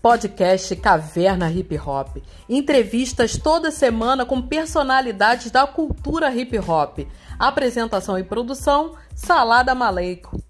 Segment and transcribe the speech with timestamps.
[0.00, 2.22] Podcast Caverna Hip Hop.
[2.48, 7.00] Entrevistas toda semana com personalidades da cultura hip hop.
[7.38, 10.40] Apresentação e produção: Salada Maleico.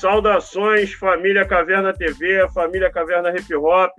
[0.00, 3.92] Saudações, família Caverna TV, família Caverna Hip Hop,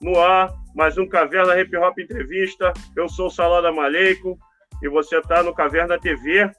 [0.00, 2.72] no ar, mais um Caverna Hip Hop Entrevista.
[2.96, 4.38] Eu sou o Salada Maleico
[4.82, 6.50] e você está no Caverna TV.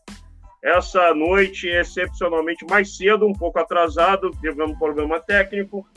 [0.64, 5.88] Essa noite, excepcionalmente mais cedo, um pouco atrasado, tivemos um problema técnico,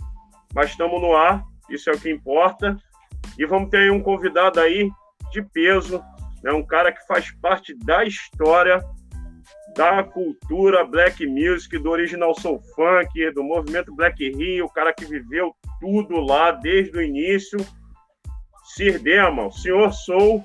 [0.54, 2.76] mas estamos no ar, isso é o que importa.
[3.38, 4.90] E vamos ter um convidado aí
[5.30, 6.02] de peso,
[6.42, 8.82] né, um cara que faz parte da história
[9.76, 15.04] da cultura black music, do original soul funk, do movimento Black Rio, o cara que
[15.04, 17.58] viveu tudo lá desde o início.
[18.74, 20.44] Sir Dema, senhor Soul,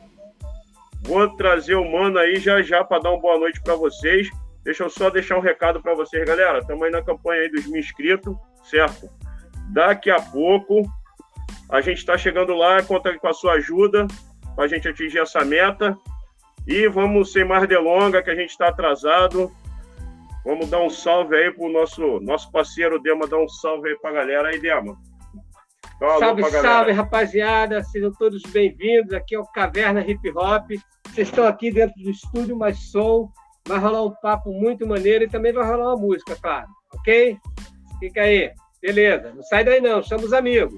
[1.02, 4.30] vou trazer o mano aí já já para dar uma boa noite para vocês.
[4.64, 6.60] Deixa eu só deixar um recado para vocês, galera.
[6.60, 9.10] Estamos aí na campanha aí dos mil inscritos, certo?
[9.74, 10.84] Daqui a pouco
[11.70, 14.08] a gente está chegando lá, conta com a sua ajuda
[14.56, 15.98] para a gente atingir essa meta.
[16.66, 19.52] E vamos, sem mais delonga, que a gente está atrasado.
[20.46, 24.12] Vamos dar um salve aí pro nosso, nosso parceiro Dema, dar um salve aí pra
[24.12, 24.50] galera.
[24.50, 24.98] Aí, Dema.
[26.20, 27.84] Salve, salve, rapaziada.
[27.84, 29.14] Sejam todos bem-vindos.
[29.14, 30.70] Aqui é o Caverna Hip Hop.
[31.08, 33.32] Vocês estão aqui dentro do estúdio mais som.
[33.66, 36.68] Vai rolar um papo muito maneiro e também vai rolar uma música, claro.
[36.94, 37.38] Ok?
[38.00, 38.52] Fica aí.
[38.82, 39.32] Beleza.
[39.34, 40.74] Não sai daí não, chama os amigos.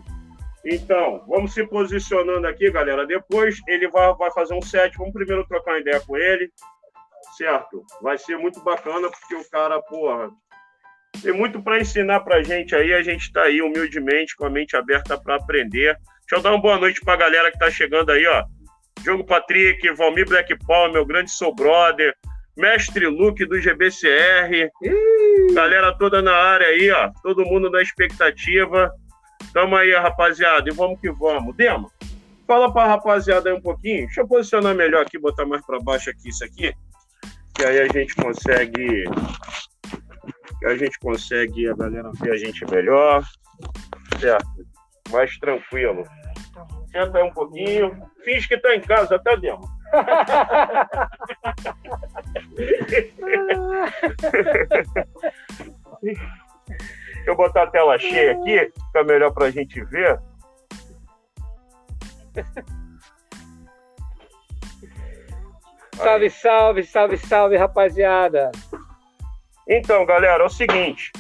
[0.63, 3.05] Então, vamos se posicionando aqui, galera.
[3.07, 4.95] Depois ele vai, vai fazer um set.
[4.97, 6.51] Vamos primeiro trocar uma ideia com ele.
[7.35, 7.83] Certo?
[8.01, 10.29] Vai ser muito bacana, porque o cara, porra,
[11.21, 12.93] tem muito para ensinar pra gente aí.
[12.93, 15.97] A gente está aí humildemente, com a mente aberta para aprender.
[16.21, 18.43] Deixa eu dar uma boa noite pra galera que tá chegando aí, ó.
[19.01, 22.15] Diogo Patrick, Valmir Black Paul, meu grande soul brother,
[22.57, 24.69] Mestre Luke do GBCR,
[25.53, 27.11] galera toda na área aí, ó.
[27.21, 28.91] Todo mundo na expectativa.
[29.53, 31.55] Tamo aí, rapaziada, e vamos que vamos.
[31.55, 31.89] Dema,
[32.47, 34.05] fala pra rapaziada aí um pouquinho.
[34.05, 36.73] Deixa eu posicionar melhor aqui, botar mais para baixo aqui isso aqui.
[37.53, 39.03] Que aí a gente consegue.
[40.59, 43.23] Que a gente consegue a galera ver a gente melhor.
[44.19, 44.47] Certo?
[45.11, 46.03] Mais tranquilo.
[46.91, 48.09] Senta aí um pouquinho.
[48.23, 49.35] Finge que tá em casa, tá?
[49.35, 49.57] Deixa
[57.27, 60.19] eu botar a tela cheia aqui, fica melhor para a gente ver.
[65.95, 68.51] Salve, salve, salve, salve, rapaziada.
[69.67, 71.11] Então, galera, é o seguinte.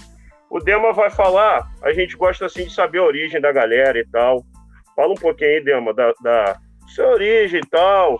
[0.49, 4.05] O Dema vai falar, a gente gosta assim de saber a origem da galera e
[4.07, 4.43] tal.
[4.95, 6.57] Fala um pouquinho aí, Dema, da, da
[6.87, 8.19] sua origem e tal.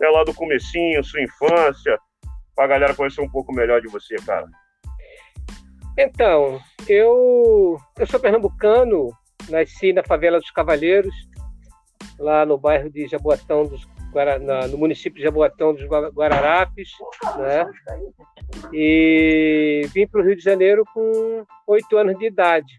[0.00, 1.98] É lá do comecinho, sua infância,
[2.54, 4.46] pra galera conhecer um pouco melhor de você, cara.
[5.96, 9.10] Então, eu, eu sou pernambucano,
[9.48, 11.14] nasci na favela dos Cavaleiros,
[12.18, 13.84] lá no bairro de Jaboatão dos
[14.70, 16.92] no município de Jaboatão dos Guararapes,
[17.38, 17.66] né?
[18.72, 22.78] E vim para o Rio de Janeiro com oito anos de idade.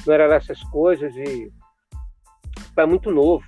[0.06, 1.50] não era essas coisas e
[2.76, 3.46] pai muito novo.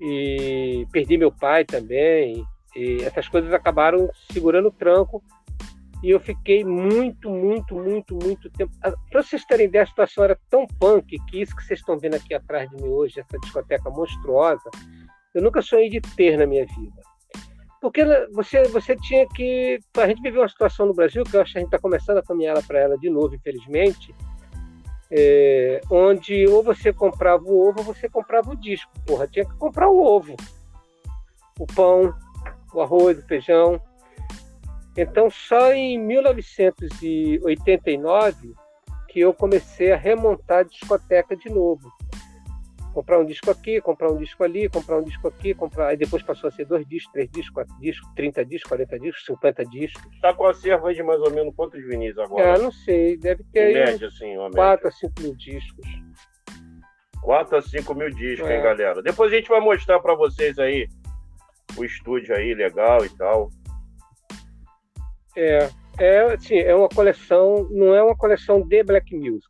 [0.00, 2.44] E perdi meu pai também.
[2.74, 5.22] E essas coisas acabaram segurando o tranco
[6.02, 8.72] e eu fiquei muito, muito, muito, muito tempo.
[8.82, 11.98] Ah, Para vocês terem ideia, a situação era tão punk que isso que vocês estão
[11.98, 14.70] vendo aqui atrás de mim hoje, essa discoteca monstruosa,
[15.34, 17.02] eu nunca sonhei de ter na minha vida.
[17.82, 19.78] Porque você, você tinha que.
[19.96, 22.18] A gente viveu uma situação no Brasil, que eu acho que a gente está começando
[22.18, 24.14] a caminhar para ela de novo, infelizmente,
[25.10, 28.92] é, onde ou você comprava o ovo ou você comprava o disco.
[29.06, 30.36] Porra, tinha que comprar o ovo,
[31.58, 32.14] o pão,
[32.72, 33.82] o arroz, o feijão.
[34.96, 38.54] Então, só em 1989
[39.08, 41.92] que eu comecei a remontar a discoteca de novo.
[42.92, 45.88] Comprar um disco aqui, comprar um disco ali, comprar um disco aqui, comprar.
[45.88, 49.24] Aí depois passou a ser dois discos, três discos, quatro discos, 30 discos, 40 discos,
[49.26, 50.12] 50 discos.
[50.14, 52.54] Está com a serva de mais ou menos quantos vinis agora?
[52.54, 53.70] Ah, não sei, deve ter.
[53.70, 55.86] Em média, assim, uma 4 a 5 mil discos.
[57.22, 58.56] 4 a 5 mil discos, É.
[58.56, 59.02] hein, galera?
[59.02, 60.88] Depois a gente vai mostrar para vocês aí
[61.76, 63.50] o estúdio aí, legal e tal.
[65.36, 69.46] É, é, assim, é uma coleção, não é uma coleção de black music,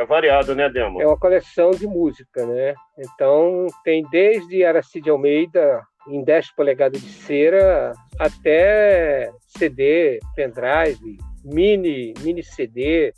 [0.00, 1.02] É variado, né, Demo?
[1.02, 2.74] é uma coleção de música, né?
[2.98, 12.42] Então tem desde Aracide Almeida em 10 polegadas de cera até CD, pendrive, mini, mini
[12.42, 13.12] CD,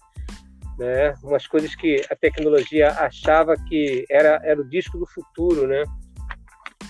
[0.76, 1.14] né?
[1.22, 5.84] Umas coisas que a tecnologia achava que era, era o disco do futuro, né?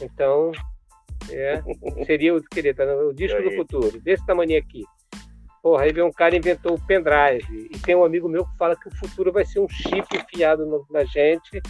[0.01, 0.53] Então,
[1.31, 1.63] é,
[2.07, 2.85] seria o querer, tá?
[2.85, 4.85] o disco do futuro, desse tamanho aqui.
[5.63, 7.69] Porra, aí vem um cara inventou o pendrive.
[7.71, 10.67] E tem um amigo meu que fala que o futuro vai ser um chip enfiado
[10.67, 11.63] no- na gente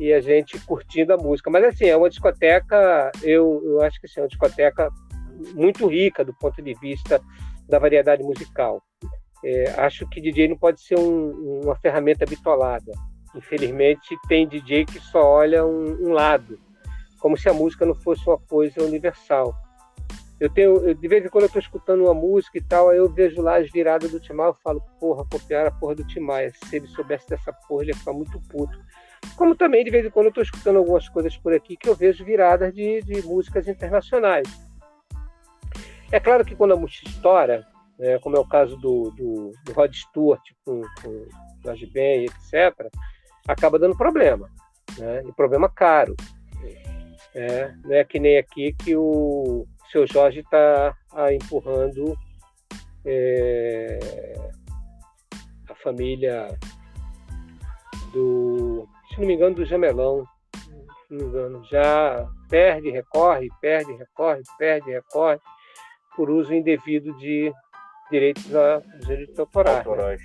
[0.00, 1.50] e a gente curtindo a música.
[1.50, 4.88] Mas assim, é uma discoteca, eu, eu acho que assim, é uma discoteca
[5.54, 7.20] muito rica do ponto de vista
[7.68, 8.82] da variedade musical.
[9.44, 12.92] É, acho que DJ não pode ser um- uma ferramenta bitolada.
[13.34, 16.58] Infelizmente, tem DJ que só olha um, um lado,
[17.20, 19.54] como se a música não fosse uma coisa universal.
[20.40, 22.96] Eu tenho, eu- de vez em quando eu estou escutando uma música e tal, aí
[22.96, 26.50] eu vejo lá as viradas do Timar, eu falo, porra, copiaram a porra do Timar.
[26.64, 28.80] Se ele soubesse dessa porra, ele ia ficar muito puto.
[29.36, 31.94] Como também, de vez em quando, eu estou escutando algumas coisas por aqui que eu
[31.94, 34.48] vejo viradas de, de músicas internacionais.
[36.10, 37.66] É claro que quando a música estoura,
[37.98, 41.26] né, como é o caso do, do, do Rod Stewart com, com
[41.62, 42.90] Jorge Ben, etc.,
[43.46, 44.50] acaba dando problema.
[44.98, 46.16] Né, e problema caro.
[47.34, 50.94] É, não é que nem aqui que o seu Jorge está
[51.32, 52.16] empurrando
[53.04, 53.98] é,
[55.68, 56.46] a família
[58.12, 60.24] do, se não me engano, do Jamelão.
[61.06, 65.38] Se não me engano, já perde, recorre, perde, recorre, perde, recorre,
[66.16, 67.52] por uso indevido de
[68.10, 69.74] direitos, a, direitos autorais.
[69.74, 69.78] né?
[69.78, 70.22] Autorais.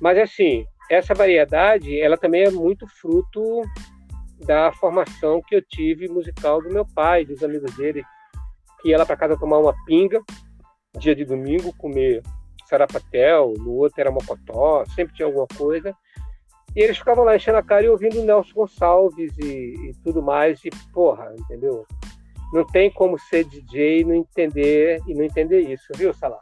[0.00, 3.62] Mas assim, essa variedade, ela também é muito fruto
[4.46, 8.04] da formação que eu tive musical do meu pai, dos amigos dele,
[8.80, 10.20] que ia lá para casa tomar uma pinga,
[10.98, 12.22] dia de domingo, comer
[12.68, 15.94] sarapatel, no outro era mocotó, sempre tinha alguma coisa.
[16.76, 20.62] E eles ficavam lá enchendo a cara e ouvindo Nelson Gonçalves e, e tudo mais,
[20.64, 21.86] e porra, entendeu?
[22.52, 26.40] Não tem como ser DJ e não entender e não entender isso, viu, Salah?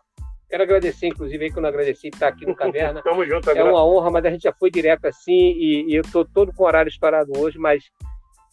[0.48, 3.02] Quero agradecer, inclusive, aí que eu não agradeci estar aqui no Caverna.
[3.02, 6.02] Tamo junto, É uma honra, mas a gente já foi direto assim e, e eu
[6.02, 7.84] estou todo com o horário estourado hoje, mas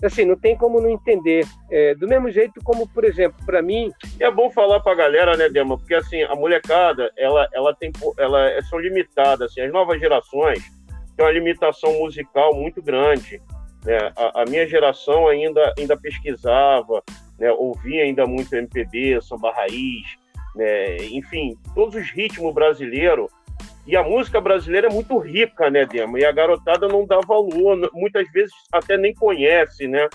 [0.02, 1.46] assim, não tem como não entender.
[1.70, 5.50] É, do mesmo jeito como, por exemplo, para mim, é bom falar pra galera, né,
[5.50, 5.78] Dema?
[5.78, 10.64] Porque assim, a molecada, ela, ela tem, ela é- são limitadas, assim, as novas gerações
[11.16, 13.42] têm uma limitação musical muito grande.
[13.86, 13.98] Né?
[14.16, 17.04] A, a minha geração ainda, ainda pesquisava,
[17.38, 17.52] né?
[17.52, 20.18] ouvia ainda muito MPB, samba raiz,
[20.56, 20.98] né?
[21.12, 23.28] enfim, todos os ritmos brasileiros.
[23.86, 26.18] E a música brasileira é muito rica, né, Dema?
[26.18, 30.08] E a garotada não dá valor, muitas vezes até nem conhece, né?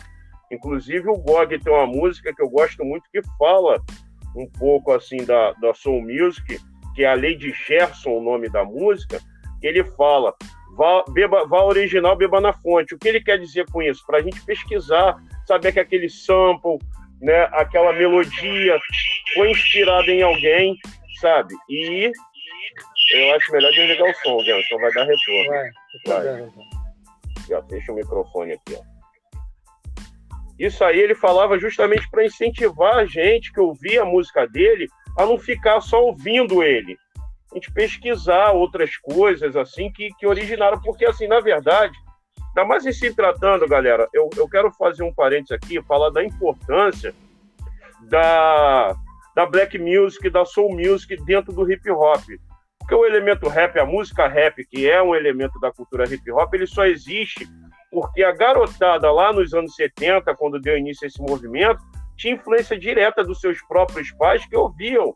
[0.51, 3.83] Inclusive o Gog tem uma música que eu gosto muito que fala
[4.35, 6.59] um pouco assim da, da Soul Music,
[6.95, 9.21] que é a Lady Gerson, o nome da música,
[9.61, 10.35] que ele fala,
[10.77, 12.95] vá, beba, vá original, beba na fonte.
[12.95, 14.05] O que ele quer dizer com isso?
[14.07, 16.79] Para a gente pesquisar, saber que aquele sample,
[17.21, 18.79] né, aquela melodia
[19.35, 20.79] foi inspirada em alguém,
[21.21, 21.55] sabe?
[21.69, 22.11] E
[23.11, 25.51] eu acho melhor desligar o som, então vai dar retorno.
[26.07, 26.51] vai, Vai.
[27.49, 28.99] Já fecha o microfone aqui, ó.
[30.59, 35.25] Isso aí ele falava justamente para incentivar a gente que ouvia a música dele a
[35.25, 36.99] não ficar só ouvindo ele.
[37.53, 41.97] A gente pesquisar outras coisas assim que, que originaram, porque assim, na verdade,
[42.59, 46.25] Tá, mas em se tratando, galera, eu, eu quero fazer um parênteses aqui, falar da
[46.25, 47.15] importância
[48.01, 48.97] da,
[49.33, 52.21] da black music, da soul music dentro do hip hop.
[52.89, 56.55] Porque o elemento rap, a música rap, que é um elemento da cultura hip hop,
[56.55, 57.47] ele só existe
[57.91, 61.83] porque a garotada lá nos anos 70, quando deu início a esse movimento,
[62.17, 65.15] tinha influência direta dos seus próprios pais que ouviam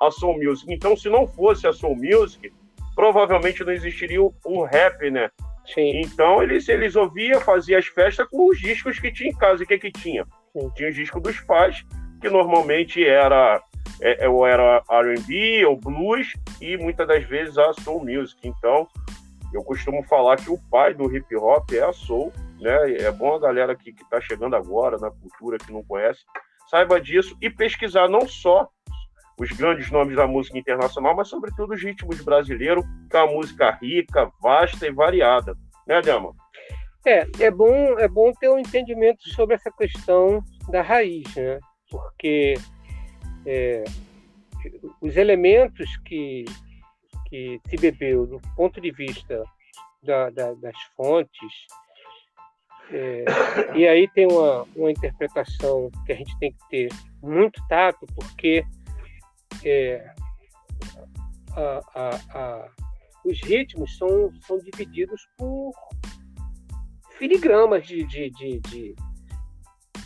[0.00, 0.72] a soul music.
[0.72, 2.50] Então, se não fosse a soul music,
[2.94, 5.30] provavelmente não existiria o, rap, né?
[5.66, 6.00] Sim.
[6.00, 9.62] Então, eles, eles ouviam, faziam as festas com os discos que tinha em casa.
[9.62, 10.24] E o que que tinha?
[10.54, 10.70] Sim.
[10.74, 11.84] Tinha o disco dos pais,
[12.18, 13.62] que normalmente era
[14.00, 18.46] é, é ou era R&B ou blues e muitas das vezes a soul music.
[18.46, 18.86] Então,
[19.52, 22.92] eu costumo falar que o pai do hip hop é a soul, né?
[22.94, 26.20] É bom a galera que está chegando agora na cultura que não conhece
[26.70, 28.68] saiba disso e pesquisar não só
[29.38, 33.70] os grandes nomes da música internacional, mas sobretudo os ritmos brasileiros, que é uma música
[33.82, 35.56] rica, vasta e variada,
[35.86, 36.32] né, Dama?
[37.04, 41.58] É, é bom, é bom ter um entendimento sobre essa questão da raiz, né?
[41.90, 42.54] Porque
[43.46, 43.84] é,
[45.00, 46.44] os elementos que,
[47.28, 49.42] que se bebeu do ponto de vista
[50.02, 51.66] da, da, das fontes,
[52.92, 53.24] é,
[53.76, 56.88] e aí tem uma, uma interpretação que a gente tem que ter
[57.22, 58.64] muito tato, porque
[59.64, 60.12] é,
[61.56, 62.68] a, a, a,
[63.24, 65.72] os ritmos são, são divididos por
[67.16, 68.94] filigramas de, de, de, de,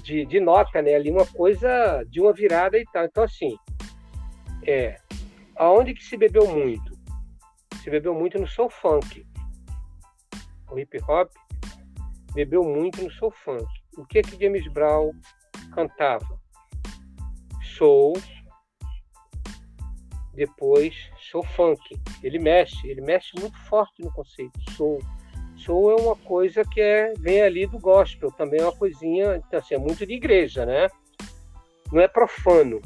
[0.05, 0.95] de, de nota, né?
[0.95, 3.05] Ali uma coisa de uma virada e tal.
[3.07, 3.57] Então, assim,
[4.67, 4.97] é,
[5.57, 6.93] aonde que se bebeu muito?
[7.83, 9.27] Se bebeu muito no soul funk.
[10.71, 11.31] O hip hop
[12.35, 13.67] bebeu muito no soul funk.
[13.97, 15.13] O que que James Brown
[15.73, 16.39] cantava?
[17.77, 18.15] Soul,
[20.35, 20.95] depois
[21.31, 21.81] soul funk.
[22.23, 24.99] Ele mexe, ele mexe muito forte no conceito soul.
[25.65, 29.59] Soul é uma coisa que é, vem ali do gospel, também é uma coisinha, então,
[29.59, 30.89] assim, é muito de igreja, né?
[31.91, 32.83] Não é profano.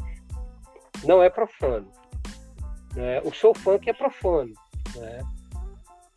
[1.04, 1.90] Não é profano.
[2.94, 3.20] Né?
[3.24, 4.52] O soul funk é profano.
[4.96, 5.20] Né?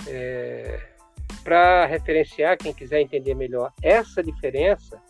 [0.07, 0.79] É...
[1.43, 5.01] Para referenciar, quem quiser entender melhor essa diferença,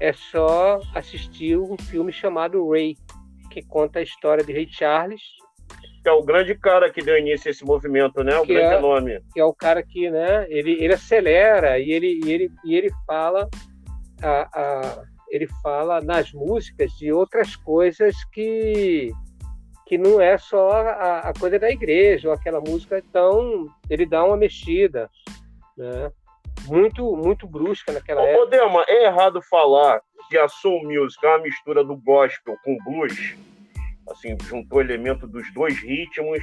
[0.00, 2.96] é só assistir um filme chamado Ray,
[3.50, 5.22] que conta a história de Ray Charles.
[6.02, 8.38] Que é o grande cara que deu início a esse movimento, né?
[8.38, 9.20] O grande é, nome.
[9.32, 10.46] Que é o cara que, né?
[10.48, 13.48] Ele, ele acelera e ele, e ele, e ele fala
[14.22, 19.12] a, a, ele fala nas músicas de outras coisas que
[19.86, 24.22] que não é só a, a coisa da igreja ou aquela música então ele dá
[24.22, 25.08] uma mexida
[25.76, 26.12] né
[26.66, 28.42] muito muito brusca naquela Ô, época.
[28.42, 32.76] Ô, Dema, é errado falar que a soul music é uma mistura do gospel com
[32.84, 33.36] blues,
[34.10, 36.40] assim, juntou elemento dos dois ritmos,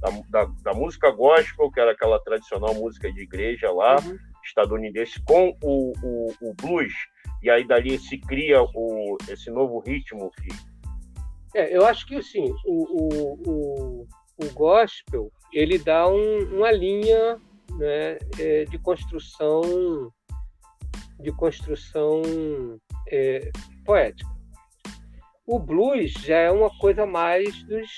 [0.00, 4.18] da, da, da, música gospel, que era aquela tradicional música de igreja lá, uhum.
[4.44, 6.92] estadunidense, com o, o, o, blues,
[7.42, 10.30] e aí dali se cria o, esse novo ritmo.
[10.32, 11.58] Que...
[11.58, 14.06] É, eu acho que, assim, o, o,
[14.38, 17.38] o, gospel, ele dá um, uma linha
[17.78, 19.62] né, é, de construção
[21.20, 22.22] de construção
[23.08, 23.50] é,
[23.84, 24.33] poética.
[25.46, 27.88] O blues já é uma coisa mais dos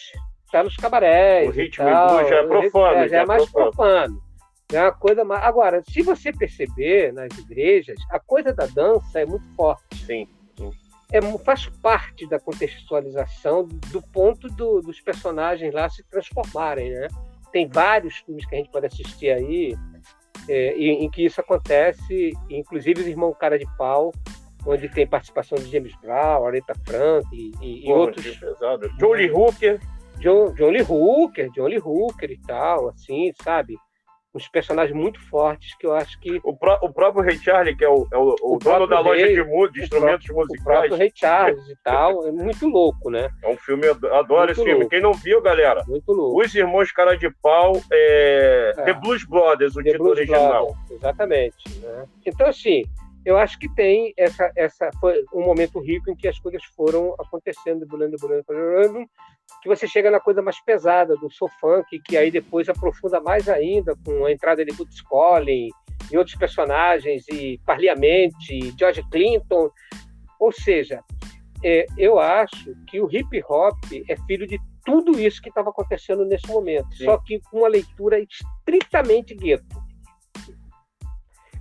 [0.51, 1.49] tá nos cabarés.
[1.49, 2.97] O ritmo tal, blues já é profano.
[2.97, 3.73] Já, já, é mais profano.
[3.73, 4.23] profano.
[4.73, 5.45] É uma coisa mais...
[5.45, 9.97] Agora, se você perceber nas igrejas, a coisa da dança é muito forte.
[10.05, 10.29] Sim.
[10.57, 10.71] sim.
[11.13, 17.07] É, faz parte da contextualização do ponto do, dos personagens lá se transformarem, né?
[17.53, 19.77] Tem vários filmes que a gente pode assistir aí
[20.49, 24.13] é, em, em, que isso acontece, inclusive os Irmãos Cara de Pau,
[24.67, 28.39] onde tem participação de James Brown, Aretha Frank e, e, outros.
[28.99, 29.81] John Lee Hooker.
[30.19, 33.77] John, John Lee Hooker, John Lee Hooker e tal, assim, sabe?
[34.37, 36.39] uns personagens muito fortes que eu acho que.
[36.45, 39.01] O, pró o próprio Ray Charles, que é o, é o, o, o dono da
[39.01, 40.61] loja de, de instrumentos próprio, musicais.
[40.61, 43.31] O próprio Ray Charles e tal, é muito louco, né?
[43.43, 44.81] É um filme, adoro muito esse filme.
[44.81, 44.91] Louco.
[44.91, 46.41] Quem não viu, galera, muito louco.
[46.41, 48.75] Os Irmãos Cara de Pau, é...
[48.77, 48.83] É.
[48.83, 50.67] The Blues Brothers, o The título Blues original.
[50.67, 51.81] Brothers, exatamente.
[51.81, 52.05] Né?
[52.27, 52.85] Então, assim,
[53.27, 57.13] eu acho que tem essa, essa foi um momento rico em que as coisas foram
[57.19, 59.05] acontecendo, bulando, bulando, bulando,
[59.61, 63.49] que você chega na coisa mais pesada do soul funk, que aí depois aprofunda mais
[63.49, 65.73] ainda com a entrada de Boots Collins
[66.09, 69.71] e outros personagens, e Parliamente, George Clinton.
[70.39, 71.03] Ou seja,
[71.65, 73.77] é, eu acho que o hip hop
[74.09, 77.07] é filho de tudo isso que estava acontecendo nesse momento, Sim.
[77.07, 79.85] só que com uma leitura estritamente gueto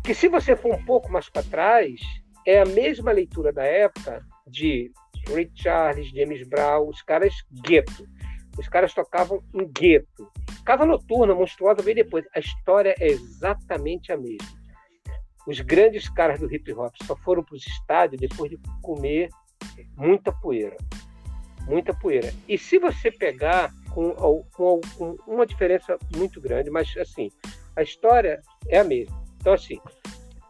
[0.06, 2.00] que se você for um pouco mais para trás,
[2.46, 4.92] é a mesma leitura da época de
[5.28, 7.34] Ray Charles, James Brown, os caras
[7.64, 8.08] gueto.
[8.56, 10.32] Os caras tocavam em gueto.
[10.64, 12.24] Casa Noturna, Monstruosa, veio depois.
[12.36, 14.48] A história é exatamente a mesma.
[15.48, 19.30] os grandes caras do hip hop só foram para os estádios depois de comer
[19.98, 20.78] muita poeira.
[21.68, 22.32] Muita poeira.
[22.48, 24.14] E se você pegar com,
[24.54, 27.32] com, com uma diferença muito grande, mas assim,
[27.76, 29.25] a história é a mesma.
[29.46, 29.80] Então, assim,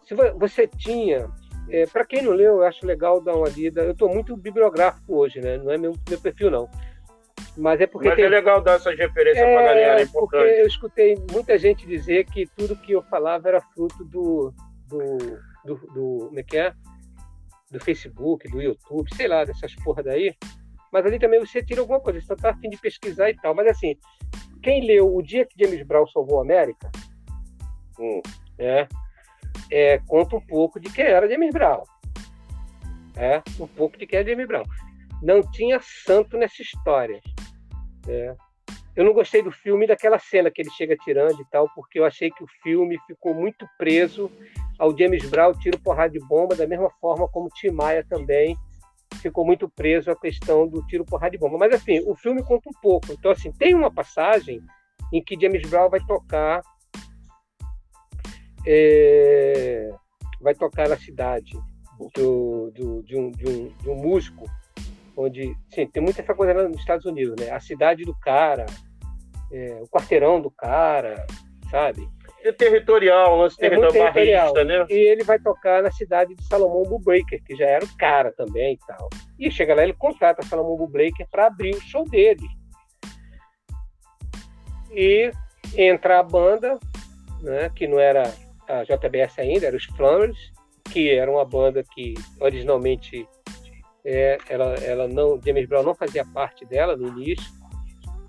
[0.06, 1.30] se você tinha.
[1.70, 3.82] É, para quem não leu, eu acho legal dar uma lida.
[3.82, 5.58] Eu estou muito bibliográfico hoje, né?
[5.58, 6.70] Não é meu, meu perfil, não.
[7.58, 8.08] Mas é porque.
[8.08, 8.24] Mas tem...
[8.24, 10.44] é legal dar essas referências é, para a galera, é importante.
[10.46, 14.54] Porque eu escutei muita gente dizer que tudo que eu falava era fruto do.
[14.88, 15.18] do,
[15.66, 16.74] do, do como é que é?
[17.70, 20.34] Do Facebook, do YouTube, sei lá, dessas porra daí.
[20.90, 23.54] Mas ali também você tira alguma coisa, você está afim de pesquisar e tal.
[23.54, 23.98] Mas assim,
[24.64, 26.90] quem leu O Dia que James Brown Salvou a América,
[28.00, 28.22] hum.
[28.58, 28.88] É,
[29.72, 31.84] é, conta um pouco de quem era James Brown.
[33.16, 34.66] É, um pouco de quem é James Brown.
[35.22, 37.20] Não tinha santo nessa história.
[38.08, 38.36] É.
[38.96, 42.06] Eu não gostei do filme daquela cena que ele chega tirando e tal, porque eu
[42.06, 44.32] achei que o filme ficou muito preso
[44.80, 48.58] ao James Brown tiro porrada de bomba, da mesma forma como Tim Maia também
[49.22, 51.58] ficou muito preso à questão do tiro porrada de bomba.
[51.58, 53.12] Mas assim, o filme conta um pouco.
[53.12, 54.62] Então assim, tem uma passagem
[55.12, 56.62] em que James Brown vai tocar
[58.66, 59.90] é,
[60.42, 61.58] vai tocar na cidade
[62.16, 64.46] do, do, de, um, de, um, de um músico
[65.18, 67.52] onde sim, tem muita essa coisa nos Estados Unidos, né?
[67.52, 68.66] A cidade do cara,
[69.52, 71.26] é, o quarteirão do cara,
[71.70, 72.08] sabe?
[72.44, 74.86] É territorial, lance é territorial, barrista, né?
[74.90, 78.74] E ele vai tocar na cidade de Salomão Bullbreaker, que já era o cara também
[78.74, 79.10] e tal.
[79.40, 82.46] E chega lá, ele contrata Salomão Bullbreaker para abrir o show dele.
[84.92, 85.32] E
[85.76, 86.78] entra a banda,
[87.42, 88.32] né, que não era
[88.68, 90.38] a JBS ainda, era os Flammers,
[90.92, 93.28] que era uma banda que originalmente
[94.06, 97.52] é, ela, ela não, James Brown não fazia parte dela no início.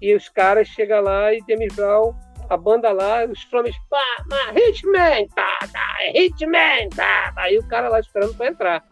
[0.00, 2.14] E os caras chegam lá e James Brown,
[2.48, 7.42] a banda lá, os Flames, pá, pá, Hitman, tá, tá, Hitman, tá, tá.
[7.42, 8.84] Aí o cara lá esperando para entrar.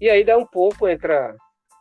[0.00, 1.34] E aí dá um pouco, entra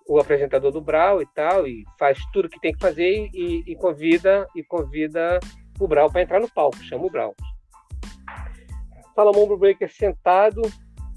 [0.07, 3.75] o apresentador do Brau e tal, e faz tudo que tem que fazer e, e
[3.75, 5.39] convida e convida
[5.79, 7.33] o Brau para entrar no palco, chama o Brau.
[9.15, 10.61] Salomão Breaker sentado,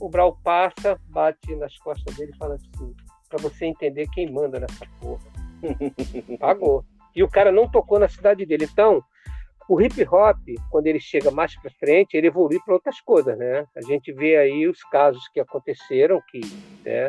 [0.00, 2.94] o Brau passa, bate nas costas dele e fala assim:
[3.28, 5.24] para você entender quem manda nessa porra.
[6.38, 6.84] Pagou.
[7.14, 8.68] E o cara não tocou na cidade dele.
[8.70, 9.02] Então,
[9.68, 10.38] o hip hop,
[10.70, 13.66] quando ele chega mais para frente, ele evolui para outras coisas, né?
[13.74, 16.40] A gente vê aí os casos que aconteceram, que
[16.84, 17.06] né,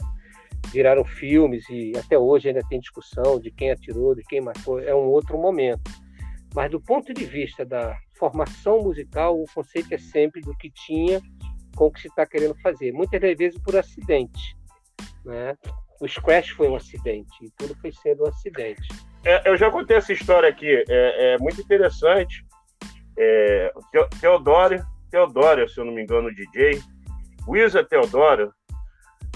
[0.72, 4.80] viraram filmes e até hoje ainda tem discussão de quem atirou, de quem matou.
[4.80, 5.92] É um outro momento.
[6.56, 11.22] Mas do ponto de vista da formação musical, o conceito é sempre do que tinha
[11.76, 12.92] com o que se está querendo fazer.
[12.92, 14.58] Muitas das vezes por acidente.
[15.24, 15.56] Né?
[16.02, 18.88] O Scratch foi um acidente, e tudo foi sendo um acidente.
[19.24, 22.46] É, eu já contei essa história aqui, é, é muito interessante.
[23.18, 23.74] É,
[24.20, 26.82] Teodoro, Teodoro, se eu não me engano, o DJ,
[27.48, 28.54] Wisa Teodoro,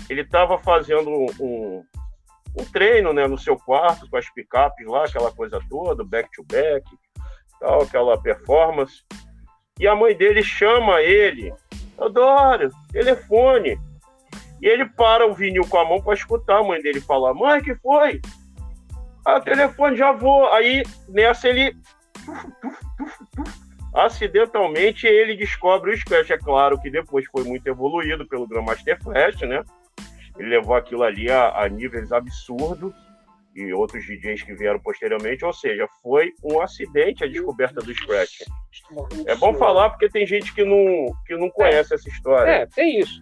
[0.10, 1.84] ele estava fazendo um,
[2.58, 6.86] um, treino né, no seu quarto com as picapes lá, aquela coisa toda, back-to-back,
[7.60, 9.04] tal, aquela performance.
[9.80, 11.54] E a mãe dele chama ele
[12.02, 13.80] Adoro, telefone.
[14.60, 17.62] E ele para o vinil com a mão para escutar a mãe dele falar: Mãe,
[17.62, 18.20] que foi?
[19.24, 20.52] Ah, telefone, já vou.
[20.52, 21.76] Aí nessa ele.
[23.94, 26.32] Acidentalmente ele descobre o Scratch.
[26.32, 29.64] É claro que depois foi muito evoluído pelo Grandmaster Flash, né?
[30.42, 32.94] Ele levou aquilo ali a, a níveis absurdos
[33.56, 38.42] e outros DJs que vieram posteriormente, ou seja, foi um acidente a descoberta do Scratch.
[39.28, 42.50] É bom falar porque tem gente que não, que não conhece é, essa história.
[42.50, 43.22] É, tem isso.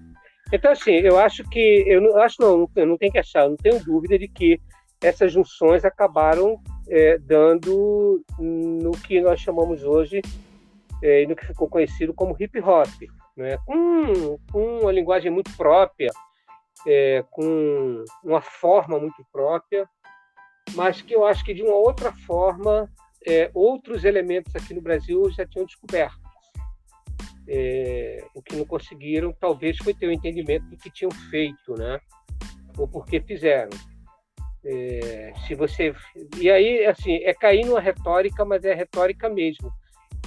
[0.54, 3.58] Então, assim, eu acho que, eu não acho não, eu não tenho que achar, não
[3.58, 4.62] tenho dúvida de que
[5.02, 10.22] essas junções acabaram é, dando no que nós chamamos hoje,
[11.04, 12.88] é, no que ficou conhecido como hip hop,
[13.36, 13.58] né?
[13.66, 16.10] com, com uma linguagem muito própria,
[16.88, 19.88] é, com uma forma muito própria,
[20.76, 22.90] mas que eu acho que de uma outra forma
[23.28, 26.18] é, outros elementos aqui no Brasil já tinham descoberto.
[27.48, 31.74] É, o que não conseguiram talvez foi ter o um entendimento do que tinham feito,
[31.76, 32.00] né?
[32.78, 33.72] Ou porque fizeram.
[34.64, 35.96] É, se você
[36.38, 39.72] e aí assim é cair numa retórica, mas é retórica mesmo.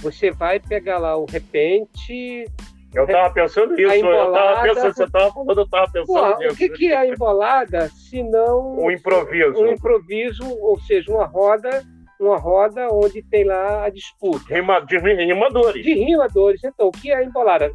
[0.01, 2.45] Você vai pegar lá o repente,
[2.93, 4.25] eu tava pensando isso, embolada...
[4.25, 6.53] eu tava pensando, você tava falando, eu tava pensando Porra, nisso.
[6.53, 8.77] O que, que é a embolada, se não...
[8.77, 9.59] Um improviso.
[9.59, 11.83] Um improviso, ou seja, uma roda,
[12.19, 14.53] uma roda onde tem lá a disputa.
[14.53, 15.83] Rima, de rimadores.
[15.83, 16.63] De rimadores.
[16.63, 17.71] Então, o que é a embolada?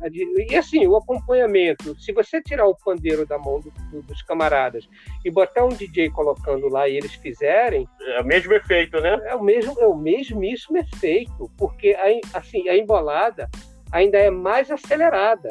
[0.49, 4.89] E assim, o acompanhamento, se você tirar o pandeiro da mão do, do, dos camaradas
[5.25, 7.89] e botar um DJ colocando lá e eles fizerem...
[8.01, 9.21] É o mesmo efeito, né?
[9.25, 13.49] É o mesmo, é o mesmíssimo efeito, porque a, assim, a embolada
[13.93, 15.51] ainda é mais acelerada.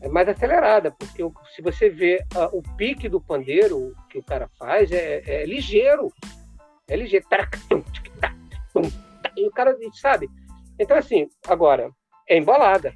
[0.00, 1.22] é mais acelerada, porque
[1.54, 6.12] se você vê uh, o pique do pandeiro que o cara faz, é, é ligeiro.
[6.88, 7.26] É ligeiro.
[9.36, 10.28] E o cara sabe.
[10.78, 11.90] Então, assim, agora,
[12.28, 12.94] é embolada.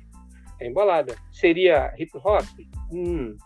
[0.61, 1.17] É embolada.
[1.33, 2.45] Seria hip hop?
[2.93, 3.37] Hum,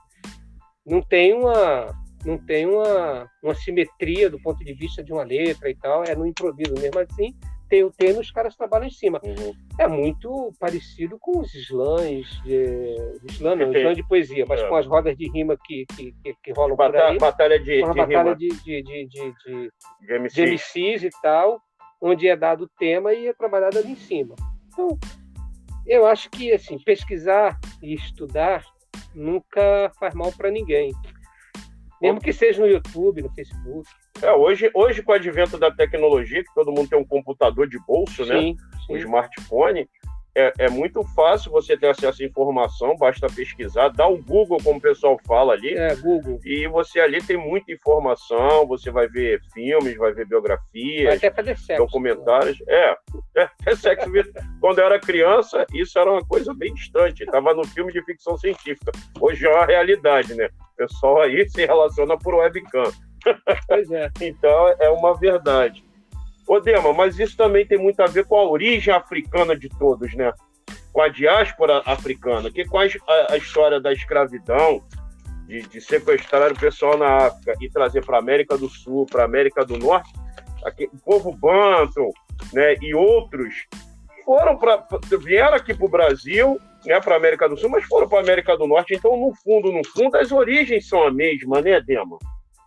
[0.85, 5.69] não tem uma não tem uma, uma simetria do ponto de vista de uma letra
[5.69, 7.35] e tal, é no improviso mesmo assim,
[7.73, 9.19] tem o tema os caras trabalham em cima.
[9.25, 9.55] Uhum.
[9.79, 12.95] É muito parecido com os slams de,
[13.31, 14.69] slam, não, slam de poesia, mas é.
[14.69, 17.19] com as rodas de rima que, que, que, que rolam batalha, por aí.
[17.19, 18.37] Batalha de, de batalha rima.
[18.37, 19.71] De, de, de, de, de,
[20.03, 20.35] de, MCs.
[20.35, 21.63] de MCs e tal,
[21.99, 24.35] onde é dado o tema e é trabalhado ali em cima.
[24.71, 24.99] Então,
[25.87, 28.63] eu acho que assim, pesquisar e estudar
[29.15, 30.93] nunca faz mal para ninguém.
[32.03, 33.89] Mesmo que seja no YouTube, no Facebook.
[34.23, 37.79] É, hoje, hoje, com o advento da tecnologia, que todo mundo tem um computador de
[37.87, 38.39] bolso, né?
[38.39, 38.69] sim, né?
[38.87, 38.93] Sim.
[38.93, 39.89] Um smartphone,
[40.35, 44.79] é, é, muito fácil você ter acesso à informação, basta pesquisar, dá o Google, como
[44.79, 45.75] o pessoal fala ali.
[45.75, 46.41] É, Google.
[46.45, 51.55] E você ali tem muita informação, você vai ver filmes, vai ver biografias, vai até
[51.55, 52.59] sexo, documentários.
[52.61, 52.75] Né?
[52.75, 52.97] É,
[53.43, 54.11] é, é sexo.
[54.61, 58.39] Quando eu era criança, isso era uma coisa bem distante, estava no filme de ficção
[58.39, 58.91] científica.
[59.21, 60.49] Hoje é uma realidade, né?
[60.73, 62.91] O pessoal aí se relaciona por webcam.
[63.67, 64.11] Pois é.
[64.21, 65.85] então é uma verdade.
[66.47, 70.15] Ô Dema, mas isso também tem muito a ver com a origem africana de todos,
[70.15, 70.33] né?
[70.93, 72.85] Com a diáspora africana, que com a,
[73.31, 74.83] a história da escravidão,
[75.47, 79.23] de, de, sequestrar o pessoal na África e trazer para a América do Sul, para
[79.23, 80.13] a América do Norte,
[80.65, 82.11] aqui, o povo Bantu,
[82.53, 83.67] né, e outros
[84.25, 84.87] foram para
[85.21, 88.23] vieram aqui para o Brasil, né, para a América do Sul, mas foram para a
[88.23, 88.95] América do Norte.
[88.95, 92.19] Então, no fundo, no fundo, as origens são a mesma, né, Dema?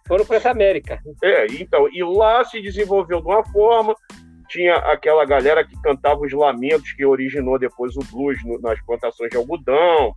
[0.08, 1.00] Foram para essa América.
[1.24, 3.96] É, então, e lá se desenvolveu de uma forma,
[4.48, 9.30] tinha aquela galera que cantava os lamentos que originou depois o blues no, nas plantações
[9.30, 10.16] de algodão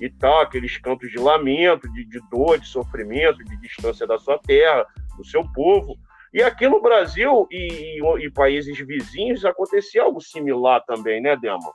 [0.00, 4.38] e tal, aqueles cantos de lamento, de, de dor, de sofrimento, de distância da sua
[4.38, 5.96] terra, do seu povo.
[6.32, 11.72] E aqui no Brasil e, e, e países vizinhos acontecia algo similar também, né, Dema?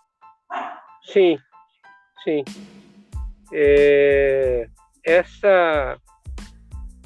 [1.04, 1.38] Sim,
[2.24, 2.44] sim.
[3.54, 4.68] É,
[5.04, 5.98] essa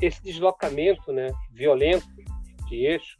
[0.01, 2.07] esse deslocamento né, violento
[2.67, 3.17] de eixo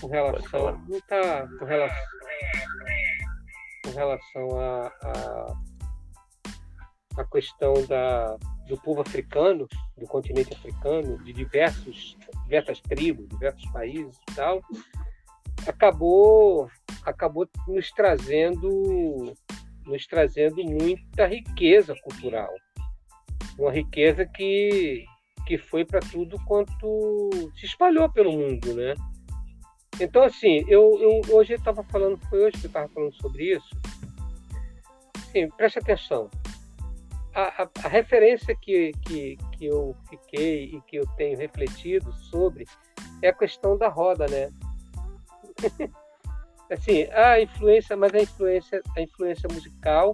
[0.00, 2.06] com relação não tá com relação
[3.84, 5.56] com relação a, a,
[7.18, 14.18] a questão da, do povo africano do continente africano de diversos diversas tribos diversos países
[14.30, 14.62] e tal
[15.66, 16.70] acabou
[17.04, 19.34] acabou nos trazendo
[19.88, 22.52] nos trazendo muita riqueza cultural.
[23.58, 25.04] Uma riqueza que
[25.48, 28.94] que foi para tudo quanto se espalhou pelo mundo, né?
[29.98, 33.70] Então, assim, eu, eu hoje estava falando, foi hoje que eu estava falando sobre isso.
[35.32, 36.28] Sim, preste atenção.
[37.34, 42.66] A, a, a, referência que, que, que eu fiquei e que eu tenho refletido sobre
[43.22, 44.50] é a questão da roda, né?
[46.70, 50.12] assim, a influência, mas a influência, a influência musical,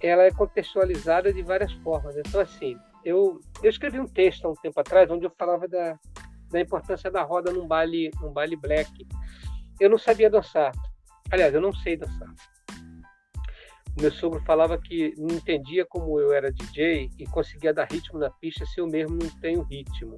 [0.00, 2.16] ela é contextualizada de várias formas.
[2.16, 5.98] Então, assim, eu, eu escrevi um texto há um tempo atrás onde eu falava da,
[6.50, 8.90] da importância da roda num baile, num baile black.
[9.80, 10.72] Eu não sabia dançar.
[11.30, 12.28] Aliás, eu não sei dançar.
[14.00, 18.30] Meu sogro falava que não entendia como eu era DJ e conseguia dar ritmo na
[18.30, 20.16] pista se eu mesmo não tenho ritmo.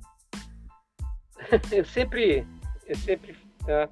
[1.72, 2.46] eu sempre,
[2.86, 3.88] eu sempre, tá?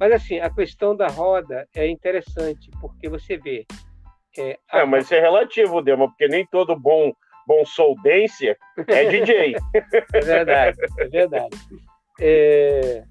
[0.00, 3.66] mas assim, a questão da roda é interessante porque você vê.
[4.38, 4.78] É, a...
[4.78, 7.12] é mas isso é relativo, Dema, porque nem todo bom
[7.48, 8.56] bom soldência
[8.86, 9.54] é DJ.
[10.12, 11.56] é verdade, é verdade.
[12.20, 13.04] É,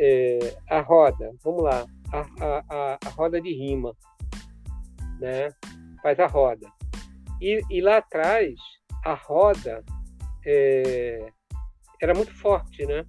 [0.00, 0.38] é,
[0.70, 3.94] a roda, vamos lá, a, a, a, roda de rima,
[5.20, 5.48] né?
[6.02, 6.66] Faz a roda.
[7.40, 8.54] E, e lá atrás,
[9.04, 9.84] a roda
[10.46, 11.28] é,
[12.00, 13.04] era muito forte, né?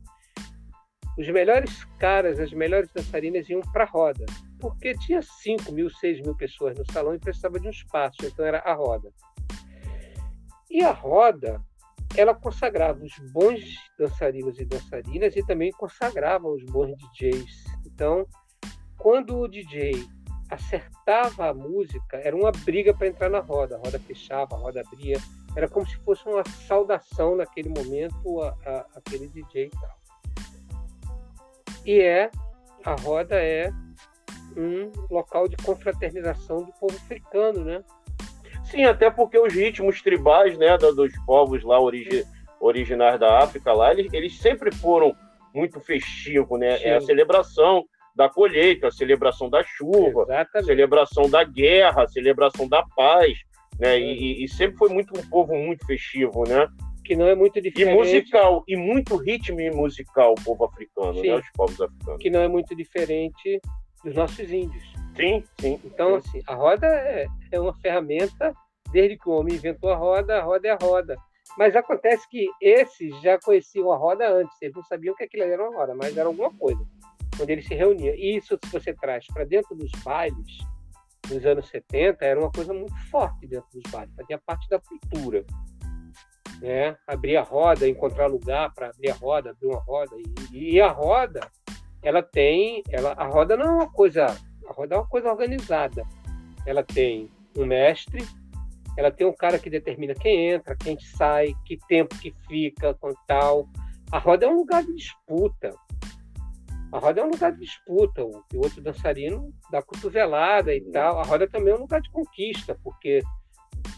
[1.18, 4.26] Os melhores caras, as melhores dançarinas iam para a roda,
[4.60, 8.46] porque tinha 5 mil, 6 mil pessoas no salão e precisava de um espaço, então
[8.46, 9.10] era a roda.
[10.78, 11.60] E a roda,
[12.16, 13.60] ela consagrava os bons
[13.98, 17.66] dançarinos e dançarinas e também consagrava os bons DJs.
[17.84, 18.28] Então,
[18.96, 20.08] quando o DJ
[20.52, 23.76] acertava a música, era uma briga para entrar na roda.
[23.76, 25.18] A roda fechava, a roda abria.
[25.56, 29.98] Era como se fosse uma saudação naquele momento a, a, aquele DJ e tal.
[31.88, 32.30] E é,
[32.86, 33.72] a roda é
[34.56, 37.84] um local de confraternização do povo africano, né?
[38.70, 42.26] Sim, até porque os ritmos tribais, né, dos povos lá origi
[42.60, 45.16] originários da África lá, eles, eles sempre foram
[45.54, 46.78] muito festivos, né?
[46.78, 46.86] Sim.
[46.86, 50.58] É a celebração da colheita, a celebração da chuva, Exatamente.
[50.58, 53.38] a celebração da guerra, a celebração da paz.
[53.80, 54.00] né?
[54.00, 56.68] E, e, sempre foi muito um povo muito festivo, né?
[57.06, 57.94] Que não é muito diferente.
[57.94, 61.22] E musical, e muito ritmo musical, o povo africano, né?
[61.22, 61.36] sim, né?
[61.36, 62.22] Os povos africanos.
[62.22, 63.62] Que não é muito diferente
[64.04, 64.84] dos nossos índios.
[65.16, 65.80] Sim, sim.
[65.84, 66.30] Então, sim.
[66.30, 68.54] assim, a roda é, é uma ferramenta,
[68.92, 71.18] desde que o homem inventou a roda, a roda é a roda.
[71.58, 75.64] Mas acontece que esses já conheciam a roda antes, eles não sabiam que aquilo era
[75.64, 76.80] uma roda, mas era alguma coisa,
[77.36, 78.14] quando eles se reuniam.
[78.14, 80.58] E isso, se você traz para dentro dos bailes,
[81.30, 85.44] nos anos 70, era uma coisa muito forte dentro dos bailes, fazia parte da cultura.
[86.62, 86.98] Né?
[87.06, 90.16] Abrir a roda, encontrar lugar para abrir a roda, abrir uma roda.
[90.52, 91.42] E, e, a roda,
[92.02, 92.84] ela tem.
[92.90, 94.26] Ela, a roda não é uma coisa.
[94.68, 96.04] A roda é uma coisa organizada.
[96.66, 98.24] Ela tem um mestre,
[98.98, 103.14] ela tem um cara que determina quem entra, quem sai, que tempo que fica, com
[103.28, 103.68] tal.
[104.12, 105.74] A roda é um lugar de disputa.
[106.92, 108.24] A roda é um lugar de disputa.
[108.24, 111.20] O, outro dançarino dá cotovelada e tal.
[111.20, 113.22] A roda também é um lugar de conquista, porque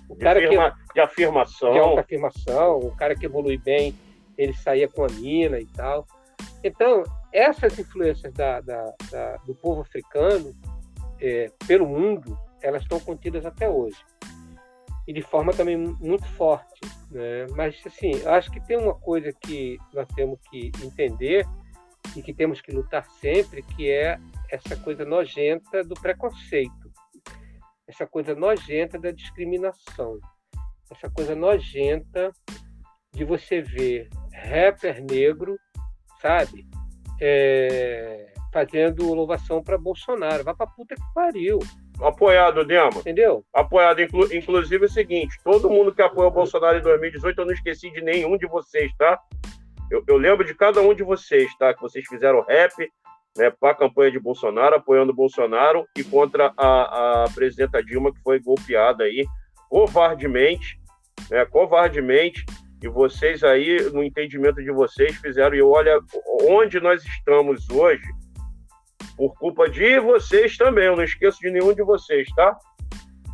[0.09, 3.95] o de cara afirma, que de afirmação, de afirmação, o cara que evolui bem,
[4.37, 6.05] ele saía com a mina e tal.
[6.63, 10.55] Então essas influências da, da, da, do povo africano
[11.19, 13.97] é, pelo mundo, elas estão contidas até hoje
[15.09, 16.81] e de forma também muito forte.
[17.09, 17.47] Né?
[17.55, 21.47] Mas, assim, acho que tem uma coisa que nós temos que entender
[22.15, 24.19] e que temos que lutar sempre, que é
[24.51, 26.91] essa coisa nojenta do preconceito,
[27.87, 30.19] essa coisa nojenta da discriminação,
[30.91, 32.31] essa coisa nojenta
[33.11, 35.57] de você ver rapper negro,
[36.21, 36.67] sabe,
[37.21, 40.43] é, fazendo louvação para Bolsonaro.
[40.43, 41.59] Vá para puta que pariu.
[42.01, 42.99] Apoiado, Dema.
[42.99, 43.43] Entendeu?
[43.53, 44.01] Apoiado.
[44.01, 47.53] Inclu inclusive é o seguinte: todo mundo que apoiou o Bolsonaro em 2018, eu não
[47.53, 49.19] esqueci de nenhum de vocês, tá?
[49.91, 51.73] Eu, eu lembro de cada um de vocês, tá?
[51.73, 52.73] Que vocês fizeram rap
[53.37, 58.13] né, para a campanha de Bolsonaro, apoiando o Bolsonaro e contra a, a presidenta Dilma,
[58.13, 59.25] que foi golpeada aí
[59.69, 60.79] covardemente,
[61.29, 61.45] né?
[61.45, 62.45] Covardemente.
[62.81, 65.55] E vocês aí, no entendimento de vocês, fizeram.
[65.55, 65.99] E olha
[66.47, 68.03] onde nós estamos hoje
[69.17, 70.85] por culpa de vocês também.
[70.85, 72.57] Eu não esqueço de nenhum de vocês, tá?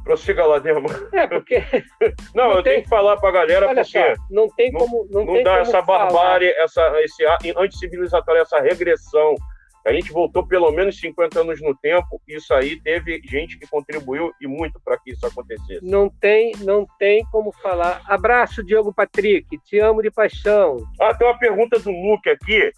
[0.04, 0.88] Prossiga lá, Dema.
[1.14, 1.64] É, porque.
[2.34, 2.74] não, não eu tem...
[2.74, 4.16] tenho que falar pra galera Olha porque.
[4.16, 5.08] Só, não tem como.
[5.10, 7.24] Não, não tem dá essa barbárie, essa, esse
[7.58, 9.36] anticivilizatório, essa regressão.
[9.86, 14.34] A gente voltou pelo menos 50 anos no tempo, isso aí teve gente que contribuiu
[14.42, 15.86] e muito para que isso acontecesse.
[15.86, 18.02] Não tem, não tem como falar.
[18.08, 20.78] Abraço, Diogo Patrick, te amo de paixão.
[21.00, 22.74] Ah, tem uma pergunta do Luke aqui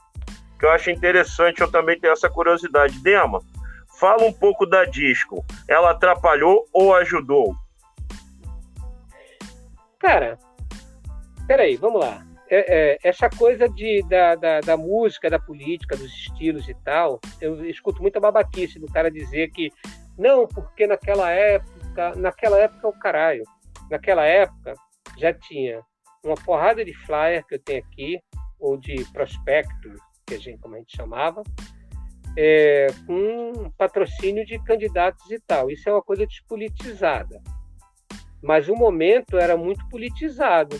[0.59, 2.99] que eu acho interessante, eu também tenho essa curiosidade.
[2.99, 3.39] Dema,
[3.99, 5.45] fala um pouco da disco.
[5.67, 7.55] Ela atrapalhou ou ajudou?
[9.99, 10.37] Cara,
[11.47, 12.26] peraí, vamos lá.
[12.49, 17.19] É, é, essa coisa de, da, da, da, música, da política, dos estilos e tal,
[17.41, 19.71] eu escuto muita babaquice do cara dizer que
[20.17, 23.43] não, porque naquela época, naquela época é o caralho.
[23.91, 24.73] Naquela época
[25.17, 25.81] já tinha
[26.25, 28.19] uma porrada de flyer que eu tenho aqui,
[28.59, 29.93] ou de prospecto,
[30.25, 31.43] que a gente, como a gente chamava,
[32.37, 35.69] é, com patrocínio de candidatos e tal.
[35.69, 37.41] Isso é uma coisa despolitizada.
[38.41, 40.79] Mas o momento era muito politizado,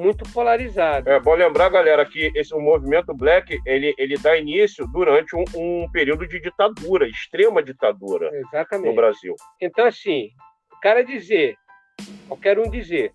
[0.00, 1.08] muito polarizado.
[1.08, 5.44] É bom lembrar, galera, que esse o movimento Black ele, ele dá início durante um,
[5.54, 8.88] um período de ditadura, extrema ditadura Exatamente.
[8.88, 9.34] no Brasil.
[9.60, 10.30] Então, assim,
[10.72, 11.56] o cara dizer,
[12.26, 13.12] qualquer um dizer,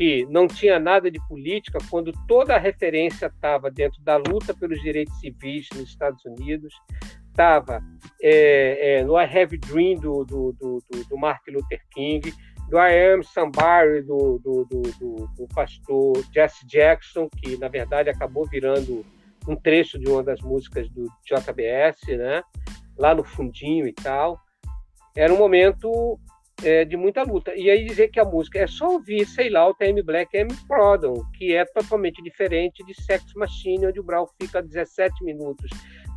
[0.00, 4.80] que não tinha nada de política quando toda a referência estava dentro da luta pelos
[4.80, 6.72] direitos civis nos Estados Unidos,
[7.28, 7.82] estava
[8.22, 12.32] é, é, no I Have Dream do, do, do, do, Martin Luther King,
[12.70, 18.46] do I Am Somebody do, do, do, do pastor Jesse Jackson, que na verdade acabou
[18.46, 19.04] virando
[19.48, 22.42] um trecho de uma das músicas do JBS, né?
[22.96, 24.38] lá no fundinho e tal.
[25.16, 26.18] Era um momento
[26.62, 27.54] é, de muita luta.
[27.56, 30.54] E aí dizer que a música é só ouvir, sei lá, o TM Black M
[30.68, 35.70] Prodon, que é totalmente diferente de Sex Machine, onde o Brown fica 17 minutos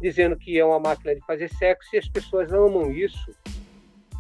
[0.04, 3.32] dizendo que é uma máquina de fazer sexo e as pessoas amam isso.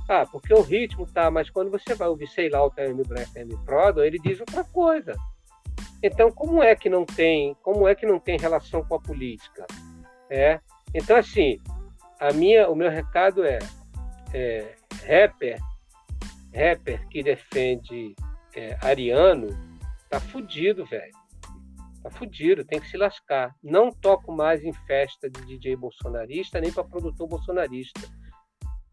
[0.07, 3.37] Ah, porque o ritmo tá, mas quando você vai ouvir, sei lá, o TM Black
[3.37, 5.15] M Prodon, ele diz outra coisa.
[6.01, 9.65] Então, como é que não tem, como é que não tem relação com a política?
[10.29, 10.59] É.
[10.93, 11.59] Então, assim,
[12.19, 13.59] a minha, o meu recado é,
[14.33, 14.75] é
[15.07, 15.59] rapper
[16.53, 18.15] rapper que defende
[18.55, 19.47] é, Ariano
[20.09, 21.11] tá fudido, velho.
[22.03, 23.55] Tá fudido, tem que se lascar.
[23.63, 28.01] Não toco mais em festa de DJ bolsonarista, nem para produtor bolsonarista.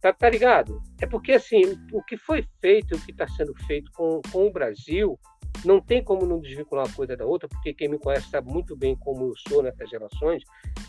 [0.01, 0.81] Tá, tá ligado?
[1.01, 4.53] É porque, assim, o que foi feito, o que está sendo feito com, com o
[4.53, 5.19] Brasil,
[5.65, 8.77] não tem como não desvincular uma coisa da outra, porque quem me conhece sabe muito
[8.77, 10.43] bem como eu sou nessas relações.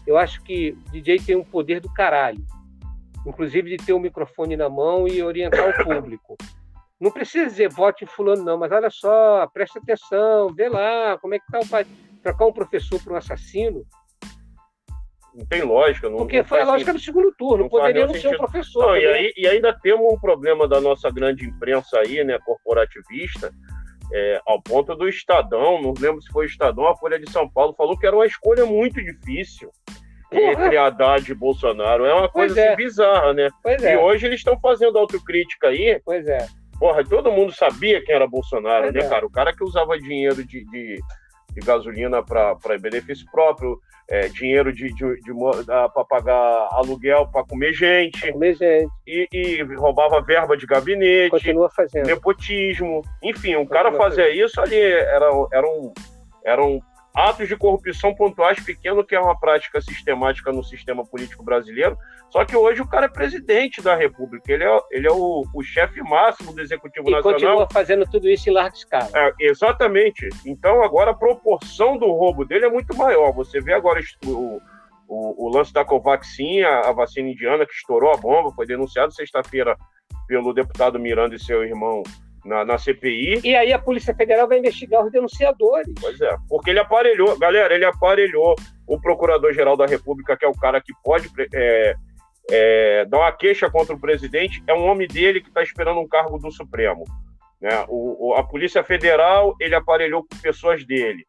[0.07, 2.45] Eu acho que DJ tem um poder do caralho,
[3.25, 6.37] inclusive de ter o um microfone na mão e orientar o público.
[6.99, 11.33] Não precisa dizer vote em fulano, não, mas olha só, presta atenção, vê lá, como
[11.33, 11.87] é que está o país.
[12.21, 13.83] Trocar um professor para um assassino.
[15.33, 16.09] Não tem lógica.
[16.09, 16.99] Não, Porque não foi a lógica sentido.
[16.99, 18.37] do segundo turno, não poderia não ser sentido.
[18.37, 18.85] professor.
[18.87, 23.53] Não, e, aí, e ainda temos um problema da nossa grande imprensa aí, né, corporativista,
[24.13, 27.47] é, ao ponto do Estadão, não lembro se foi o Estadão, a Folha de São
[27.49, 29.71] Paulo falou que era uma escolha muito difícil
[30.29, 30.51] Porra!
[30.65, 32.03] entre Haddad e Bolsonaro.
[32.05, 32.67] É uma Pois coisa é.
[32.67, 33.49] assim, bizarra, né?
[33.63, 36.01] Pois E é, hoje eles estão fazendo autocrítica aí.
[36.03, 36.45] pois é.
[36.77, 39.07] Porra, todo mundo sabia quem era Bolsonaro, Pois né, é.
[39.09, 39.25] cara?
[39.25, 40.99] O cara que usava dinheiro de, de,
[41.53, 45.33] de gasolina para benefício próprio, é, dinheiro de, de, de,
[45.65, 51.69] para pagar aluguel para comer gente, Comer gente, e, e roubava verba de gabinete, continua
[51.69, 52.07] fazendo.
[52.07, 55.93] nepotismo, enfim, um cara fazia isso ali, era, eram,
[56.43, 56.81] eram
[57.13, 61.97] atos de corrupção pontuais pequenos, que é uma prática sistemática no sistema político brasileiro,
[62.29, 65.63] só que hoje o cara é presidente da República, ele é, ele é o, o
[65.63, 67.33] chefe máximo do Executivo E Nacional.
[67.33, 69.09] continua fazendo tudo isso em larga escala.
[69.13, 70.29] É, exatamente.
[70.45, 73.33] Então, agora a proporção do roubo dele é muito maior.
[73.33, 74.61] Você vê agora o,
[75.07, 79.13] o, o lance da Covaxin, a, a vacina indiana que estourou a bomba, foi denunciado
[79.13, 79.75] sexta-feira
[80.27, 82.01] pelo deputado Miranda e seu irmão
[82.45, 83.41] na, na CPI.
[83.43, 85.93] E aí a Polícia Federal vai investigar os denunciadores.
[85.99, 88.55] Pois é, porque ele aparelhou, galera, ele aparelhou
[88.87, 91.95] o Procurador-Geral da República, que é o cara que pode é,
[92.49, 96.07] é, dar uma queixa contra o presidente, é um homem dele que está esperando um
[96.07, 97.03] cargo do Supremo.
[97.61, 97.85] Né?
[97.87, 101.25] O, o- a Polícia Federal, ele aparelhou com pessoas dele.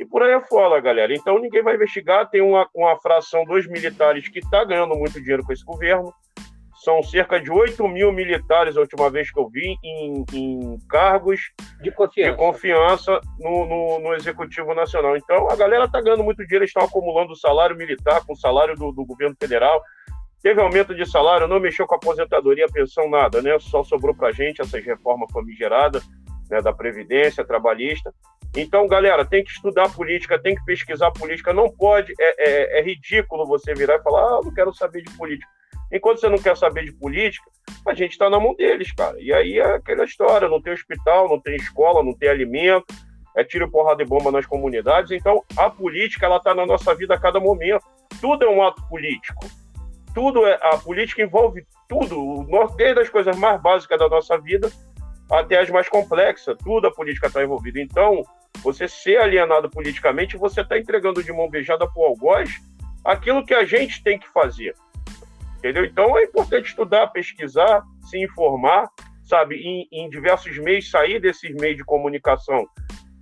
[0.00, 1.14] E por aí afora, galera.
[1.14, 2.28] Então ninguém vai investigar.
[2.28, 6.12] Tem uma, uma fração dos militares que está ganhando muito dinheiro com esse governo.
[6.84, 11.40] São cerca de 8 mil militares, a última vez que eu vi, em, em cargos
[11.80, 12.30] De confiança.
[12.32, 15.16] de confiança no, no- no Executivo Nacional.
[15.16, 18.36] Então, a galera está ganhando muito dinheiro, eles estão acumulando o salário militar com o
[18.36, 19.82] salário do, do governo federal.
[20.42, 23.58] Teve aumento de salário, não mexeu com a aposentadoria, pensão, nada, né?
[23.58, 26.02] Só sobrou para gente essas reformas famigeradas
[26.50, 28.12] né, da Previdência trabalhista.
[28.54, 31.54] Então, galera, tem que estudar política, tem que pesquisar política.
[31.54, 35.00] Não pode, é, é- é ridículo você virar e falar, ah, eu não quero saber
[35.00, 35.48] de política.
[35.94, 37.48] Enquanto você não quer saber de política,
[37.86, 39.16] a gente está na mão deles, cara.
[39.20, 42.92] E aí é aquela história: não tem hospital, não tem escola, não tem alimento,
[43.36, 45.12] é tiro, porrada e bomba nas comunidades.
[45.12, 47.84] Então, a política, ela está na nossa vida a cada momento.
[48.20, 49.46] Tudo é um ato político.
[50.12, 50.58] Tudo é.
[50.62, 52.44] A política envolve tudo,
[52.76, 54.68] desde as coisas mais básicas da nossa vida
[55.30, 56.56] até as mais complexas.
[56.64, 57.80] Tudo a política está envolvida.
[57.80, 58.24] Então,
[58.64, 62.50] você ser alienado politicamente, você está entregando de mão beijada para o algoz
[63.04, 64.74] aquilo que a gente tem que fazer.
[65.64, 65.86] Entendeu?
[65.86, 68.86] Então é importante estudar, pesquisar, se informar,
[69.22, 72.66] sabe, em, em diversos meios, sair desses meios de comunicação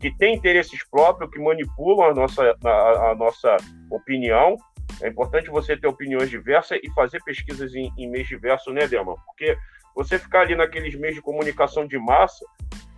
[0.01, 3.57] que têm interesses próprios, que manipulam a nossa, a, a nossa
[3.89, 4.57] opinião.
[5.01, 9.15] É importante você ter opiniões diversas e fazer pesquisas em, em meios diversos, né, Dema?
[9.25, 9.57] Porque
[9.95, 12.45] você ficar ali naqueles meios de comunicação de massa,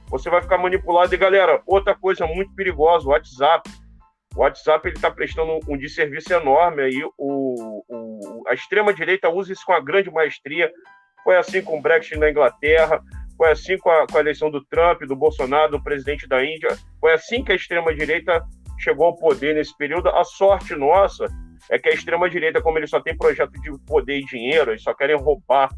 [0.09, 1.15] você vai ficar manipulado.
[1.15, 3.71] E, galera, outra coisa muito perigosa, o WhatsApp.
[4.37, 7.03] O WhatsApp está prestando um, um desserviço enorme aí.
[7.17, 10.71] O, o- a extrema-direita usa isso com a grande maestria.
[11.23, 13.01] Foi assim com o Brexit na Inglaterra,
[13.37, 16.69] foi assim com a, com a eleição do Trump, do Bolsonaro, do presidente da Índia.
[17.01, 18.45] Foi assim que a extrema-direita
[18.79, 20.09] chegou ao poder nesse período.
[20.11, 21.27] A sorte nossa
[21.71, 24.93] é que a extrema-direita, como eles só tem projeto de poder e dinheiro, eles só
[24.93, 25.71] querem roubar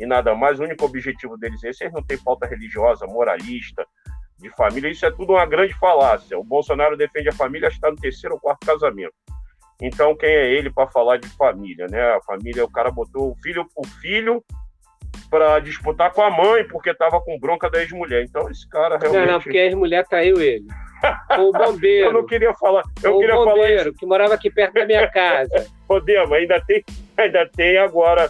[0.00, 0.58] e nada mais.
[0.58, 1.84] O único objetivo deles é esse.
[1.84, 3.86] Eles não têm pauta religiosa, moralista,
[4.40, 4.90] de família.
[4.90, 6.38] Isso é tudo uma grande falácia.
[6.38, 9.14] O Bolsonaro defende a família, está no terceiro ou quarto casamento.
[9.80, 12.14] Então, quem é ele para falar de família, né?
[12.14, 14.44] A família, o cara botou o filho, o filho
[15.30, 18.24] para disputar com a mãe, porque estava com bronca da ex-mulher.
[18.24, 19.30] Então, esse cara Não, realmente.
[19.30, 20.66] não, porque a ex-mulher traiu ele.
[21.38, 22.08] O bombeiro.
[22.08, 22.82] Eu não queria falar.
[23.02, 23.56] Eu o queria falar isso.
[23.56, 25.66] bombeiro, que morava aqui perto da minha casa.
[25.88, 26.84] Podemos, ainda tem,
[27.16, 28.28] ainda tem agora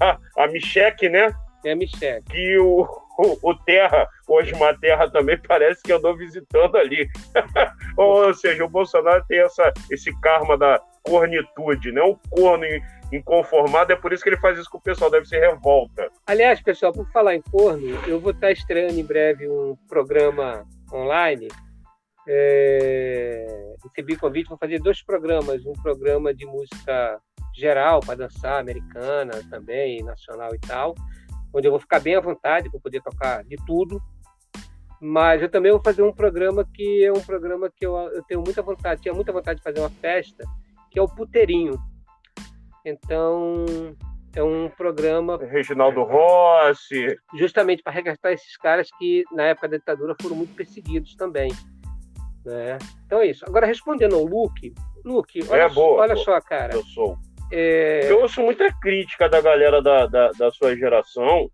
[0.00, 1.34] a, a Micheque, né?
[1.64, 2.22] É a Michelle.
[2.30, 2.86] Que o,
[3.18, 7.08] o, o Terra, o Osmar Terra também parece que andou visitando ali.
[7.96, 12.00] Ou seja, o Bolsonaro tem essa, esse karma da cornitude, né?
[12.30, 12.80] Corno in-
[13.12, 16.10] inconformado, é por isso que ele faz isso com o pessoal, deve ser revolta.
[16.26, 21.48] Aliás, pessoal, por falar em corno, eu vou estar estreando em breve um programa online.
[22.26, 23.74] É...
[23.84, 25.64] Recebi convite, vou fazer dois programas.
[25.66, 27.20] Um programa de música
[27.54, 30.94] geral para dançar, americana também, nacional e tal,
[31.54, 34.02] onde eu vou ficar bem à vontade para poder tocar de tudo.
[35.00, 38.42] Mas eu também vou fazer um programa que é um programa que eu, eu tenho
[38.42, 40.44] muita vontade, tinha muita vontade de fazer uma festa,
[40.90, 41.78] que é o Puteirinho.
[42.84, 43.64] Então,
[44.34, 50.14] é um programa Reginaldo Rossi, justamente para resgatar esses caras que na época da ditadura
[50.20, 51.50] foram muito perseguidos também.
[52.44, 52.78] Né?
[53.06, 53.44] Então é isso.
[53.46, 54.74] Agora respondendo ao Luke,
[55.04, 56.24] Luke, olha, É, boa, olha boa.
[56.24, 56.74] só, cara.
[56.74, 57.16] eu sou.
[57.56, 61.48] É, Eu ouço muita crítica da galera da, da, da sua geração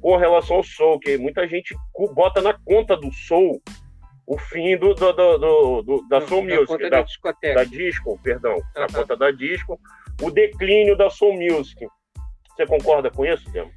[0.00, 1.74] com relação ao soul, que muita gente
[2.14, 3.60] bota na conta do soul
[4.26, 8.62] o fim do, do, do, do da soul music, da, da, da, disco, perdão, uhum.
[8.74, 9.78] na conta da disco,
[10.22, 11.86] o declínio da soul music.
[12.48, 13.70] Você concorda com isso, Diego?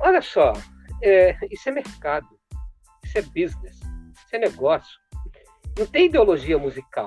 [0.00, 0.52] Olha só,
[1.02, 2.28] é, isso é mercado,
[3.04, 4.98] isso é business, isso é negócio.
[5.78, 7.06] Não tem ideologia musical.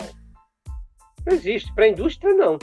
[1.26, 1.74] Não existe.
[1.74, 2.58] Para a indústria, não.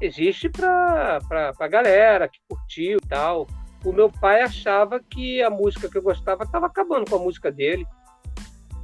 [0.00, 1.20] Existe para
[1.58, 3.46] a galera que curtiu e tal.
[3.84, 7.50] O meu pai achava que a música que eu gostava estava acabando com a música
[7.50, 7.86] dele,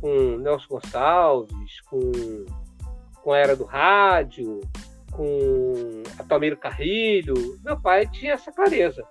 [0.00, 2.46] com Nelson Gonçalves, com,
[3.22, 4.60] com a Era do Rádio,
[5.10, 7.34] com Atomiro Carrilho.
[7.64, 9.04] Meu pai tinha essa clareza.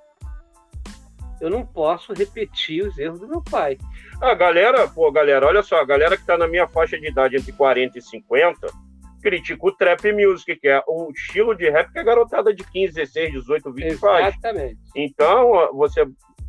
[1.39, 3.77] Eu não posso repetir os erros do meu pai.
[4.21, 7.35] A galera, pô, galera, olha só, a galera que está na minha faixa de idade
[7.35, 8.90] entre 40 e 50
[9.21, 12.93] critica o trap music, que é o estilo de rap que a garotada de 15,
[12.93, 14.27] 16, 18, 20 faz.
[14.27, 14.79] Exatamente.
[14.95, 16.05] Então, você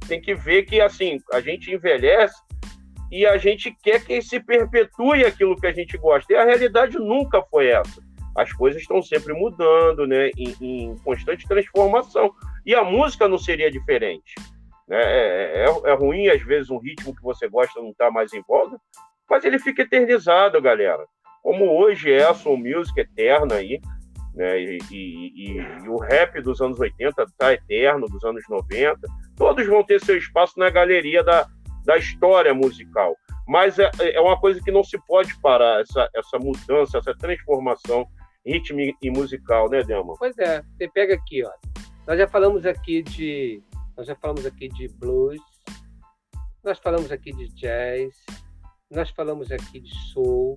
[0.08, 2.34] tem que ver que, assim, a gente envelhece
[3.10, 6.32] e a gente quer que se perpetue aquilo que a gente gosta.
[6.32, 8.02] E a realidade nunca foi essa.
[8.34, 12.32] As coisas estão sempre mudando, né, em, em constante transformação.
[12.64, 14.34] E a música não seria diferente.
[14.88, 14.98] Né?
[14.98, 18.42] É, é, é ruim, às vezes, um ritmo que você gosta não está mais em
[18.42, 18.78] voga,
[19.28, 21.04] mas ele fica eternizado, galera
[21.42, 23.80] como hoje é a soul music eterna aí,
[24.34, 24.60] né?
[24.60, 28.98] E, e, e, o rap dos anos 80 tá eterno, dos anos 90.
[29.36, 31.46] Todos vão ter seu espaço na galeria da,
[31.84, 33.14] da história musical.
[33.46, 38.06] Mas é, é uma coisa que não se pode parar, essa, essa mudança, essa transformação
[38.46, 40.14] rítmica e musical, né, Delma?
[40.18, 41.50] Pois é, você pega aqui, ó.
[42.06, 43.62] Nós já falamos aqui de.
[43.96, 45.40] Nós já falamos aqui de blues,
[46.64, 48.14] nós falamos aqui de jazz,
[48.90, 50.56] nós falamos aqui de soul,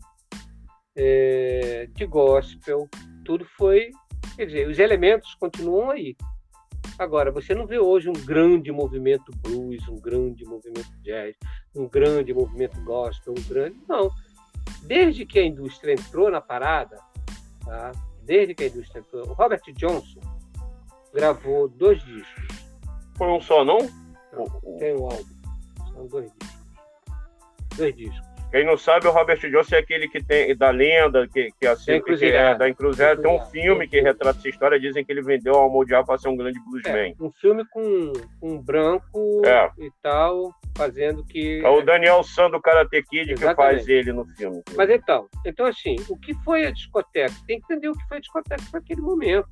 [0.96, 2.88] é, de gospel,
[3.24, 3.92] tudo foi.
[4.36, 6.16] Quer dizer, os elementos continuam aí.
[6.98, 11.36] Agora, você não vê hoje um grande movimento blues, um grande movimento jazz,
[11.76, 13.78] um grande movimento gospel, um grande.
[13.88, 14.10] Não.
[14.84, 16.98] Desde que a indústria entrou na parada,
[17.66, 17.92] tá?
[18.24, 20.22] desde que a indústria entrou, o Robert Johnson
[21.14, 22.66] gravou dois discos.
[23.18, 23.78] Foi um só, não?
[24.34, 25.36] não tem um álbum.
[25.94, 26.60] São dois discos.
[27.78, 28.35] Dois discos.
[28.52, 32.02] Quem não sabe, o Robert Johnson é aquele que tem da lenda, que, que, assim,
[32.02, 33.22] que é da Encruzilhada.
[33.22, 34.80] Tem um filme que retrata essa história.
[34.80, 37.16] Dizem que ele vendeu ao Mundial para ser um grande bluesman.
[37.20, 39.70] É, um filme com um branco é.
[39.78, 41.62] e tal, fazendo que.
[41.64, 43.50] É o Daniel San do Karate Kid Exatamente.
[43.50, 44.64] que faz ele no filme.
[44.76, 47.34] Mas então, então assim, o que foi a discoteca?
[47.46, 49.50] Tem que entender o que foi a discoteca naquele momento.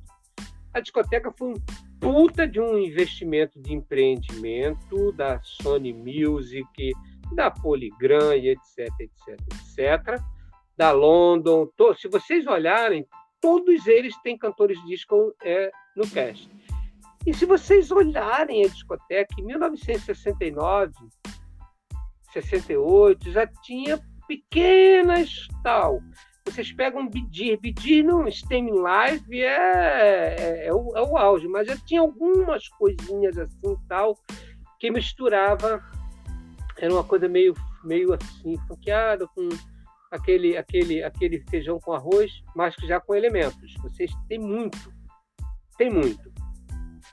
[0.72, 1.54] A discoteca foi um
[2.00, 6.92] puta de um investimento de empreendimento da Sony Music
[7.32, 10.20] da Polygram e etc, etc, etc,
[10.76, 11.66] da London.
[11.76, 13.06] To, se vocês olharem,
[13.40, 16.50] todos eles têm cantores disco é, no cast.
[17.26, 20.92] E se vocês olharem a discoteca, em 1969,
[22.32, 26.00] 68, já tinha pequenas tal.
[26.46, 31.66] Vocês pegam Bidir, Bidir no Streaming Live é, é, é, o, é o auge, mas
[31.66, 34.14] já tinha algumas coisinhas assim tal
[34.78, 35.82] que misturava
[36.78, 39.48] era uma coisa meio, meio assim, funkeada, com
[40.10, 43.74] aquele, aquele, aquele feijão com arroz, mas já com elementos.
[43.82, 44.92] Vocês têm muito,
[45.76, 46.32] tem muito.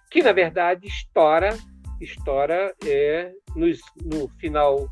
[0.09, 1.57] Que, na verdade, estoura,
[1.99, 4.88] estoura é, nos, no final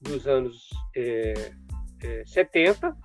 [0.00, 1.52] dos anos é,
[2.02, 2.96] é, 70,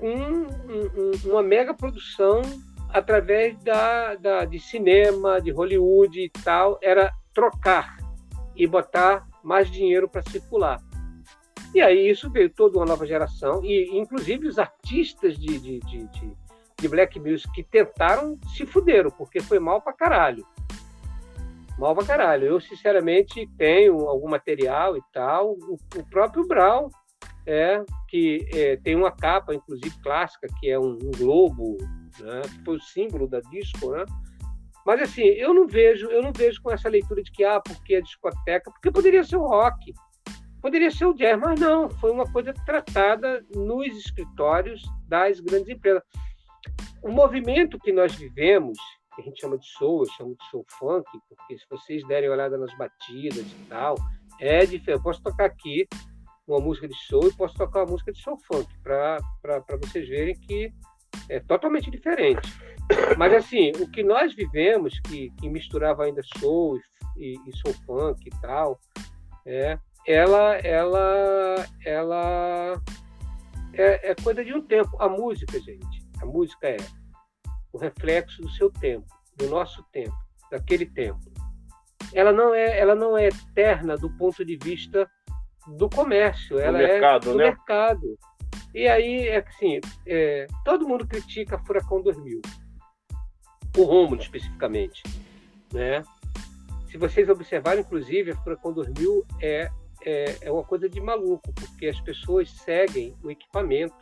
[0.00, 2.42] um, um, uma mega produção
[2.88, 7.96] através da, da, de cinema, de Hollywood e tal, era trocar
[8.56, 10.80] e botar mais dinheiro para circular.
[11.74, 16.06] E aí isso veio toda uma nova geração, e inclusive os artistas de, de, de,
[16.08, 16.32] de,
[16.80, 20.44] de black music que tentaram se fuderam, porque foi mal para caralho.
[21.78, 22.46] Mal para caralho.
[22.46, 25.52] Eu, sinceramente, tenho algum material e tal.
[25.52, 26.90] O, o próprio Brown,
[27.46, 31.78] é, que é, tem uma capa, inclusive clássica, que é um, um globo,
[32.18, 34.04] né, que foi o símbolo da disco, né?
[34.90, 37.94] Mas assim, eu não vejo, eu não vejo com essa leitura de que ah, porque
[37.94, 39.94] é discoteca, porque poderia ser o rock,
[40.60, 46.02] poderia ser o jazz, mas não, foi uma coisa tratada nos escritórios das grandes empresas.
[47.04, 48.76] O movimento que nós vivemos,
[49.14, 52.28] que a gente chama de soul, eu chamo de soul funk, porque se vocês derem
[52.28, 53.94] olhada nas batidas e tal,
[54.40, 54.90] é diferente.
[54.90, 55.86] Eu posso tocar aqui
[56.48, 59.20] uma música de soul e posso tocar uma música de soul funk, para
[59.84, 60.74] vocês verem que
[61.28, 62.48] é totalmente diferente.
[63.16, 66.78] Mas assim, o que nós vivemos, que, que misturava ainda soul
[67.16, 68.80] e, e soul funk e tal,
[69.46, 72.82] é, ela, ela, ela
[73.74, 74.90] é, é coisa de um tempo.
[74.98, 76.76] A música, gente, a música é
[77.72, 79.06] o reflexo do seu tempo,
[79.36, 80.16] do nosso tempo,
[80.50, 81.20] daquele tempo.
[82.12, 85.08] ela não é, ela não é eterna do ponto de vista
[85.76, 87.44] do comércio, ela mercado, é do né?
[87.44, 88.18] mercado.
[88.74, 92.40] E aí é assim, é, todo mundo critica Furacão 2000,
[93.76, 95.02] o Rômulo especificamente,
[95.72, 96.02] né?
[96.90, 99.70] Se vocês observarem, inclusive, a Furacão 2000 é,
[100.04, 103.94] é, é uma coisa de maluco, porque as pessoas seguem o equipamento.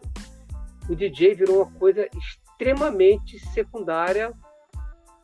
[0.88, 4.32] O DJ virou uma coisa extremamente secundária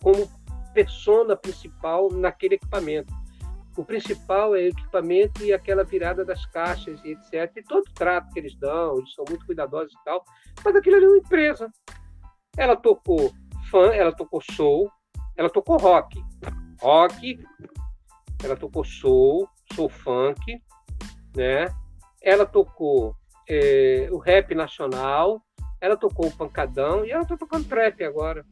[0.03, 0.31] como
[0.75, 3.13] persona principal naquele equipamento.
[3.77, 7.57] O principal é o equipamento e aquela virada das caixas e etc.
[7.57, 10.25] E todo o trato que eles dão, eles são muito cuidadosos e tal.
[10.65, 11.71] Mas aquilo ali é uma empresa.
[12.57, 13.33] Ela tocou
[13.71, 14.91] fã, ela tocou soul,
[15.37, 16.23] ela tocou rock.
[16.81, 17.39] Rock,
[18.45, 20.63] ela tocou soul, soul funk,
[21.35, 21.67] né?
[22.23, 23.17] Ela tocou
[23.49, 25.43] é, o rap nacional,
[25.81, 28.45] ela tocou o pancadão e ela está tocando trap agora.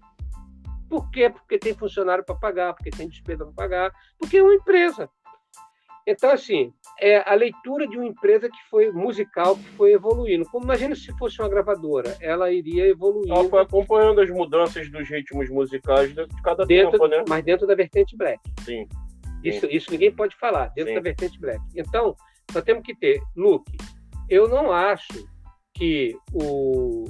[0.93, 1.31] Por quê?
[1.31, 5.09] Porque tem funcionário para pagar, porque tem despesa para pagar, porque é uma empresa.
[6.07, 6.71] Então, assim,
[7.01, 10.45] é a leitura de uma empresa que foi musical, que foi evoluindo.
[10.51, 13.33] Como imagina se fosse uma gravadora, ela iria evoluindo.
[13.33, 17.25] Ela foi acompanhando as mudanças dos ritmos musicais de cada dentro, tempo, né?
[17.27, 18.39] Mas dentro da vertente black.
[18.63, 18.87] Sim.
[19.43, 20.97] Isso, isso ninguém pode falar, dentro Sim.
[20.97, 21.63] da vertente black.
[21.75, 22.15] Então,
[22.53, 23.73] nós temos que ter, Luke,
[24.29, 25.27] eu não acho
[25.73, 27.07] que o,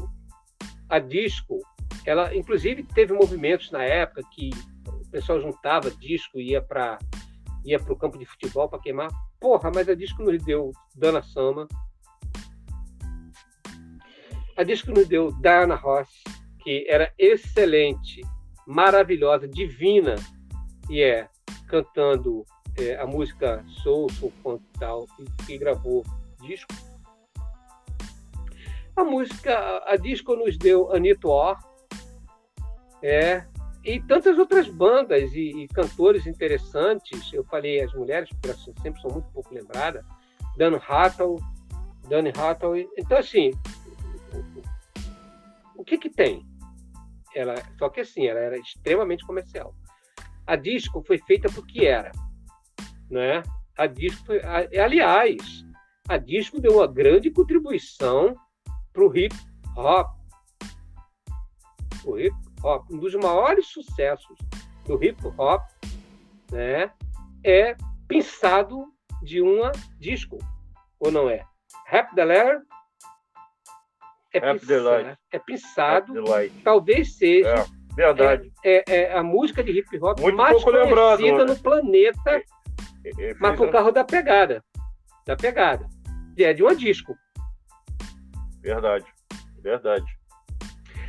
[0.89, 1.59] a disco,
[2.05, 4.50] ela inclusive teve movimentos na época que
[4.86, 6.98] o pessoal juntava disco e ia para
[7.64, 9.09] ia o campo de futebol para queimar.
[9.40, 11.68] Porra, mas a disco nos deu Dana Sama.
[14.57, 16.09] A disco nos deu Diana Ross,
[16.62, 18.20] que era excelente,
[18.66, 20.16] maravilhosa, divina,
[20.90, 21.28] e é
[21.66, 22.44] cantando
[22.78, 25.07] é, a música Soul, Soul Funk tal,
[25.48, 26.05] e gravou
[26.40, 26.72] disco.
[28.94, 31.59] A música, a, disco nos deu Anita Orr,
[33.03, 33.44] é,
[33.84, 37.32] e tantas outras bandas e, e, cantores interessantes.
[37.32, 40.05] Eu falei as mulheres, porque sempre são muito pouco lembradas.
[40.57, 41.42] Dan Hathaway,
[42.09, 42.88] Danny Hathaway.
[42.96, 43.50] Então, assim,
[45.76, 46.46] o, que que tem?
[47.34, 49.74] Ela, só que assim, ela era extremamente comercial.
[50.46, 52.12] A disco foi feita porque era,
[53.11, 53.42] né?
[53.78, 55.64] A disco, foi, a, aliás,
[56.09, 58.36] a disco deu uma grande contribuição
[58.92, 59.34] para o hip
[59.76, 60.11] hop.
[62.05, 64.36] O hip hop, um dos maiores sucessos
[64.86, 65.62] do hip hop,
[66.50, 66.90] né,
[67.44, 67.76] é
[68.08, 68.86] pensado
[69.22, 70.38] de uma disco,
[70.98, 71.44] ou não é?
[71.86, 72.62] Rap the Letter
[74.34, 75.18] é, Rap the pensado, Light.
[75.32, 76.14] é pensado,
[76.64, 78.52] talvez seja É, verdade.
[78.64, 81.52] é, é a música de hip hop Muito mais lembrado, conhecida né?
[81.52, 82.42] no planeta, É,
[83.18, 84.64] é, mas fez por causa da pegada,
[85.26, 85.86] da pegada,
[86.36, 87.14] e é de uma disco.
[88.62, 89.04] Verdade,
[89.60, 90.06] verdade.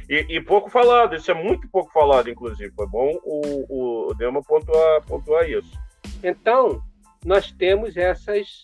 [0.10, 2.72] E, e pouco falado, isso é muito pouco falado, inclusive.
[2.76, 5.72] Foi bom o, o Dema pontuar, pontuar isso.
[6.24, 6.82] Então,
[7.26, 8.62] nós temos essas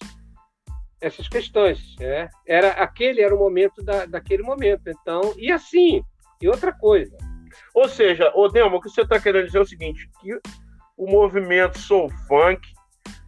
[1.01, 1.95] essas questões.
[1.99, 2.29] né?
[2.45, 4.89] Era aquele era o momento da, daquele momento.
[4.89, 6.03] Então, e assim,
[6.41, 7.15] e outra coisa.
[7.73, 10.37] Ou seja, o Dema, o que você está querendo dizer é o seguinte: que
[10.97, 12.61] o movimento soul funk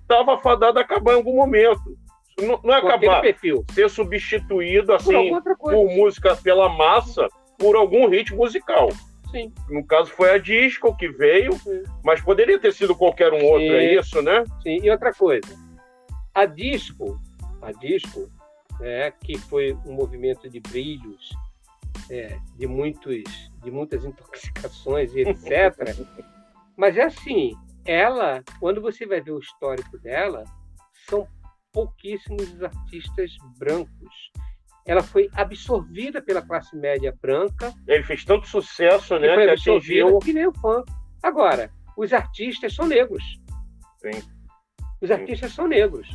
[0.01, 1.97] estava fadado a acabar em algum momento.
[2.39, 3.63] Não, não é acabar, perfil.
[3.71, 5.77] ser substituído Por assim coisa.
[5.77, 7.27] por música pela massa
[7.61, 8.89] por algum ritmo musical.
[9.29, 9.53] Sim.
[9.69, 11.83] No caso foi a disco que veio, Sim.
[12.03, 13.73] mas poderia ter sido qualquer um outro, Sim.
[13.73, 14.43] é isso, né?
[14.63, 15.47] Sim, e outra coisa,
[16.33, 17.21] a disco,
[17.61, 18.29] a disco,
[18.79, 21.29] né, que foi um movimento de brilhos,
[22.09, 23.23] é, de muitos,
[23.63, 25.95] de muitas intoxicações e etc.
[26.75, 27.53] Mas é assim,
[27.85, 30.43] ela, quando você vai ver o histórico dela,
[31.07, 31.27] são
[31.71, 34.31] pouquíssimos os artistas brancos.
[34.85, 39.27] Ela foi absorvida pela classe média branca Ele fez tanto sucesso, né?
[39.35, 39.45] foi
[40.19, 40.91] Que que nem o funk.
[41.21, 43.23] Agora, os artistas são negros.
[43.99, 44.23] Sim.
[44.99, 46.09] Os artistas são negros.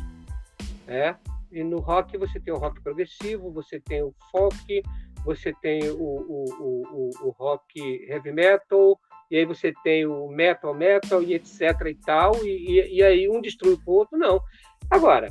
[0.87, 1.15] É?
[1.51, 4.83] E no rock você tem o rock progressivo, você tem o folk,
[5.23, 8.99] você tem o, o, o, o, o rock heavy metal,
[9.29, 13.29] e aí você tem o metal metal e etc e tal, e, e, e aí
[13.29, 14.41] um destrui o outro, não.
[14.89, 15.27] Agora,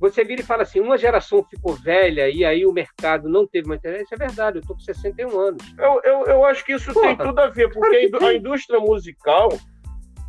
[0.00, 3.68] você vira e fala assim, uma geração ficou velha e aí o mercado não teve
[3.68, 5.74] mais interesse, isso é verdade, eu estou com 61 anos.
[5.78, 8.80] Eu, eu, eu acho que isso Porra, tem tudo a ver, porque claro a indústria
[8.80, 9.50] musical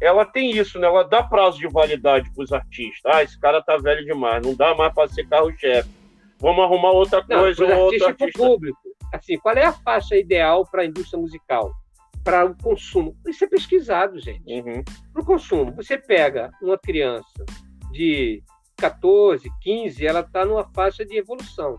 [0.01, 0.87] ela tem isso, né?
[0.87, 3.01] Ela dá prazo de validade para os artistas.
[3.05, 5.89] Ah, esse cara tá velho demais, não dá mais para ser carro-chefe.
[6.39, 8.39] Vamos arrumar outra Não, coisa, um os outro artista.
[8.39, 8.79] público.
[9.13, 11.71] Assim, qual é a faixa ideal para a indústria musical?
[12.23, 13.15] Para o consumo.
[13.27, 14.43] Isso é pesquisado, gente.
[14.51, 14.83] Uhum.
[15.13, 17.45] Para o consumo, você pega uma criança
[17.91, 18.41] de
[18.81, 21.77] 14, 15, ela está numa faixa de evolução.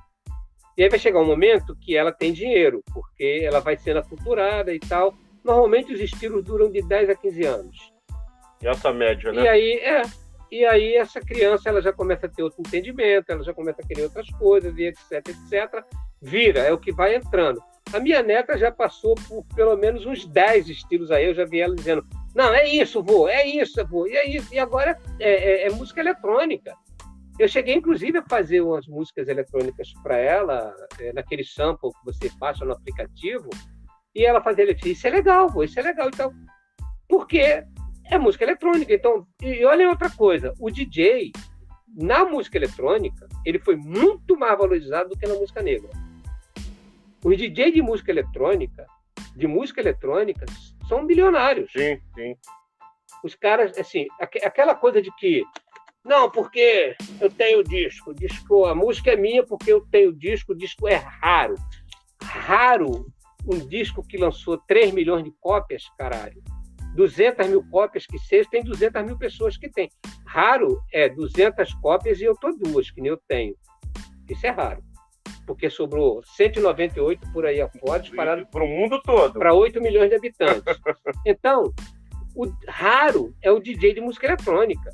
[0.78, 4.72] E aí vai chegar um momento que ela tem dinheiro, porque ela vai sendo aculturada
[4.72, 5.12] e tal.
[5.44, 7.92] Normalmente os estilos duram de 10 a 15 anos.
[8.62, 9.42] Essa média, né?
[9.42, 10.02] E aí, é.
[10.50, 13.86] E aí essa criança ela já começa a ter outro entendimento, ela já começa a
[13.86, 15.84] querer outras coisas, e etc, etc.
[16.20, 17.60] Vira, é o que vai entrando.
[17.92, 21.60] A minha neta já passou por pelo menos uns 10 estilos aí, eu já vi
[21.60, 24.54] ela dizendo, não, é isso, vô, é isso, vô, e é isso.
[24.54, 26.74] E agora é, é, é música eletrônica.
[27.38, 32.30] Eu cheguei, inclusive, a fazer umas músicas eletrônicas para ela, é, naquele sample que você
[32.38, 33.48] baixa no aplicativo,
[34.14, 36.08] e ela fazia, ele isso é legal, vô, isso é legal.
[36.08, 36.32] Então,
[37.08, 37.64] porque
[38.10, 38.92] é música eletrônica.
[38.92, 41.32] Então, e olha outra coisa, o DJ,
[41.96, 45.90] na música eletrônica, ele foi muito mais valorizado do que na música negra.
[47.24, 48.86] Os DJ de música eletrônica,
[49.34, 50.44] de música eletrônica,
[50.88, 51.72] são bilionários.
[51.72, 52.36] Sim, sim.
[53.24, 55.44] Os caras, assim, aquela coisa de que
[56.04, 60.56] não, porque eu tenho disco, disco, a música é minha porque eu tenho disco, o
[60.56, 61.54] disco é raro.
[62.22, 63.06] Raro
[63.46, 66.42] um disco que lançou 3 milhões de cópias, caralho.
[66.94, 69.88] 200 mil cópias que seja, tem 200 mil pessoas que tem.
[70.26, 73.54] Raro é 200 cópias e eu tô duas, que nem eu tenho.
[74.28, 74.82] Isso é raro.
[75.46, 79.38] Porque sobrou 198 por aí afora, disparado para o mundo todo.
[79.38, 80.62] Para 8 milhões de habitantes.
[81.26, 81.72] Então,
[82.34, 84.90] o raro é o DJ de música eletrônica.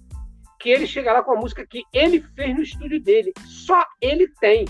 [0.60, 3.32] Que ele chega lá com a música que ele fez no estúdio dele.
[3.46, 4.64] Só ele tem.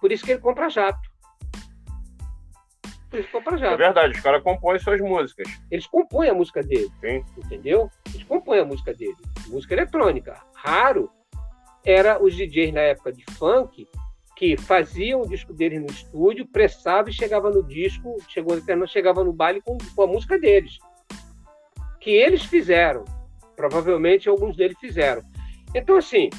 [0.00, 1.14] Por isso que ele compra jato
[3.16, 3.70] eles compram já.
[3.70, 5.48] É verdade, os caras compõem suas músicas.
[5.70, 6.90] Eles compõem a música dele.
[7.00, 7.24] Sim.
[7.38, 7.90] Entendeu?
[8.12, 9.16] Eles compõem a música dele.
[9.48, 10.40] Música eletrônica.
[10.54, 11.10] Raro
[11.84, 13.86] era os DJs na época de funk
[14.36, 19.32] que faziam o disco deles no estúdio, pressava e chegava no disco, chegou chegava no
[19.32, 20.78] baile com, com a música deles.
[22.00, 23.04] Que eles fizeram.
[23.56, 25.22] Provavelmente alguns deles fizeram.
[25.74, 26.30] Então, assim,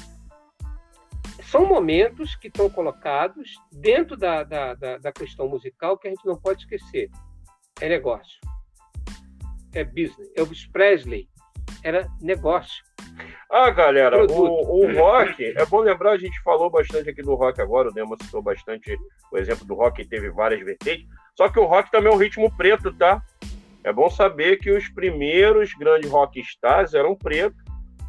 [1.42, 6.26] são momentos que estão colocados dentro da, da, da, da, questão musical que a gente
[6.26, 7.10] não pode esquecer.
[7.80, 8.40] É negócio.
[9.74, 10.30] É business.
[10.36, 11.28] Elvis Presley
[11.82, 12.84] era negócio.
[13.50, 17.60] Ah, galera, o, o, rock, é bom lembrar, a gente falou bastante aqui do rock
[17.60, 18.98] agora, o Nemo citou bastante
[19.32, 22.18] o exemplo do rock, que teve várias vertentes, só que o rock também é um
[22.18, 23.22] ritmo preto, tá?
[23.86, 27.62] É bom saber que os primeiros grandes rockstars eram pretos,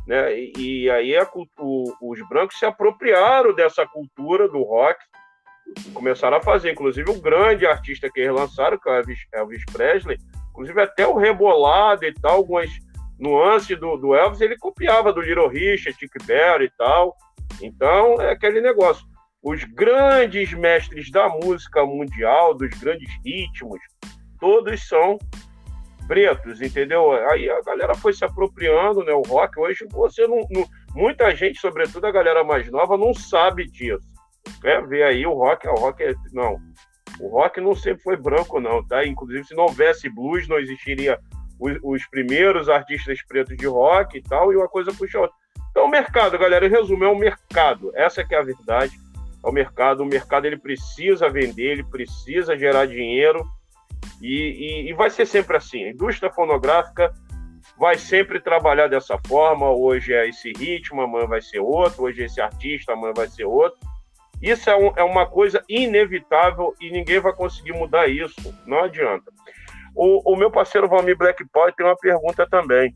[0.08, 0.36] né?
[0.36, 5.00] E, e aí a, o, os brancos se apropriaram dessa cultura do rock,
[5.94, 10.18] começaram a fazer, inclusive o grande artista que eles lançaram, que é Elvis, Elvis Presley,
[10.50, 12.72] inclusive até o rebolado e tal, algumas
[13.20, 17.16] nuances do, do Elvis, ele copiava do Little Richard, Chick Berry e tal.
[17.62, 19.06] Então, é aquele negócio.
[19.44, 23.80] Os grandes mestres da música mundial, dos grandes ritmos,
[24.40, 25.20] todos são
[26.08, 27.12] pretos, entendeu?
[27.30, 29.12] Aí a galera foi se apropriando, né?
[29.12, 33.66] O rock hoje você não, não muita gente, sobretudo a galera mais nova, não sabe
[33.66, 34.08] disso.
[34.64, 36.58] É, ver aí o rock, o rock é, não,
[37.20, 39.06] o rock não sempre foi branco não, tá?
[39.06, 41.20] Inclusive se não houvesse blues, não existiria
[41.60, 45.36] os, os primeiros artistas pretos de rock e tal, e uma coisa puxa outra.
[45.72, 47.92] Então o mercado, galera, em resumo, é o mercado.
[47.96, 48.98] Essa que é a verdade.
[49.44, 53.46] É o mercado, o mercado ele precisa vender, ele precisa gerar dinheiro
[54.22, 55.84] e, e, e vai ser sempre assim.
[55.86, 57.14] A indústria fonográfica
[57.78, 59.70] vai sempre trabalhar dessa forma.
[59.70, 62.04] Hoje é esse ritmo, amanhã vai ser outro.
[62.04, 63.80] Hoje é esse artista, amanhã vai ser outro.
[64.42, 68.54] Isso é, um, é uma coisa inevitável e ninguém vai conseguir mudar isso.
[68.66, 69.32] Não adianta.
[69.96, 72.94] O, o meu parceiro Valmir Black Power tem uma pergunta também.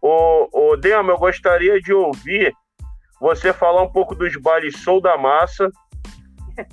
[0.00, 2.54] O, o eu gostaria de ouvir
[3.20, 5.70] você falar um pouco dos bailes Sou da Massa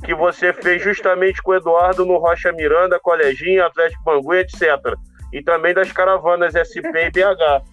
[0.04, 4.62] que você fez justamente com o Eduardo no Rocha Miranda, Coleginho, Atlético Bangu, etc.
[5.34, 7.64] E também das caravanas SP e BH.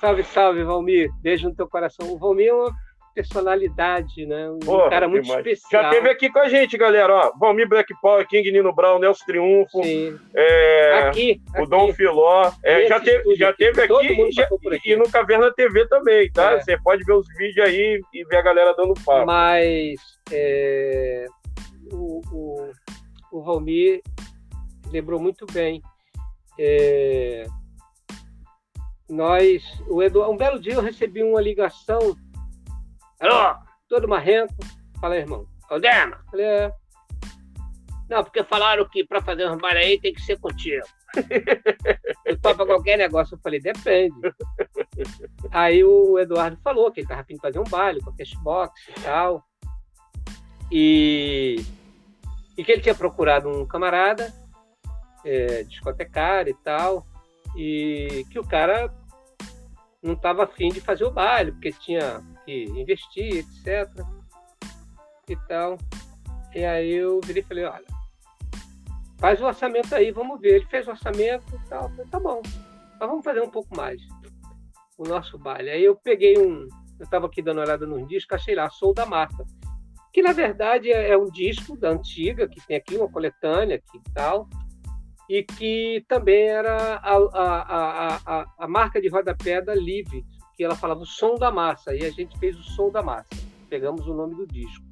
[0.00, 1.10] Salve, salve, Valmir.
[1.22, 2.12] Beijo no teu coração.
[2.12, 2.72] O Valmir é uma
[3.14, 4.50] personalidade, né?
[4.50, 5.46] Um Porra, cara muito demais.
[5.46, 5.82] especial.
[5.82, 7.14] Já teve aqui com a gente, galera.
[7.14, 9.80] Ó, Valmir Black Power, King Nino Brown, Nelson Triunfo.
[10.34, 12.50] É, aqui, o Dom Filó.
[12.64, 16.52] É, já teve, já teve aqui, e, já, aqui, e, no Caverna TV também, tá?
[16.52, 16.60] É.
[16.60, 19.26] Você pode ver os vídeos aí e ver a galera dando papo.
[19.26, 20.00] Mas
[20.30, 21.26] é,
[21.92, 22.70] o, o,
[23.30, 24.00] o Valmir
[24.90, 25.82] lembrou muito bem.
[26.58, 27.44] É,
[29.08, 32.16] nós, o Eduardo, um belo dia eu recebi uma ligação
[33.22, 33.56] Alô,
[33.88, 34.52] todo marrento.
[35.00, 35.46] Fala, irmão.
[35.70, 36.18] Ô, Dema.
[36.28, 36.72] Falei, é.
[38.10, 40.84] Não, porque falaram que para fazer um bar aí tem que ser contigo.
[42.26, 43.36] eu topa qualquer negócio.
[43.36, 44.16] Eu falei, depende.
[45.52, 48.88] Aí o Eduardo falou que ele estava afim de fazer um baile com a cashbox
[48.88, 49.44] e tal.
[50.68, 51.64] E,
[52.58, 54.34] e que ele tinha procurado um camarada,
[55.24, 57.06] é, discotecário e tal,
[57.56, 58.92] e que o cara
[60.02, 63.88] não estava afim de fazer o baile, porque tinha que investir, etc.
[65.28, 65.78] E tal.
[66.54, 67.86] E aí eu virei e falei, olha,
[69.18, 70.56] faz o orçamento aí, vamos ver.
[70.56, 71.88] Ele fez o orçamento e tal.
[71.90, 72.42] Falei, tá bom.
[72.98, 74.00] Mas vamos fazer um pouco mais
[74.98, 75.70] o nosso baile.
[75.70, 78.94] Aí eu peguei um, eu estava aqui dando uma olhada nos discos, achei lá Sou
[78.94, 79.44] da Massa,
[80.12, 83.98] que na verdade é, é, um disco da antiga, que tem aqui uma coletânea aqui
[83.98, 84.48] e tal,
[85.32, 90.76] e que também era a, a, a, a, marca de rodapé da Live, que ela
[90.76, 93.30] falava o som da massa, e a gente fez o som da massa,
[93.70, 94.84] pegamos o nome do disco.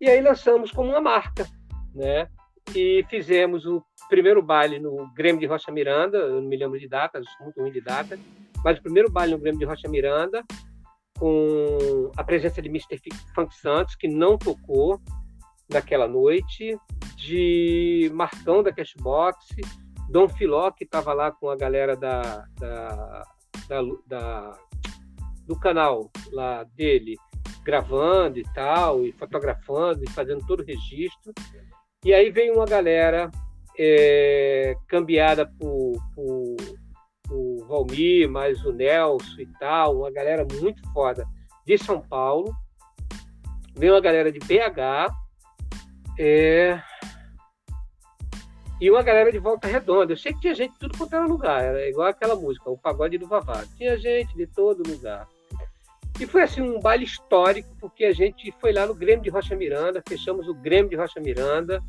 [0.00, 1.46] E aí lançamos como uma marca,
[1.94, 2.28] né?
[2.74, 6.88] E fizemos o primeiro baile no Grêmio de Rocha Miranda, eu não me lembro de
[6.88, 8.18] data, muito ruim de data,
[8.64, 10.42] mas o primeiro baile no Grêmio de Rocha Miranda,
[11.20, 13.00] com a presença de Mr.
[13.32, 15.00] Funk Santos, que não tocou
[15.70, 16.76] naquela noite,
[17.16, 19.46] de Marcão da Cashbox,
[20.08, 23.22] Dom Filó, que estava lá com a galera da, da,
[23.68, 24.58] da, da,
[25.46, 27.16] do canal lá dele,
[27.64, 31.32] gravando e tal, e fotografando e fazendo todo o registro.
[32.04, 33.30] E aí vem uma galera
[33.78, 36.56] é, cambiada por, por
[37.28, 41.26] o Valmir, mais o Nelson e tal, uma galera muito foda
[41.66, 42.54] de São Paulo.
[43.74, 45.12] Veio uma galera de BH
[46.18, 46.80] é...
[48.80, 50.12] e uma galera de Volta Redonda.
[50.12, 52.78] Eu sei que tinha gente de tudo quanto era lugar, era igual aquela música, o
[52.78, 53.64] pagode do Vavá.
[53.76, 55.26] Tinha gente de todo lugar.
[56.18, 59.54] E foi assim um baile histórico, porque a gente foi lá no Grêmio de Rocha
[59.54, 61.82] Miranda, fechamos o Grêmio de Rocha Miranda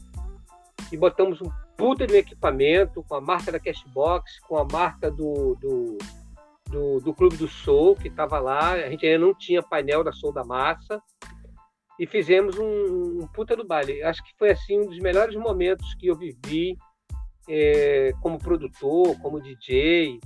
[0.91, 5.11] e botamos um puta de um equipamento, com a marca da Cashbox, com a marca
[5.11, 5.97] do, do,
[6.69, 8.71] do, do Clube do Soul, que estava lá.
[8.71, 11.01] A gente ainda não tinha painel da Soul da Massa.
[11.99, 14.03] E fizemos um, um puta do baile.
[14.03, 16.77] Acho que foi assim um dos melhores momentos que eu vivi
[17.47, 20.19] é, como produtor, como DJ,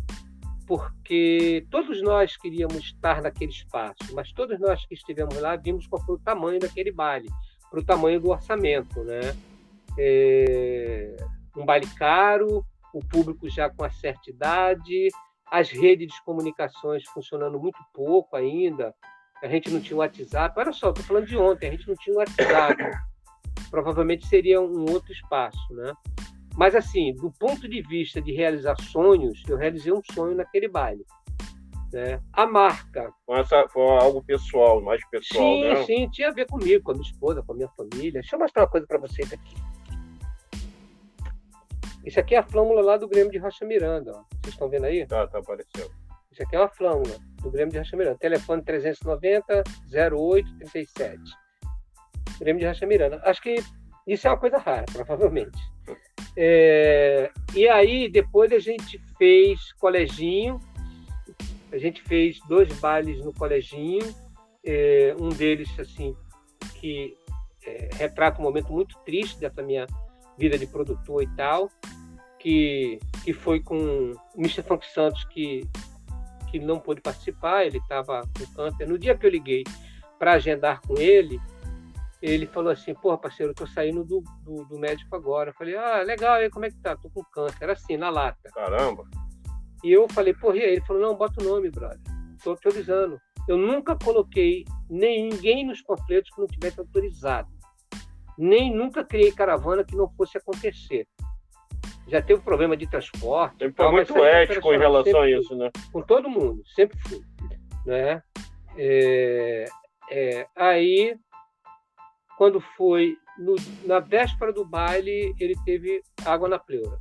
[0.67, 6.01] porque todos nós queríamos estar naquele espaço, mas todos nós que estivemos lá vimos qual
[6.05, 7.29] foi o tamanho daquele baile,
[7.69, 9.19] para o tamanho do orçamento, né?
[9.97, 11.15] É,
[11.55, 15.09] um baile caro, o público já com uma certa idade,
[15.45, 18.95] as redes de comunicações funcionando muito pouco ainda.
[19.41, 20.59] A gente não tinha o WhatsApp.
[20.59, 22.83] Olha só, estou falando de ontem, a gente não tinha o WhatsApp.
[23.71, 25.93] Provavelmente seria um outro espaço, né?
[26.55, 31.05] Mas, assim, do ponto de vista de realizar sonhos, eu realizei um sonho naquele baile.
[31.91, 32.21] Né?
[32.33, 33.11] A marca.
[33.25, 35.83] Foi, essa, foi algo pessoal, mais pessoal, sim, né?
[35.83, 38.21] Sim, tinha a ver comigo, com a minha esposa, com a minha família.
[38.21, 39.55] Deixa eu mostrar uma coisa para vocês aqui.
[42.05, 44.11] Isso aqui é a flâmula lá do Grêmio de Rocha Miranda.
[44.11, 44.23] Ó.
[44.41, 45.05] Vocês estão vendo aí?
[45.05, 45.91] Tá, tá aparecendo.
[46.31, 48.17] Isso aqui é uma flâmula do Grêmio de Rocha Miranda.
[48.17, 51.19] Telefone 390 0837.
[52.39, 53.21] Grêmio de Rocha Miranda.
[53.25, 53.55] Acho que
[54.07, 55.59] isso é uma coisa rara, provavelmente.
[56.37, 57.29] É...
[57.53, 60.59] E aí, depois a gente fez coleginho.
[61.71, 64.15] A gente fez dois bailes no coleginho.
[64.65, 65.15] É...
[65.19, 66.15] Um deles, assim,
[66.79, 67.17] que
[67.65, 69.85] é, retrata um momento muito triste dessa minha
[70.37, 71.69] vida de produtor e tal,
[72.39, 74.63] que, que foi com o Mr.
[74.63, 75.61] Funk Santos, que,
[76.51, 78.87] que não pôde participar, ele estava com câncer.
[78.87, 79.63] No dia que eu liguei
[80.19, 81.39] para agendar com ele,
[82.21, 85.49] ele falou assim, porra, parceiro, eu tô saindo do, do, do, médico agora.
[85.49, 86.95] Eu falei, ah, legal, aí como é que tá?
[86.95, 87.57] Tô com câncer.
[87.61, 88.49] Era assim, na lata.
[88.53, 89.05] Caramba!
[89.83, 90.71] E eu falei, porra, e aí?
[90.73, 91.99] Ele falou, não, bota o nome, brother.
[92.43, 93.19] Tô avisando.
[93.47, 97.49] Eu nunca coloquei ninguém nos panfletos que não tivesse autorizado
[98.41, 101.07] nem nunca criei caravana que não fosse acontecer.
[102.11, 103.57] Já teve problema de transporte.
[103.57, 105.71] Sempre foi muito ético em relação a isso, né?
[105.93, 107.21] Com todo mundo, sempre fui.
[107.85, 108.21] Né?
[108.77, 109.65] É,
[110.11, 111.15] é, aí,
[112.37, 113.55] quando foi no,
[113.85, 116.97] na véspera do baile, ele teve água na pleura.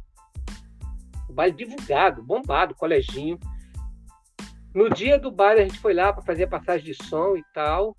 [1.29, 3.37] O baile divulgado, bombado, coleginho.
[4.73, 7.43] No dia do baile, a gente foi lá para fazer a passagem de som e
[7.53, 7.97] tal.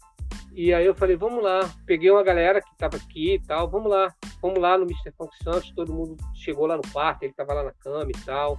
[0.53, 1.69] E aí eu falei, vamos lá.
[1.85, 4.13] Peguei uma galera que estava aqui e tal, vamos lá.
[4.41, 5.11] Vamos lá no Mr.
[5.17, 8.57] Funk Santos, todo mundo chegou lá no quarto, ele estava lá na cama e tal.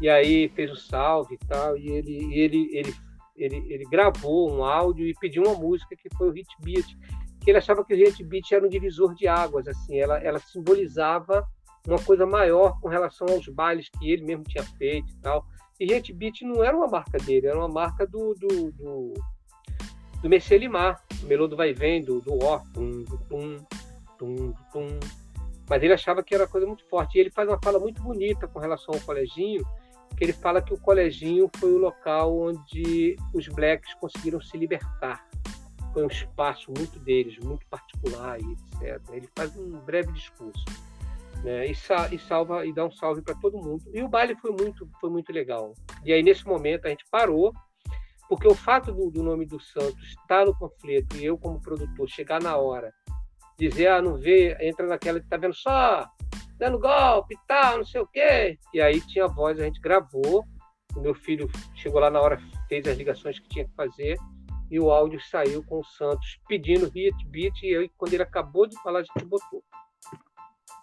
[0.00, 2.94] E aí fez o salve e tal, e ele, ele, ele,
[3.36, 6.86] ele, ele gravou um áudio e pediu uma música que foi o Hit Beat,
[7.38, 10.38] que ele achava que o Hit Beat era um divisor de águas, assim, ela, ela
[10.38, 11.46] simbolizava
[11.86, 15.44] uma coisa maior com relação aos bailes que ele mesmo tinha feito e tal.
[15.78, 19.14] E Hit Beat não era uma marca dele, era uma marca do, do, do
[20.22, 23.56] do Messier Limar, o melô do vai vem, do, ó, tum, tum,
[24.18, 25.00] tum, tum.
[25.68, 27.16] Mas ele achava que era coisa muito forte.
[27.16, 29.64] E ele faz uma fala muito bonita com relação ao coleginho,
[30.16, 35.26] que ele fala que o coleginho foi o local onde os blacks conseguiram se libertar.
[35.92, 39.00] Foi um espaço muito deles, muito particular etc.
[39.12, 40.64] Ele faz um breve discurso.
[41.42, 43.82] Né, e, e, salva e dá um salve para todo mundo.
[43.94, 45.72] E o baile foi muito, foi muito legal.
[46.04, 47.54] E aí nesse momento a gente parou,
[48.30, 52.08] porque o fato do, do nome do Santos estar no panfleto e eu, como produtor,
[52.08, 52.94] chegar na hora,
[53.58, 56.08] dizer, ah, não vê, entra naquela que tá vendo só,
[56.56, 58.56] dando golpe e tal, não sei o quê.
[58.72, 60.44] E aí tinha voz, a gente gravou
[60.94, 64.16] O meu filho chegou lá na hora, fez as ligações que tinha que fazer
[64.70, 68.68] e o áudio saiu com o Santos pedindo hit, beat, e aí, quando ele acabou
[68.68, 69.64] de falar, a gente botou.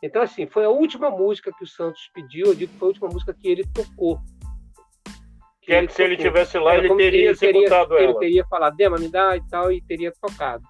[0.04, 2.90] Então, assim, foi a última música que o Santos pediu, eu digo que foi a
[2.90, 4.20] última música que ele tocou.
[5.68, 8.12] Que, que se ele tivesse lá, ele teria executado ele, ela.
[8.12, 10.64] Ele teria falado, Dema, me dá e tal, e teria tocado.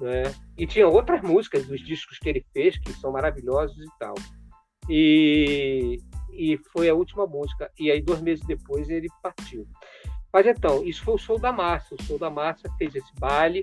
[0.00, 0.24] Né?
[0.58, 4.14] E tinha outras músicas dos discos que ele fez, que são maravilhosos e tal.
[4.90, 5.98] E,
[6.32, 7.70] e foi a última música.
[7.78, 9.68] E aí, dois meses depois, ele partiu.
[10.32, 11.94] Mas então, isso foi o Show da Massa.
[11.94, 13.62] O Show da Massa fez esse baile.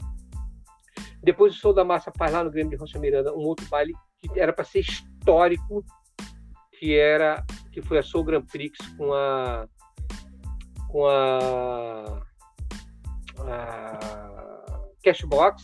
[1.21, 3.93] Depois o Show da Massa faz lá no Grêmio de Rocha Miranda um outro baile
[4.21, 5.83] que era para ser histórico,
[6.79, 7.43] que era
[7.73, 9.67] que foi a Soul Grand Prix com a
[10.91, 12.21] com a,
[13.39, 15.63] a Cashbox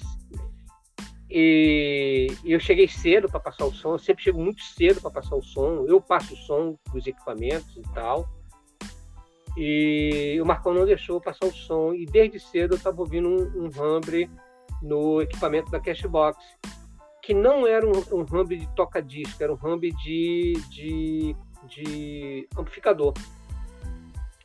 [1.30, 5.36] e eu cheguei cedo para passar o som, eu sempre chego muito cedo para passar
[5.36, 8.28] o som, eu passo o som dos equipamentos e tal.
[9.58, 13.66] E o Marcão não deixou passar o som, e desde cedo eu estava ouvindo um,
[13.66, 13.70] um
[14.82, 16.38] no equipamento da Cashbox,
[17.22, 21.36] que não era um, um de toca-disco, era um hambre de, de,
[21.68, 23.14] de amplificador.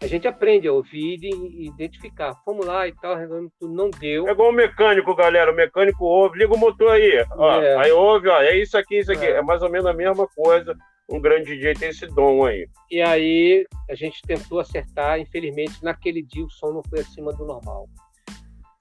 [0.02, 2.34] A gente aprende a ouvir e identificar.
[2.44, 3.16] Fomos lá e tal,
[3.62, 4.28] não deu.
[4.28, 5.52] É igual o mecânico, galera.
[5.52, 7.24] O mecânico ouve, liga o motor aí.
[7.36, 7.76] Ó, é.
[7.76, 9.24] Aí ouve, ó, é isso aqui, isso aqui.
[9.24, 9.36] É.
[9.36, 10.76] é mais ou menos a mesma coisa
[11.12, 12.68] um grande DJ tem esse dom aí.
[12.90, 17.44] E aí a gente tentou acertar, infelizmente naquele dia o som não foi acima do
[17.44, 17.88] normal.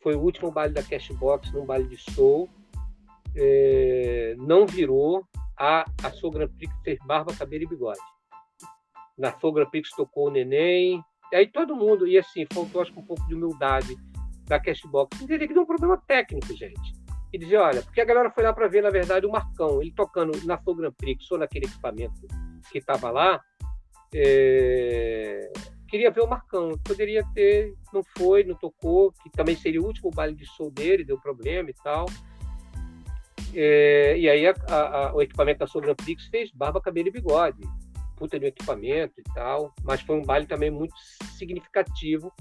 [0.01, 2.49] Foi o último baile da Cashbox, num baile de soul.
[3.35, 5.23] É, não virou.
[5.57, 7.99] A, a Soul Grand Prix fez barba, cabelo e bigode.
[9.15, 11.03] Na Soul Grand Prix tocou o Neném.
[11.31, 13.95] E aí todo mundo, e assim, faltou acho que um pouco de humildade
[14.47, 15.21] da Cashbox.
[15.21, 17.01] Entender que deu um problema técnico, gente
[17.33, 19.91] e dizer, olha, porque a galera foi lá para ver, na verdade, o Marcão, ele
[19.91, 22.27] tocando na Full Grand Prix ou naquele equipamento
[22.69, 23.41] que estava lá,
[24.13, 25.49] é...
[25.87, 26.77] queria ver o Marcão.
[26.83, 31.05] Poderia ter, não foi, não tocou, que também seria o último baile de show dele,
[31.05, 32.05] deu problema e tal.
[33.55, 34.17] É...
[34.17, 37.63] e aí a, a, o equipamento da Soul Grand Prix fez barba, cabelo e bigode.
[38.21, 40.93] Puta de um equipamento e tal, mas foi um baile também muito
[41.39, 42.31] significativo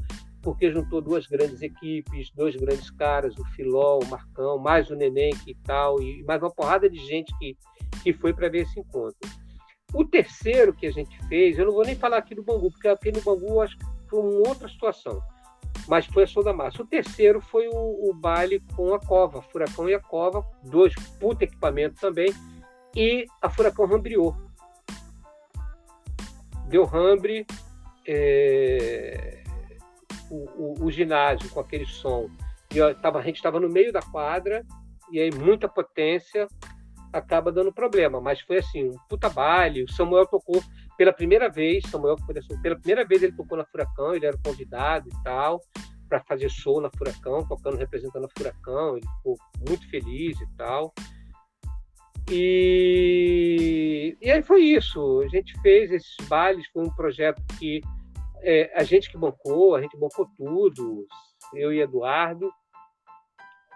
[0.42, 5.32] porque juntou duas grandes equipes, dois grandes caras, o Filó, o Marcão, mais o Neném
[5.46, 7.56] e tal, e mais uma porrada de gente que,
[8.02, 9.16] que foi para ver esse encontro.
[9.94, 12.88] O terceiro que a gente fez, eu não vou nem falar aqui do Bangu, porque
[12.88, 15.18] aqui no Bangu acho que foi uma outra situação,
[15.88, 16.82] mas foi a Show da Massa.
[16.82, 21.44] O terceiro foi o, o baile com a Cova, Furacão e a Cova, dois puta
[21.44, 22.28] equipamentos também,
[22.94, 24.36] e a Furacão rambriou.
[26.70, 27.44] Deu rambre,
[28.06, 29.42] é
[30.30, 32.30] o, o, o ginásio com aquele som.
[32.72, 34.64] E tava, a gente estava no meio da quadra,
[35.10, 36.46] e aí muita potência
[37.12, 38.20] acaba dando problema.
[38.20, 39.82] Mas foi assim, um puta baile.
[39.82, 40.62] O Samuel tocou
[40.96, 42.16] pela primeira vez, Samuel
[42.62, 45.60] pela primeira vez ele tocou na Furacão, ele era convidado e tal,
[46.08, 48.96] para fazer show na Furacão, tocando, representando a Furacão.
[48.96, 49.36] Ele ficou
[49.68, 50.94] muito feliz e tal.
[52.30, 55.20] E, e aí foi isso.
[55.20, 57.80] A gente fez esses bailes, foi um projeto que
[58.42, 61.06] é, a gente que bancou, a gente bancou tudo,
[61.54, 62.50] eu e Eduardo.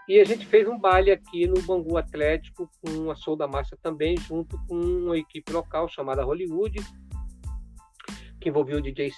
[0.06, 3.76] E a gente fez um baile aqui no Bangu Atlético com a Soul da Massa
[3.82, 6.78] também, junto com uma equipe local chamada Hollywood,
[8.38, 9.10] que envolveu o DJ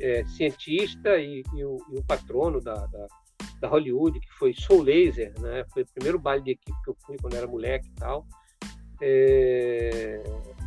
[0.00, 3.06] é, cientista e, e, o, e, o, patrono da, da,
[3.60, 5.64] da, Hollywood, que foi Soul Laser, né?
[5.72, 8.24] Foi o primeiro baile de equipe que eu fui quando era moleque e tal.
[9.06, 10.22] É...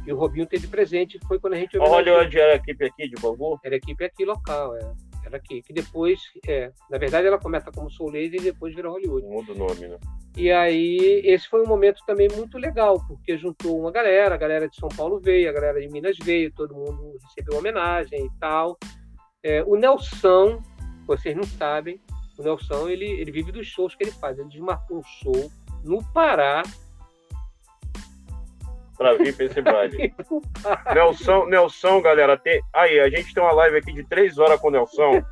[0.05, 1.77] E o Robinho teve presente, foi quando a gente...
[1.79, 3.59] Olha onde era a equipe aqui de Bangu?
[3.63, 4.93] Era a equipe aqui local, é.
[5.25, 8.89] Era aqui, que depois, é, na verdade ela começa como Soul Laser e depois vira
[8.89, 9.27] Hollywood.
[9.27, 9.97] Muda o nome, né?
[10.37, 14.69] E aí, esse foi um momento também muito legal, porque juntou uma galera, a galera
[14.69, 18.77] de São Paulo veio, a galera de Minas veio, todo mundo recebeu homenagem e tal.
[19.43, 20.61] É, o Nelson,
[21.05, 21.99] vocês não sabem,
[22.39, 24.39] o Nelson, ele, ele vive dos shows que ele faz.
[24.39, 25.51] Ele desmarcou um show
[25.83, 26.63] no Pará,
[28.97, 30.13] para vir para esse baile.
[30.93, 32.61] Nelson, Nelson, galera, tem...
[32.73, 35.23] aí, a gente tem uma live aqui de três horas com o Nelson.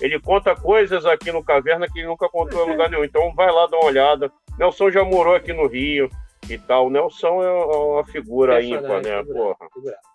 [0.00, 3.04] Ele conta coisas aqui no Caverna que ele nunca contou em lugar nenhum.
[3.04, 4.32] Então vai lá dar uma olhada.
[4.58, 6.08] Nelson já morou aqui no Rio
[6.48, 6.86] e tal.
[6.86, 9.22] O Nelson é uma figura ímpar, né?
[9.24, 9.56] Porra.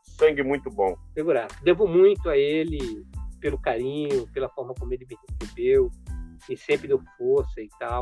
[0.04, 0.96] Sangue muito bom.
[1.14, 1.54] Figurado.
[1.62, 3.06] Devo muito a ele
[3.42, 5.92] pelo carinho, pela forma como ele me recebeu
[6.50, 8.02] e sempre deu força e tal.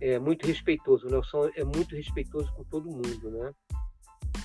[0.00, 1.06] É muito respeitoso.
[1.06, 3.50] O Nelson é muito respeitoso com todo mundo, né?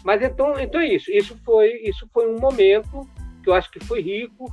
[0.04, 1.12] Mas então, então é isso.
[1.12, 3.08] Isso foi, isso foi um momento
[3.44, 4.46] que eu acho que foi rico,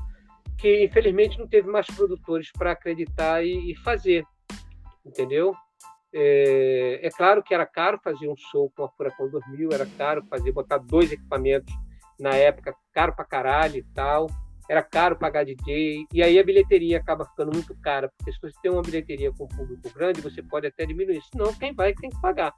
[0.59, 4.25] que infelizmente não teve mais produtores para acreditar e, e, fazer,
[5.05, 5.55] entendeu?
[6.13, 10.25] É, é, claro que era caro fazer um show com a Furacão 2000, era caro
[10.29, 11.73] fazer, botar dois equipamentos
[12.19, 14.27] na época, caro para caralho e tal.
[14.69, 18.55] Era caro pagar DJ, e aí a bilheteria acaba ficando muito cara, porque se você
[18.63, 22.11] tem uma bilheteria com um público grande, você pode até diminuir, senão quem vai tem
[22.11, 22.53] que pagar.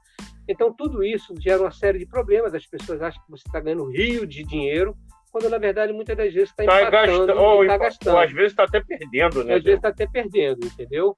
[0.47, 3.89] Então tudo isso gera uma série de problemas, as pessoas acham que você está ganhando
[3.89, 4.95] rio de dinheiro,
[5.31, 8.13] quando na verdade muitas das vezes está tá empatando gastando, ou, tá gastando.
[8.15, 9.55] Ou às vezes está até perdendo, né?
[9.55, 11.17] Às vezes está até perdendo, entendeu?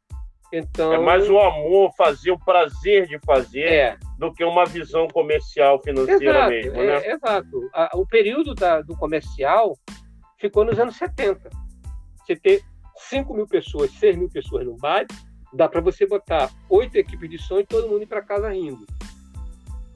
[0.55, 3.97] Então, é mais o amor, fazer o prazer de fazer, é.
[4.19, 6.95] do que uma visão comercial financeira exato, mesmo, né?
[6.97, 7.69] É, exato.
[7.95, 9.75] o período da, do comercial
[10.43, 11.49] ficou nos anos 70.
[12.17, 12.61] Você ter
[13.09, 15.07] 5 mil pessoas, 6 mil pessoas no baile,
[15.53, 18.85] dá para você botar oito equipes de som e todo mundo ir para casa rindo.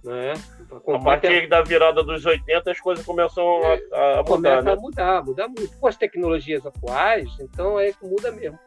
[0.03, 0.33] Né?
[0.71, 3.45] A partir da virada dos 80, as coisas começam
[3.91, 4.25] a, a mudar.
[4.25, 4.71] Começa né?
[4.71, 5.77] a mudar, mudar muito.
[5.77, 8.57] Com as tecnologias atuais, então é que muda mesmo.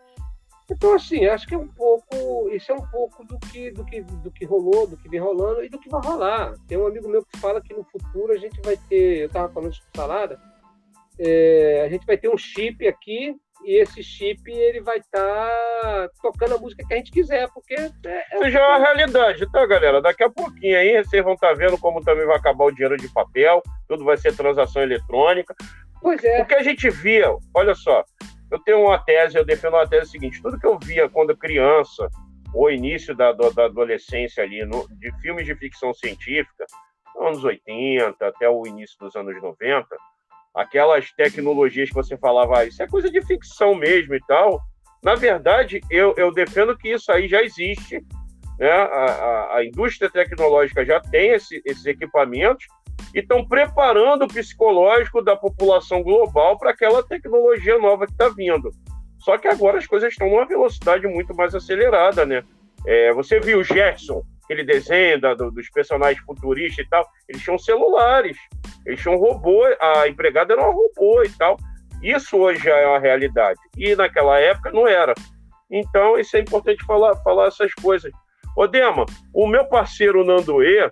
[0.71, 4.03] Então, assim, acho que é um pouco, isso é um pouco do que, do que,
[4.03, 6.55] do que rolou, do que vem rolando e do que vai rolar.
[6.69, 9.53] Tem um amigo meu que fala que no futuro a gente vai ter, eu estava
[9.53, 10.41] falando de salada,
[11.23, 16.09] é, a gente vai ter um chip aqui e esse chip ele vai estar tá
[16.23, 19.51] tocando a música que a gente quiser, porque é, é isso já é uma realidade,
[19.53, 20.01] tá, galera?
[20.01, 22.97] Daqui a pouquinho aí vocês vão estar tá vendo como também vai acabar o dinheiro
[22.97, 25.55] de papel, tudo vai ser transação eletrônica.
[26.01, 26.41] Pois é.
[26.41, 28.03] O que a gente via, olha só,
[28.51, 32.09] eu tenho uma tese, eu defendo uma tese seguinte: tudo que eu via quando criança,
[32.55, 36.65] ou início da, da adolescência ali, no, de filmes de ficção científica,
[37.21, 39.87] anos 80 até o início dos anos 90,
[40.55, 44.61] aquelas tecnologias que você falava, ah, isso é coisa de ficção mesmo e tal.
[45.03, 48.05] Na verdade, eu, eu defendo que isso aí já existe.
[48.59, 48.71] Né?
[48.71, 52.67] A, a, a indústria tecnológica já tem esse, esses equipamentos
[53.15, 58.71] e estão preparando o psicológico da população global para aquela tecnologia nova que está vindo.
[59.21, 62.43] Só que agora as coisas estão numa velocidade muito mais acelerada, né?
[62.87, 67.43] É, você viu o Jetson, aquele desenho da, do, dos personagens futuristas e tal, eles
[67.43, 68.37] tinham celulares,
[68.85, 71.57] eles tinham robô, a empregada era um robô e tal.
[72.03, 73.61] Isso hoje já é uma realidade.
[73.77, 75.15] E naquela época não era.
[75.71, 78.11] Então, isso é importante falar, falar essas coisas.
[78.57, 80.91] Ô, Dema, o meu parceiro Nandoê,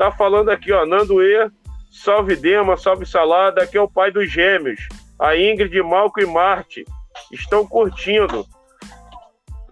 [0.00, 1.50] Tá falando aqui, ó, Nando E,
[1.90, 4.80] salve Dema, salve Salada, aqui é o pai dos gêmeos.
[5.18, 6.86] A Ingrid, Malco e Marte
[7.30, 8.46] estão curtindo.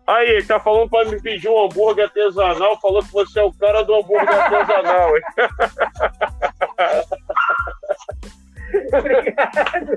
[0.09, 3.53] Aí, ele tá falando para me pedir um hambúrguer artesanal, falou que você é o
[3.53, 5.23] cara do hambúrguer artesanal, hein?
[8.99, 9.97] Obrigado.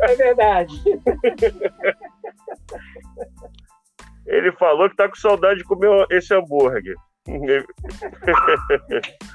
[0.00, 0.82] É verdade.
[4.26, 6.94] Ele falou que tá com saudade de comer esse hambúrguer.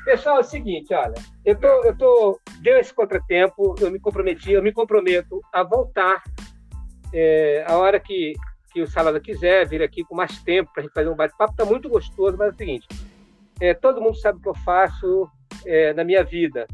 [0.05, 4.51] Pessoal, é o seguinte, olha, eu tô, eu tô, deu esse contratempo, eu me comprometi,
[4.51, 6.21] eu me comprometo a voltar
[7.13, 8.33] é, a hora que,
[8.77, 11.55] que o Salada quiser vir aqui com mais tempo para a gente fazer um bate-papo,
[11.55, 12.87] tá muito gostoso, mas é o seguinte,
[13.59, 15.29] é, todo mundo sabe o que eu faço
[15.65, 16.67] é, na minha vida.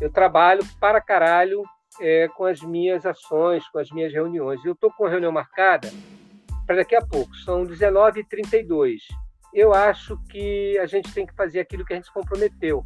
[0.00, 1.64] Eu trabalho para caralho
[2.00, 4.64] é, com as minhas ações, com as minhas reuniões.
[4.64, 5.90] Eu estou com a reunião marcada
[6.66, 8.98] para daqui a pouco, são 19h32
[9.56, 12.84] eu acho que a gente tem que fazer aquilo que a gente se comprometeu.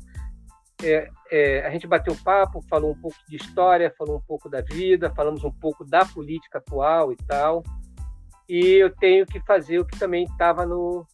[0.80, 4.60] É, é, a gente bateu papo, falou um pouco de história, falou um pouco da
[4.60, 7.64] vida, falamos um pouco da política atual e tal.
[8.50, 10.66] E eu tenho que fazer o que também estava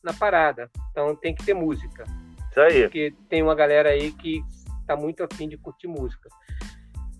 [0.02, 0.70] na parada.
[0.90, 2.04] Então tem que ter música.
[2.50, 2.82] Isso aí.
[2.84, 4.42] Porque tem uma galera aí que
[4.80, 6.30] está muito afim de curtir música.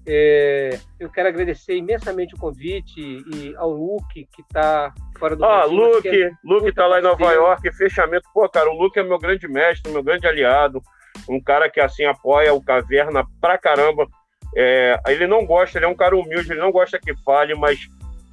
[0.09, 5.59] É, eu quero agradecer imensamente o convite e ao Luke, que está fora do ah,
[5.59, 5.77] Brasil.
[5.77, 8.27] Luke, é Luke está lá em Nova York, fechamento.
[8.33, 10.81] Pô, cara, o Luke é meu grande mestre, meu grande aliado,
[11.29, 14.07] um cara que assim apoia o Caverna pra caramba.
[14.57, 17.87] É, ele não gosta, ele é um cara humilde, ele não gosta que fale, mas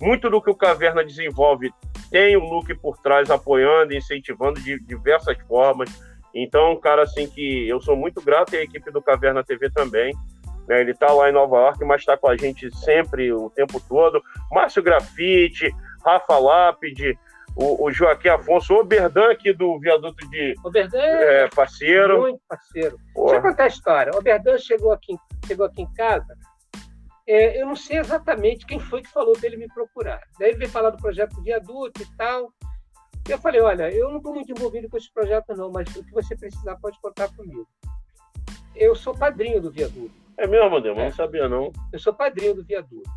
[0.04, 1.74] muito do que o Caverna desenvolve
[2.12, 5.90] tem o Luke por trás apoiando, incentivando de diversas formas.
[6.32, 9.70] Então, um cara assim que eu sou muito grato e a equipe do Caverna TV
[9.72, 10.14] também.
[10.68, 10.82] Né?
[10.82, 14.22] Ele está lá em Nova York, mas está com a gente sempre, o tempo todo.
[14.52, 15.74] Márcio Grafite,
[16.06, 17.18] Rafa Lápide,
[17.56, 22.22] o, o Joaquim Afonso, o Oberdan aqui do viaduto de Oberdan é, parceiro.
[22.22, 22.98] Muito parceiro.
[23.14, 23.32] Porra.
[23.32, 24.14] Deixa eu contar a história.
[24.14, 25.16] O Oberdan chegou aqui,
[25.48, 26.36] chegou aqui em casa.
[27.26, 30.22] É, eu não sei exatamente quem foi que falou para ele me procurar.
[30.38, 32.54] Daí ele veio falar do projeto do viaduto e tal.
[33.28, 36.04] E eu falei, olha, eu não estou muito envolvido com esse projeto não, mas o
[36.04, 37.68] que você precisar pode contar comigo.
[38.76, 40.12] Eu sou padrinho do viaduto.
[40.38, 41.00] É mesmo, Ademo?
[41.00, 41.06] É.
[41.06, 41.72] Não sabia, não.
[41.92, 43.10] Eu sou padrinho do viaduto.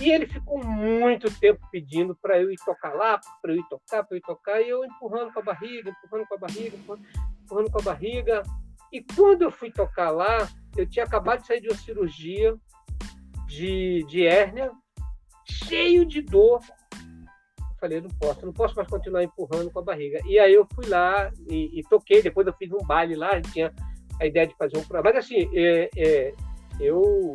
[0.00, 4.04] E ele ficou muito tempo pedindo para eu ir tocar lá, para eu ir tocar,
[4.04, 7.70] para eu ir tocar, e eu empurrando com a barriga, empurrando com a barriga, empurrando
[7.70, 8.42] com a barriga.
[8.92, 12.56] E quando eu fui tocar lá, eu tinha acabado de sair de uma cirurgia
[13.50, 14.70] de, de hérnia,
[15.44, 16.60] cheio de dor.
[17.58, 20.20] Eu falei, não posso, não posso mais continuar empurrando com a barriga.
[20.26, 23.74] E aí eu fui lá e, e toquei, depois eu fiz um baile lá, tinha
[24.20, 25.12] a ideia de fazer um programa.
[25.12, 26.34] Mas assim, é, é,
[26.78, 27.34] eu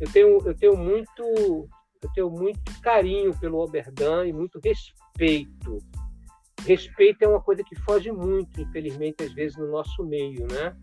[0.00, 1.68] eu tenho, eu tenho muito
[2.02, 5.78] eu tenho muito carinho pelo Oberdan e muito respeito.
[6.66, 10.74] Respeito é uma coisa que foge muito, infelizmente, às vezes, no nosso meio, né?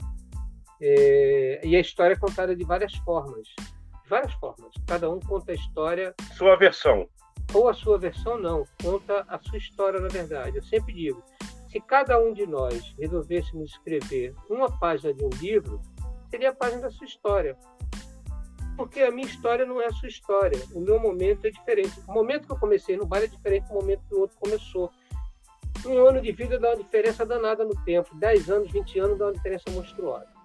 [0.80, 3.48] É, e a história é contada de várias formas.
[4.10, 4.74] Várias formas.
[4.88, 6.16] Cada um conta a história.
[6.38, 7.08] Sua versão.
[7.54, 8.66] Ou a sua versão, não.
[8.82, 10.58] Conta a sua história, na verdade.
[10.58, 11.24] Eu sempre digo:
[11.70, 15.82] se cada um de nós resolvêssemos escrever uma página de um livro,
[16.30, 17.58] seria a página da sua história
[18.78, 20.62] porque a minha história não é a sua história.
[20.72, 22.00] O meu momento é diferente.
[22.08, 24.92] O momento que eu comecei no bar é diferente do momento que o outro começou.
[25.84, 28.16] Um ano de vida dá uma diferença danada no tempo.
[28.16, 30.37] Dez anos, vinte anos dá uma diferença monstruosa.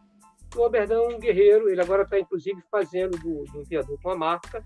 [0.57, 1.68] O Oberdão é um guerreiro.
[1.68, 4.64] Ele agora está, inclusive, fazendo do, do viaduto uma marca.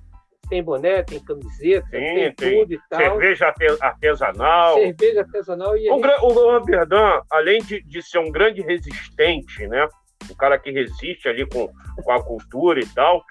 [0.49, 3.01] Tem boné, tem camiseta, Sim, tem, tudo e tal.
[3.01, 4.74] Cerveja artesanal.
[4.74, 5.76] Cerveja artesanal.
[5.76, 6.20] E o, gente...
[6.22, 9.89] o Oberdão, além de, de ser um grande resistente, né?
[10.30, 11.68] O cara que resiste ali com,
[12.03, 13.24] com a cultura e tal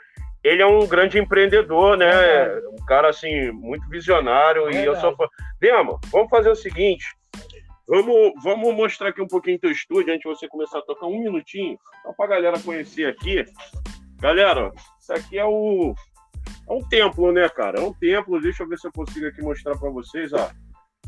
[0.45, 2.05] ele é um grande empreendedor, né?
[2.07, 5.25] É um cara assim muito visionário é e eu sou fã.
[5.59, 7.03] Demo, vamos fazer o seguinte.
[7.87, 11.19] Vamos, vamos mostrar aqui um pouquinho teu estúdio antes de você começar a tocar um
[11.19, 13.45] minutinho, só para a galera conhecer aqui.
[14.19, 15.93] Galera, isso aqui é o
[16.67, 17.79] é um templo, né, cara?
[17.79, 18.41] É um templo.
[18.41, 20.49] Deixa eu ver se eu consigo aqui mostrar para vocês, ó.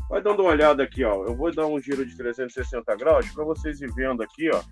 [0.08, 1.24] Vai dando uma olhada aqui, ó.
[1.24, 4.62] Eu vou dar um giro de 360 graus para vocês ir vendo aqui, ó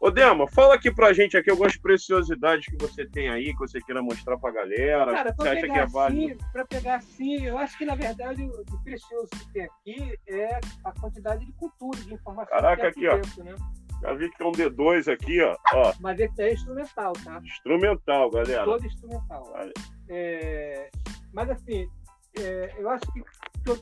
[0.00, 3.80] Ô, Dema, fala aqui pra gente aqui algumas preciosidades que você tem aí, que você
[3.80, 5.12] queira mostrar pra galera.
[5.12, 6.32] Cara, pra você acha que é válido?
[6.32, 10.60] Assim, pra pegar assim, eu acho que na verdade o precioso que tem aqui é
[10.84, 13.44] a quantidade de cultura, de informação Caraca, que aqui, aqui dentro, ó.
[13.44, 13.56] Né?
[14.02, 15.56] Já vi que tem um D2 aqui, ó.
[15.72, 15.94] ó.
[16.00, 17.40] Mas esse é instrumental, tá?
[17.42, 18.64] Instrumental, galera.
[18.64, 19.54] Todo instrumental.
[20.10, 20.90] É...
[21.32, 21.88] Mas assim,
[22.38, 22.74] é...
[22.76, 23.24] eu acho que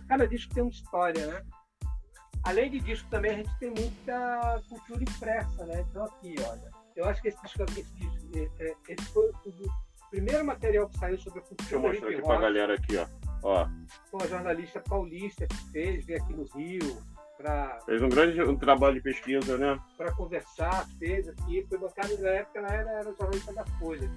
[0.07, 1.43] cada disco tem uma história, né?
[2.45, 5.85] Além de disco também a gente tem muita cultura impressa, né?
[5.89, 9.55] Então aqui, olha, eu acho que esse disco esse, disco, é, é, esse foi o
[10.11, 12.97] primeiro material que saiu sobre a cultura Deixa eu mostrar aqui para a galera aqui,
[12.97, 13.07] ó.
[13.43, 13.69] ó.
[14.13, 17.03] Uma jornalista paulista que fez, veio aqui no Rio,
[17.37, 19.77] Pra, fez um grande um trabalho de pesquisa, né?
[19.97, 24.09] Para conversar, fez aqui, foi bancada na época, ela era, era jornalista da Folha.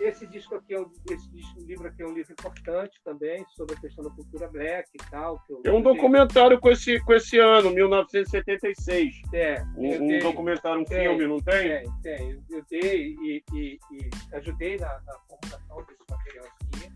[0.00, 3.74] Esse disco aqui é um, esse disco, livro aqui é um livro importante também sobre
[3.76, 5.42] a questão da cultura black e tal.
[5.64, 9.14] é um documentário com esse, com esse ano, 1976.
[9.32, 9.62] É.
[9.76, 11.68] Um, um documentário, um tem, filme, não tem?
[11.68, 12.30] Tem, tem.
[12.30, 16.92] Eu, eu dei e, e, e ajudei na, na, formulação desse material aqui.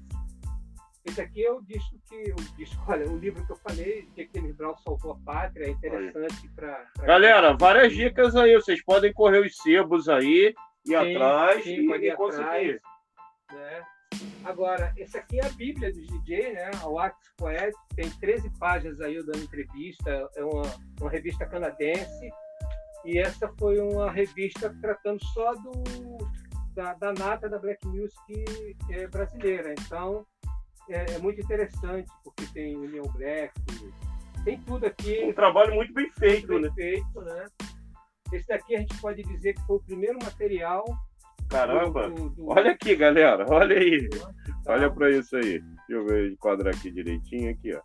[1.06, 2.32] Esse aqui é o disco que.
[2.32, 5.70] O disco, olha, o livro que eu falei, que aquele Brown salvou a pátria, é
[5.70, 6.86] interessante para.
[6.98, 8.54] Galera, várias dicas aí.
[8.54, 10.54] Vocês podem correr os sebos aí,
[10.86, 12.42] ir sim, atrás sim, e, e conseguir.
[12.42, 12.80] Atrás.
[13.52, 13.82] Né?
[14.44, 16.70] Agora, esse aqui é a Bíblia do DJ, né?
[16.82, 20.62] A Wax Poet, tem 13 páginas aí eu dando entrevista, é uma,
[21.00, 22.30] uma revista canadense,
[23.04, 25.82] e essa foi uma revista tratando só do,
[26.74, 29.74] da, da nata da Black Music é, brasileira.
[29.78, 30.26] Então,
[30.88, 33.52] é, é, muito interessante, porque tem União Black,
[34.44, 35.24] tem tudo aqui.
[35.24, 37.02] Um trabalho muito bem feito, muito bem né?
[37.02, 37.46] feito, né?
[38.32, 40.84] Esse daqui a gente pode dizer que foi o primeiro material
[41.50, 42.12] Caramba!
[42.46, 43.44] Olha aqui, galera.
[43.48, 44.08] Olha aí.
[44.66, 45.58] Olha para isso aí.
[45.58, 47.80] Deixa eu ver enquadrar aqui direitinho aqui, ó.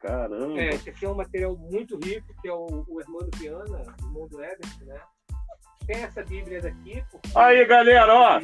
[0.00, 0.58] Caramba!
[0.58, 4.26] É, esse aqui é um material muito rico, que é o, o Hermano Viana, irmão
[4.28, 5.00] do Everton, né?
[5.86, 7.04] Tem essa Bíblia daqui.
[7.34, 8.40] Aí, galera, ó.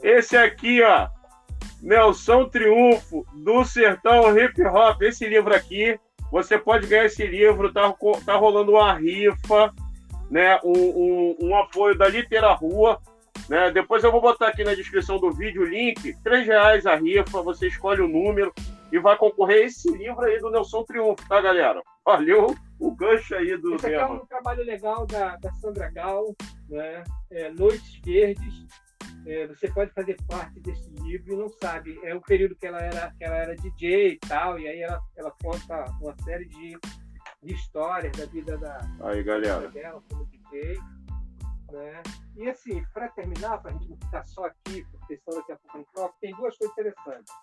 [0.00, 1.08] Esse aqui, ó.
[1.82, 5.02] Nelson Triunfo do Sertão Hip Hop.
[5.02, 5.98] Esse livro aqui,
[6.30, 7.72] você pode ganhar esse livro.
[7.72, 7.92] Tá,
[8.24, 9.74] tá rolando uma rifa,
[10.34, 10.58] né?
[10.64, 13.00] Um, um, um apoio da Litera Rua
[13.48, 13.70] né?
[13.70, 16.16] Depois eu vou botar aqui na descrição do vídeo o link.
[16.24, 18.52] R$ reais a rifa, você escolhe o número
[18.90, 21.82] e vai concorrer a esse livro aí do Nelson Triunfo, tá, galera?
[22.04, 23.74] Valeu o gancho aí do.
[23.74, 26.34] Esse aqui é um trabalho legal da, da Sandra Gal,
[26.68, 27.04] né?
[27.30, 28.66] É, Noites Verdes.
[29.26, 31.98] É, você pode fazer parte desse livro e não sabe.
[32.02, 35.00] É o período que ela era, que ela era DJ e tal, e aí ela,
[35.16, 36.78] ela conta uma série de,
[37.44, 39.68] de histórias da vida da, aí, galera.
[39.68, 40.78] dela como DJ.
[41.70, 42.02] Né?
[42.36, 45.56] E assim, para terminar, para a gente não ficar só aqui, porque senão daqui a
[45.56, 47.34] pouco a gente troca, tem duas coisas interessantes.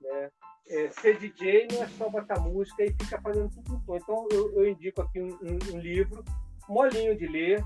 [0.00, 0.30] Né?
[0.68, 3.96] É, ser DJ não é só botar música e ficar fazendo tudo.
[3.96, 6.24] Então eu, eu indico aqui um, um, um, livro
[6.68, 7.64] molinho de ler,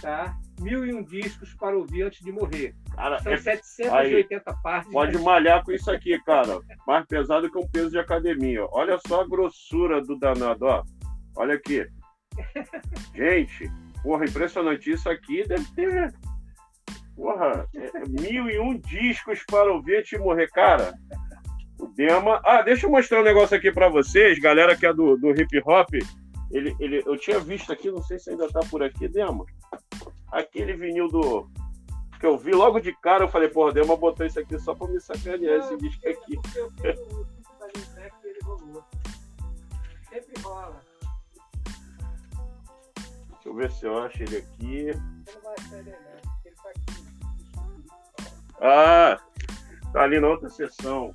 [0.00, 0.36] tá?
[0.60, 2.74] Mil e um discos para ouvir antes de morrer.
[2.94, 3.36] Cara, São é...
[3.36, 4.92] 780 aí, partes.
[4.92, 6.60] Pode malhar com isso aqui, cara.
[6.86, 8.66] Mais pesado que um peso de academia.
[8.70, 10.82] Olha só a grossura do danado, ó.
[11.36, 11.86] Olha aqui.
[13.14, 13.70] Gente,
[14.06, 14.88] Porra, impressionante.
[14.88, 16.14] Isso aqui deve ter.
[17.16, 20.94] Porra, é, mil e um discos para ouvir te morrer, cara.
[21.76, 22.40] O Dema.
[22.44, 25.60] Ah, deixa eu mostrar um negócio aqui para vocês, galera que é do, do hip
[25.66, 25.88] hop.
[26.52, 29.44] Ele, ele, eu tinha visto aqui, não sei se ainda tá por aqui, Dema.
[30.36, 31.48] Aquele vinil do,
[32.20, 34.86] que eu vi logo de cara, eu falei, porra, Dema botou isso aqui só pra
[34.86, 36.38] me sacanear esse disco aqui.
[40.10, 40.80] Sempre rola.
[43.30, 44.90] Deixa eu ver se eu acho ele aqui.
[48.60, 49.18] Ah,
[49.90, 51.14] tá ali na outra sessão.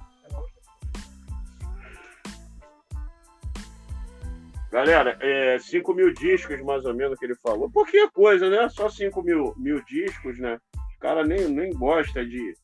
[4.71, 7.69] Galera, é 5 mil discos mais ou menos que ele falou.
[7.69, 8.69] Pouquinha coisa, né?
[8.69, 10.57] Só 5 mil, mil discos, né?
[10.93, 12.55] Os caras nem, nem gostam de,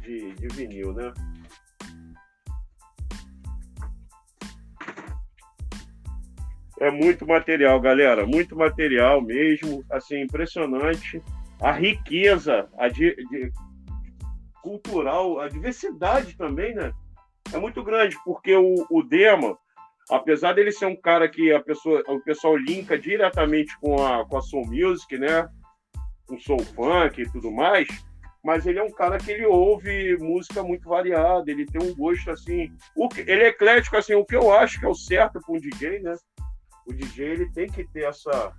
[0.00, 1.12] de, de vinil, né?
[6.80, 8.26] É muito material, galera.
[8.26, 9.84] Muito material mesmo.
[9.92, 11.22] Assim, impressionante.
[11.60, 13.52] A riqueza a de, de,
[14.60, 16.92] cultural, a diversidade também, né?
[17.52, 19.56] É muito grande, porque o, o Dema,
[20.10, 24.36] apesar dele ser um cara que a pessoa, o pessoal linka diretamente com a, com
[24.36, 25.48] a soul music, né?
[26.26, 27.88] Com soul funk e tudo mais,
[28.44, 32.30] mas ele é um cara que ele ouve música muito variada, ele tem um gosto
[32.30, 35.54] assim, o ele é eclético assim, o que eu acho que é o certo para
[35.54, 36.14] um DJ, né?
[36.86, 38.52] O DJ ele tem que ter essa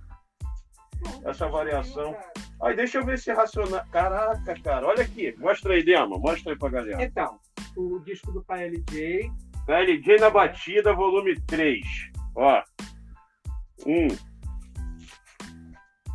[1.24, 2.16] essa variação.
[2.62, 3.84] Aí deixa eu ver se racional.
[3.92, 7.02] Caraca, cara, olha aqui, mostra aí, Dema, mostra aí pra galera.
[7.02, 7.38] Então,
[7.76, 9.30] o disco do PLJ
[9.66, 11.84] KLJ na batida, volume 3.
[12.36, 12.62] Ó.
[13.86, 13.92] 1.
[13.92, 14.08] Um.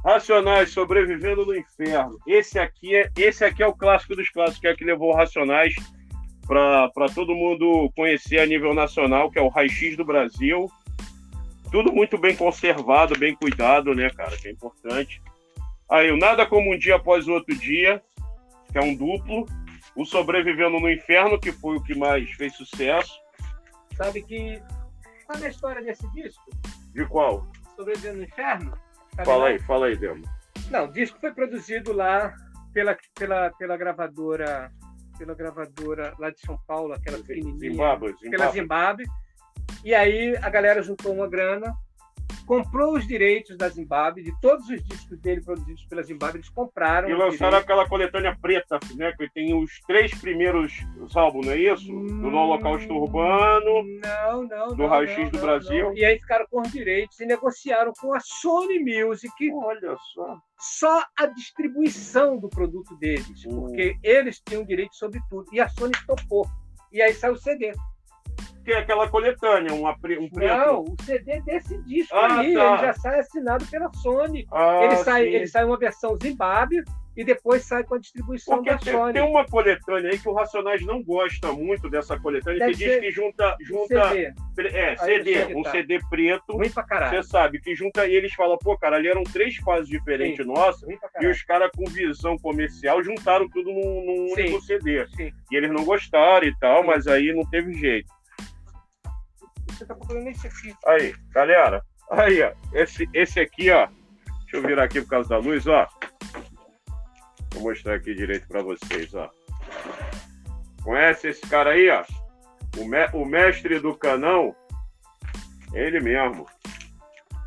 [0.05, 2.17] Racionais sobrevivendo no inferno.
[2.25, 5.73] Esse aqui é, esse aqui é o clássico dos clássicos, que é que levou Racionais
[6.47, 10.67] para todo mundo conhecer a nível nacional, que é o Raio-X do Brasil.
[11.71, 14.35] Tudo muito bem conservado, bem cuidado, né, cara?
[14.35, 15.21] Que é importante.
[15.91, 18.01] Aí, o Nada Como um Dia Após o Outro Dia,
[18.71, 19.45] que é um duplo.
[19.95, 23.13] O Sobrevivendo no Inferno, que foi o que mais fez sucesso.
[23.99, 24.63] Sabe que.
[25.27, 26.49] Sabe a história desse disco?
[26.93, 27.45] De qual?
[27.75, 28.73] Sobrevivendo no Inferno?
[29.25, 29.47] Fala lá?
[29.49, 30.23] aí, fala aí, Demo.
[30.71, 32.33] Não, o disco foi produzido lá
[32.73, 34.71] pela, pela, pela gravadora
[35.17, 37.59] pela gravadora lá de São Paulo, aquela pequenininha.
[37.59, 39.03] Zimbábue, Pela Zimbábue.
[39.03, 39.05] Zimbábue.
[39.83, 41.75] E aí a galera juntou uma grana,
[42.45, 47.09] comprou os direitos da Zimbábue, de todos os discos dele produzidos pela Zimbábue, eles compraram.
[47.09, 49.13] E lançaram aquela coletânea preta, né?
[49.17, 50.73] Que tem os três primeiros
[51.15, 51.91] álbuns, não é isso?
[51.91, 53.83] Do Holocausto Urbano.
[54.01, 55.85] Não, não, do Raio-X não, do não, Brasil.
[55.89, 55.95] não.
[55.97, 60.37] E aí ficaram com os direitos e negociaram com a Sony Music Olha só.
[60.57, 63.61] só a distribuição do produto deles, Hum.
[63.61, 65.45] porque eles tinham direito sobre tudo.
[65.53, 66.47] E a Sony topou.
[66.91, 67.71] E aí saiu o CD.
[68.69, 70.55] Que é aquela coletânea, uma, pre- um preto.
[70.55, 72.73] Não, o CD desse disco Ah, aí, tá.
[72.73, 74.45] ele já sai assinado pela Sony.
[74.51, 75.29] Ah, ele, sai, sim.
[75.29, 76.83] ele sai uma versão Zimbábue
[77.17, 79.13] e depois sai com a distribuição Porque da tem, Sony.
[79.13, 82.99] tem uma coletânea aí que o Racionais não gosta muito dessa coletânea, Deve que diz
[82.99, 83.55] que junta.
[83.59, 84.33] junta CD,
[84.77, 85.71] é, CD, um tá.
[85.71, 86.53] CD preto.
[86.53, 87.23] ruim pra caralho.
[87.23, 90.83] Você sabe, que junta e eles falam, pô, cara, ali eram três fases diferentes nossas,
[90.83, 94.41] Ruim pra e os caras com visão comercial juntaram tudo num, num Sim.
[94.43, 95.07] único CD.
[95.17, 95.31] Sim.
[95.51, 96.87] E eles não gostaram e tal, Sim.
[96.87, 98.18] mas aí não teve jeito.
[99.79, 100.75] Você tá procurando esse aqui.
[100.85, 101.81] Aí, galera,
[102.11, 103.87] aí, ó, esse, esse aqui, ó,
[104.41, 105.87] deixa eu virar aqui por causa da luz, ó.
[107.53, 109.29] Vou mostrar aqui direito pra vocês, ó.
[110.83, 112.03] Conhece esse cara aí, ó?
[112.77, 114.53] O, me- o mestre do canão,
[115.73, 116.45] ele mesmo.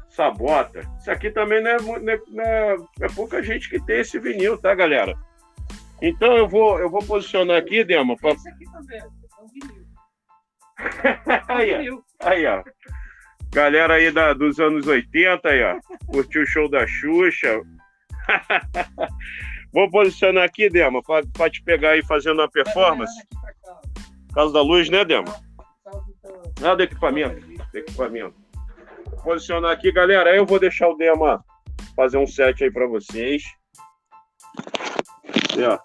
[0.08, 0.80] Sabota.
[1.00, 4.18] Isso aqui também não é, não é- não é- é pouca gente que tem esse
[4.18, 5.14] vinil, tá, galera?
[6.00, 8.30] Então eu vou, eu vou posicionar aqui, Dema, pra...
[8.32, 8.98] Esse aqui também.
[9.00, 9.04] É
[9.42, 9.81] um vinil.
[11.48, 12.00] Aí, ó.
[12.20, 12.62] Aí, ó.
[13.52, 15.78] Galera aí da, dos anos 80, aí, ó.
[16.06, 17.60] Curtiu o show da Xuxa.
[19.72, 23.12] Vou posicionar aqui, Dema, pra, pra te pegar aí fazendo uma performance.
[24.28, 25.34] Por causa da luz, né, Dema?
[26.60, 27.40] Causa do- equipamento.
[27.46, 28.34] do equipamento.
[29.10, 30.30] Vou posicionar aqui, galera.
[30.30, 31.44] Aí eu vou deixar o Dema
[31.96, 33.42] fazer um set aí pra vocês.
[35.56, 35.78] Aí, ó.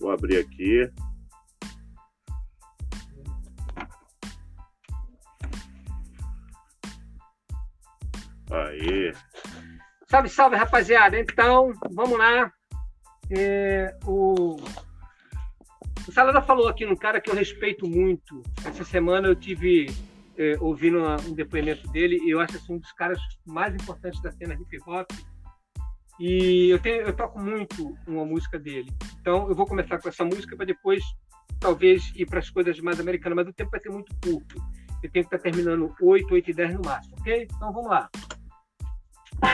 [0.00, 0.90] Vou abrir aqui.
[8.52, 9.12] Aí.
[10.08, 11.18] Salve, salve, rapaziada.
[11.18, 12.52] Então, vamos lá.
[13.30, 14.56] É, o,
[16.06, 18.42] o Salada falou aqui num cara que eu respeito muito.
[18.64, 19.86] Essa semana eu tive
[20.36, 24.20] é, ouvindo uma- um depoimento dele e eu acho assim, um dos caras mais importantes
[24.22, 25.10] da cena hip hop.
[26.20, 28.92] E eu, tenho, eu toco muito uma música dele.
[29.20, 31.02] Então eu vou começar com essa música para depois
[31.58, 34.56] talvez ir para as coisas mais americanas, mas o tempo vai ser muito curto.
[35.02, 37.48] Eu tenho que estar terminando 8, 8 e 10 no máximo, ok?
[37.50, 38.08] Então vamos lá.
[39.42, 39.48] Isso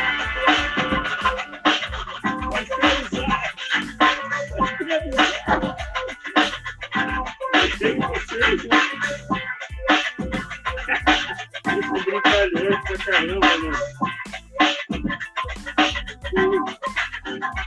[12.98, 13.40] brincalhão
[17.28, 17.58] caramba, né?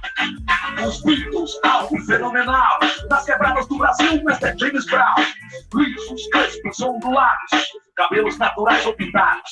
[1.63, 2.79] algo fenomenal.
[3.09, 4.57] Nas quebradas do Brasil, Mr.
[4.57, 5.15] James Brown.
[5.75, 7.51] Lisos, crespos, ondulados,
[7.95, 9.51] cabelos naturais ou pintados.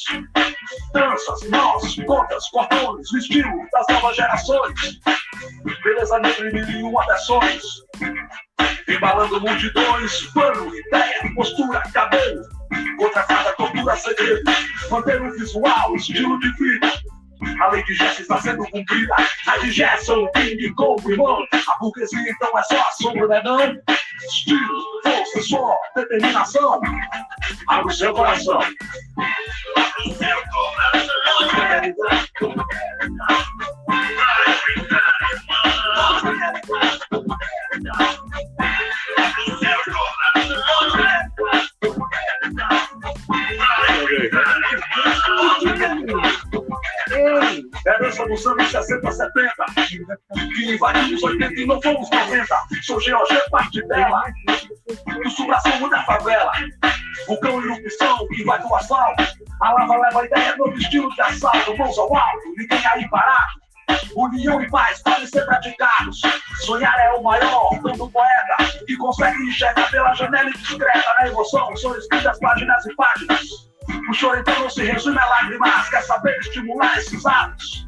[0.94, 4.99] Danças, nós, contas, cordões, o estilo das novas gerações.
[5.84, 7.64] Beleza negra em mil e uma versões.
[8.88, 12.41] Embalando multidões, pano, ideia, postura, cabelo.
[12.98, 14.44] Contra cada tortura, segredo.
[14.90, 16.91] Manter o visual, estilo de vida.
[17.61, 19.16] A lei de Jess está sendo cumprida.
[19.48, 21.45] A de Gerson, King, Kong, irmão.
[21.53, 23.60] A burguesia então é só a sombra, né não?
[24.28, 26.82] Estilo, força, só, determinação.
[27.68, 28.60] Abre o seu coração.
[28.60, 28.76] Abre
[30.06, 31.10] o seu coração.
[47.86, 49.66] Herança dos anos 60, 70
[50.56, 54.24] Que invadimos 80 e não fomos 90 Sou Georgia, parte dela.
[54.88, 56.52] Do supra-sumo da favela.
[57.28, 59.24] Vulcão erupção que vai do asfalto
[59.62, 61.78] A lava leva a ideia, novo estilo de assalto.
[61.78, 63.69] Mãos ao alto, ninguém aí parado
[64.16, 66.22] União e paz podem ser praticados.
[66.66, 71.76] Sonhar é o maior, tanto poeta que consegue enxergar pela janela indiscreta na emoção.
[71.78, 73.70] São escritas páginas e páginas.
[74.10, 77.86] O choro então não se resume a lágrimas, quer saber estimular esses atos.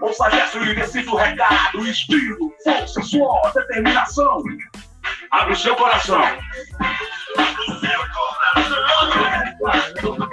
[0.00, 4.42] Ouça gesto e decide o recado, estilo, força, suor, determinação.
[5.30, 6.22] Abre o seu coração.
[6.22, 7.98] Abre o seu
[9.58, 10.28] coração.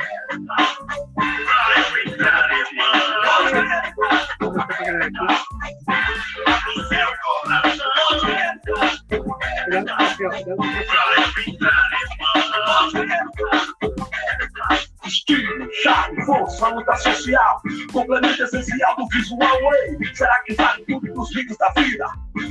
[15.06, 17.62] Estilo, charme, força, luta social,
[17.92, 20.16] complemento essencial do visual way.
[20.16, 22.08] Será que vale tudo nos vídeos da vida?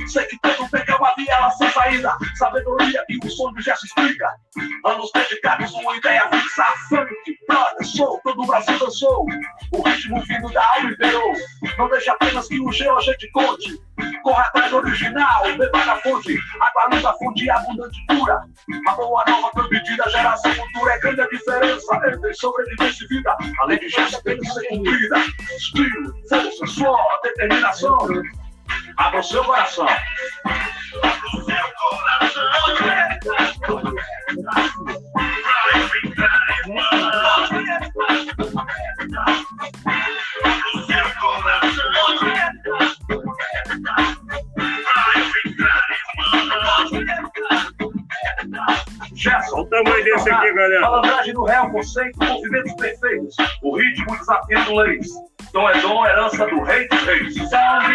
[0.07, 4.35] Sei que todo é uma via sem saída, sabedoria que o sonho já se explica.
[4.85, 7.13] Anos dedicados, uma ideia fixa, funk,
[7.51, 9.25] brother, show, todo o Brasil dançou.
[9.71, 11.33] O ritmo vindo da alma imperou.
[11.77, 13.79] Não deixe apenas que o geo a gente conte.
[14.23, 16.37] Corra atrás do original, beba da fonte.
[16.59, 18.41] Água luz da fonte abundante cura.
[18.87, 20.93] A boa nova pedida, geração futura.
[20.93, 23.37] É grande a diferença entre sobrevivência e vida.
[23.59, 25.17] Além de gesto tem que ser cumprida.
[25.55, 27.97] Estilo, força, suor, determinação.
[28.97, 29.87] Abra o seu coração.
[29.87, 32.11] Abra o seu coração.
[49.51, 50.81] Olha o tamanho desse aqui, galera.
[50.81, 53.35] Malandragem do réu, conceito, movimentos perfeitos.
[53.61, 55.07] O ritmo desafiando leis.
[55.53, 57.49] Dom é dom, herança do rei dos reis.
[57.49, 57.91] Salve!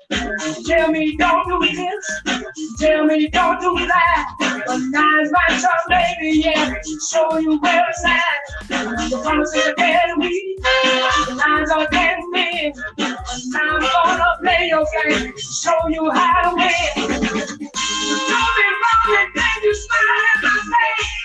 [0.66, 2.43] Tell me don't do this.
[2.80, 4.34] Tell me don't do that.
[4.66, 6.40] But now's my turn, baby.
[6.40, 6.74] Yeah,
[7.09, 8.68] show you where it's at.
[8.68, 10.59] The promises are getting weak.
[10.62, 12.12] The lines are getting.
[13.48, 15.32] Now I'm gonna play your game.
[15.39, 17.09] Show you how to win.
[17.09, 21.22] Don't be wrong and then you smile at my face.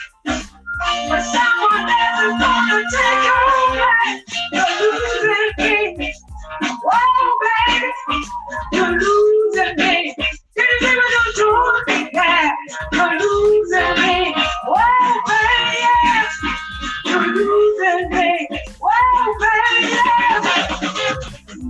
[0.79, 3.41] But someone else is gonna take your
[3.73, 4.23] place.
[4.53, 6.13] You're losing me.
[6.83, 7.33] Whoa,
[7.67, 8.25] baby.
[8.73, 10.15] You're losing me.
[10.57, 12.09] You you're doing?
[12.13, 12.51] Yeah.
[12.93, 14.35] You're losing me.
[14.67, 16.27] Whoa, baby.
[17.05, 18.49] You're losing me.
[18.79, 20.76] Whoa, baby.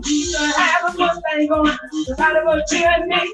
[0.07, 1.77] You can have a good thing going.
[2.07, 2.63] Without a you
[3.09, 3.27] and.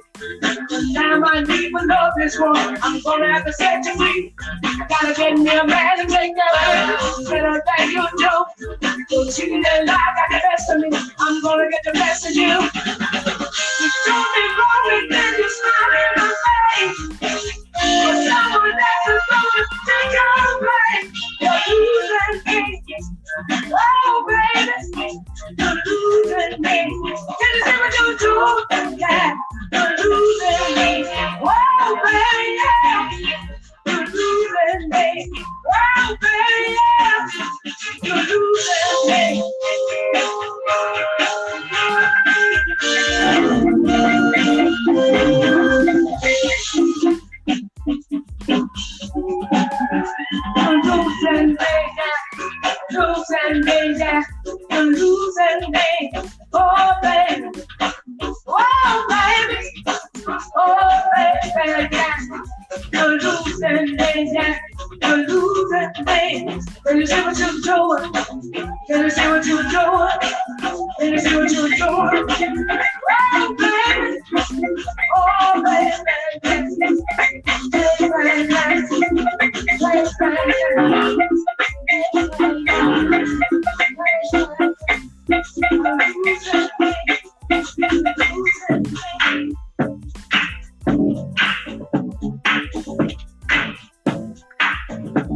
[0.94, 2.36] Now my need for love is.
[2.82, 4.34] I'm gonna have to set you free.
[4.90, 6.00] Gotta get me a man
[7.46, 8.08] I thank you,
[9.32, 10.90] cheating and got the best of me.
[11.20, 12.42] I'm gonna get the best of you.
[12.42, 13.90] You
[14.34, 15.50] me wrong and then you
[15.94, 16.34] in my
[16.74, 17.54] face.
[18.28, 21.08] Someone else is gonna take your place.
[21.42, 23.74] You're losing me.
[23.76, 24.26] Oh,
[24.56, 25.33] baby.
[25.58, 26.78] You're losing me.
[27.40, 28.34] Can you see what you do?
[28.98, 29.36] Yeah,
[29.72, 30.92] you're losing me.
[31.42, 33.36] Whoa, baby.
[33.86, 35.32] You're losing me.
[35.66, 36.78] Whoa, baby.
[38.04, 39.44] You're losing me.
[50.56, 51.56] You're losing me,
[52.94, 53.16] yeah.
[53.16, 54.24] Losing me, yeah.
[54.72, 56.12] You're losing me.
[56.54, 57.50] Oh, baby.
[58.48, 59.70] Oh, baby.
[60.28, 62.18] Oh, baby, yeah.
[62.92, 64.60] You're losing me, yeah.
[65.04, 66.60] You're losing me.
[66.86, 68.14] Can you see what you're doing?
[68.88, 70.20] Can you see what you're doing?
[71.00, 72.28] Can you see what you're doing?
[73.36, 74.20] Oh, baby.
[75.16, 75.64] Oh,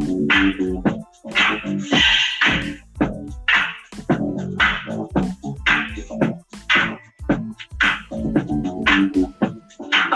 [0.09, 0.13] I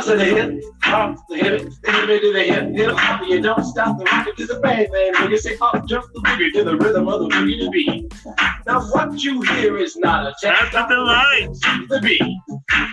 [0.02, 3.28] said the hip hop, the hip, the hip to the hip, hip hop.
[3.28, 5.12] You don't stop the rocket to the bang bang.
[5.20, 8.14] When you say up, jump the boogie to the rhythm of the boogie to beat.
[8.66, 11.50] Now what you hear is not a That's the delight.
[11.90, 12.38] the beat.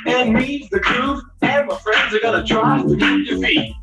[0.07, 3.75] And me, the groove, and my friends are gonna try to move your feet.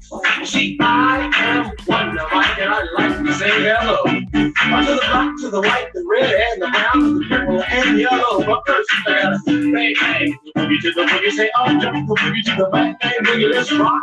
[0.44, 4.04] See, I am Wonder Mike, and I like to say hello.
[4.04, 8.02] To the black, to the white, the red, and the brown, the purple, and the
[8.02, 8.46] yellow.
[8.46, 10.38] But first, you gotta bang bang.
[10.46, 13.54] The boogie to the boogie, say up, jump the boogie to the bang bang, boogie,
[13.54, 14.02] let's rock.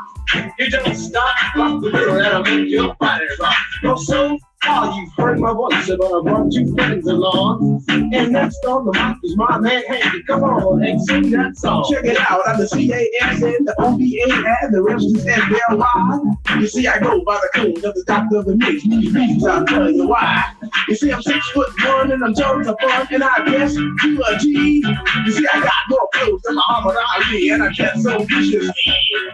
[0.58, 3.54] You don't stop, rock the rhythm, and I'll make your body rock.
[3.82, 7.84] Well, so far you've heard my voice, but I brought two friends along.
[7.88, 10.22] And next on the mic is my man Hanky.
[10.24, 11.86] Come on and sing that song.
[11.90, 16.60] Check it out, I'm the CAS and the OBA and the rest is NBLY.
[16.60, 19.44] You see, I go by the code of the doctor of the mix.
[19.44, 20.52] I'll tell you why.
[20.88, 24.22] You see, I'm six foot one and I'm tons of fun, and I guess you
[24.24, 24.84] a G.
[25.24, 28.72] You see, I got more clothes than Muhammad Ali, and I dress so viciously.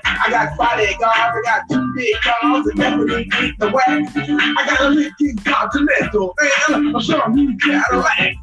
[0.04, 4.12] I got bodyguards, I got two big cars, and definitely ain't the whack.
[4.16, 6.34] I got a Continental,
[6.68, 8.34] and a sure new Cadillac.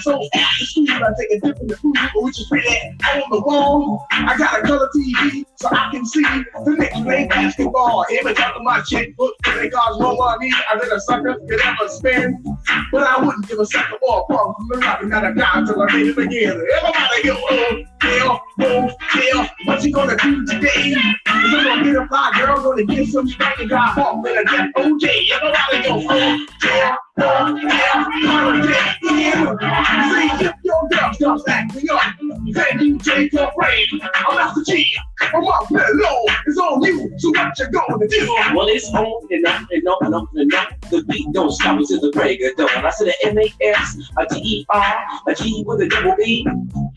[0.00, 2.76] So after school, I take a dip in the food, which is really
[3.14, 4.06] on the wall.
[4.10, 8.04] I got a color TV, so I can see the Knicks play basketball.
[8.10, 10.50] Image up in my checkbook, they cost more money.
[10.74, 12.46] Let a sucker could ever spend.
[12.92, 15.92] But I wouldn't give a punk from the rock and not a dime till I
[15.92, 16.62] made it again.
[16.76, 20.94] Everybody go, oh, Bill, oh, Bill, what you gonna do today?
[21.26, 24.38] Cause I'm gonna get a fly girl, gonna get some spank and drive off in
[24.38, 25.08] a jet OJ.
[25.32, 26.96] Everybody go, oh, yeah,
[34.64, 36.24] See, if a
[38.08, 38.54] G, on?
[38.54, 40.66] Well, it's on and on and on and on and on.
[40.90, 42.84] The beat don't stop until the break of dawn.
[42.84, 46.46] I said a M-A-S, a G-E-R, a G with a double E.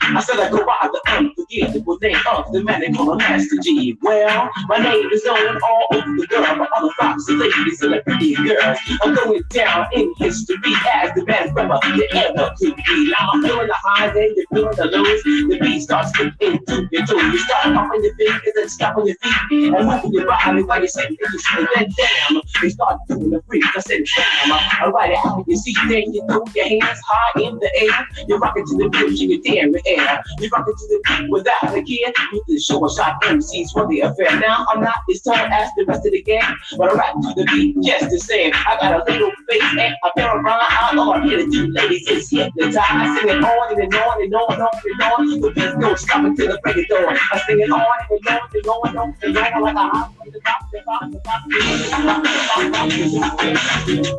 [0.01, 3.97] I said I go by the unforgettable name of the man they call Master G.
[4.01, 8.35] Well, my name is known all over the world by the foxy ladies and pretty
[8.35, 8.77] girls.
[9.01, 13.11] I'm going down in history as the best rapper you ever could be.
[13.11, 15.23] Now I'm feeling the highs and you're feeling the lows.
[15.23, 17.17] The beat starts to into your toe.
[17.17, 20.87] You start popping your fingers and stomping your feet and moving your body while you're
[20.87, 22.41] sitting and you say that damn.
[22.61, 23.63] They start doing the freak.
[23.75, 24.91] I said damn.
[24.91, 28.07] Write it out in your seat, then you throw your hands high in the air.
[28.27, 30.23] You're rocking to the beat, you damn air.
[30.39, 32.13] You're rocking to the beat without a care.
[32.33, 34.39] With the show a shot MCs for the affair.
[34.39, 37.33] Now I'm not as tall as the rest of the gang, but I rap to
[37.35, 38.51] the beat just the same.
[38.53, 40.99] I got a little face and Oh, a pair of rhyme.
[40.99, 42.75] All I'm here to do, ladies, is hypnotize.
[42.77, 45.41] I sing it on and on and on and on and on.
[45.41, 47.17] The beat don't stop until the break of dawn.
[47.31, 50.13] I sing it on and on and on and on and on like a hot
[50.17, 54.09] from the top, the top, the top, the top, the top, the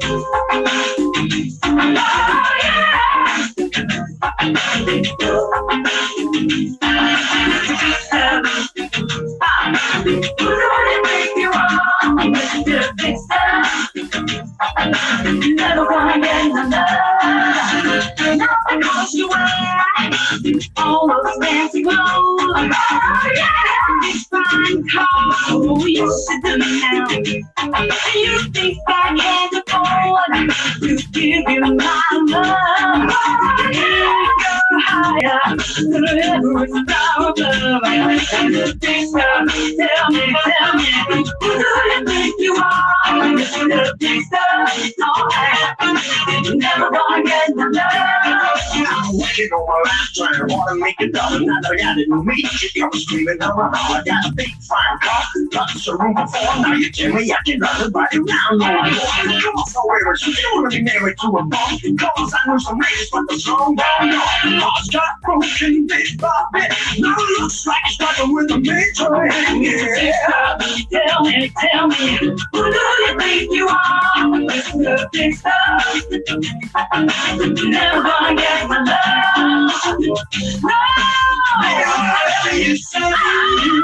[3.40, 3.51] top.
[31.12, 34.11] Give you my love?
[34.84, 35.40] Higher.
[38.80, 42.92] Tell me, tell me, who do you think you are?
[44.32, 45.76] That.
[46.54, 47.50] Never gonna get.
[47.50, 49.14] I'm
[49.52, 51.40] on my life, trying to wanna make it up.
[51.40, 52.44] Now I got it in me,
[52.88, 53.70] was screaming out my.
[53.72, 55.22] I got a big fine car,
[55.52, 56.42] lots of room before.
[56.62, 58.66] Now you tell me I can run everybody around no.
[59.40, 59.82] Come on, so
[60.26, 60.50] you?
[60.54, 61.82] Wanna be married to a boss?
[61.82, 64.60] Cause I know some ladies, but the song don't know.
[64.60, 66.20] Cars got broken bit.
[66.20, 69.26] Now it looks like it's starting with a major
[69.62, 70.58] yeah.
[70.90, 72.16] Tell me, tell me,
[72.52, 73.78] who do you think you are?
[74.16, 75.10] Mr.
[75.12, 75.80] Big Star.
[77.38, 80.00] Never gonna get my love.
[80.00, 80.02] No.
[80.02, 80.14] You
[80.62, 80.78] No.
[82.92, 83.08] No,
[83.62, 83.74] You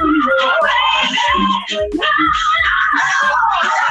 [1.95, 3.88] nerve.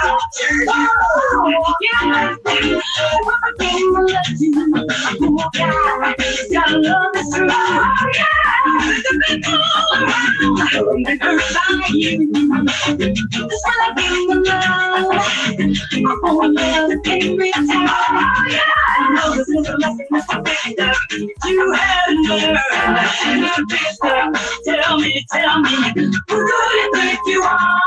[24.66, 25.70] Tell me, tell me,
[26.30, 27.87] who do you think you are?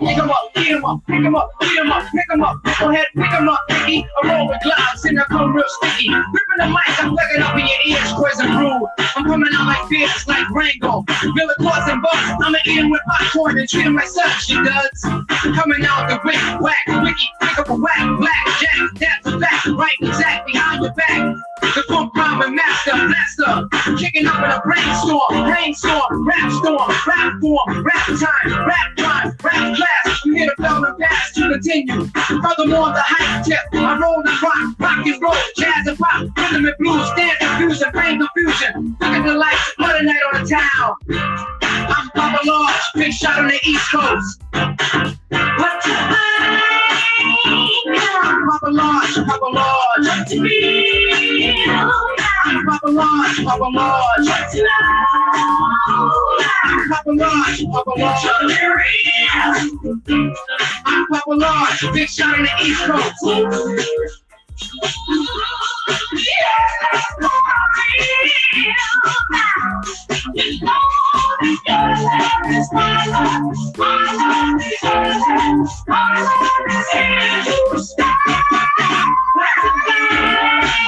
[0.00, 2.90] Pick 'em up, beat 'em up, pick 'em up, beat 'em up, pick up, go
[2.90, 3.58] ahead, pick up.
[3.70, 6.08] I roll with gloves and I come real sticky.
[6.08, 8.88] Ripping the mic, I'm plugging up in your ears, poison brew.
[9.16, 11.04] I'm coming out like fierce, like Rango.
[11.36, 15.04] Villa Claus and Bucks, I'ma eat 'em with popcorn and treat like such, she does.
[15.54, 19.66] Coming out the wick, whack, wiki, pick up a whack, black, jack, that's a fact,
[19.66, 21.34] right, exact, behind your back.
[21.62, 27.84] The funk rhyming master, blaster, kicking up in a brainstorm, brainstorm, rap storm, rap form,
[27.84, 30.20] rap time, rap rhyme, rap class.
[30.26, 32.06] I'm here bell fill the past to continue.
[32.06, 36.66] Furthermore, the hype tip, I roll and rock, rock and roll, jazz and pop, rhythm
[36.66, 38.96] and blues, dance confusion, brain confusion.
[39.00, 40.96] Look at the lights, another night on the town.
[41.88, 44.42] I'm Papa Large, big shot on the East Coast.
[44.52, 45.94] What you
[48.24, 50.06] I'm Papa Large, Papa Large.
[50.06, 51.51] What you I'm
[52.66, 54.28] Papa Lodge, Papa Lodge.
[56.88, 58.26] Papa Lodge, Papa Lodge.
[60.86, 63.82] I'm Papa Lodge, big shot in the East Coast.
[80.12, 80.31] Thank.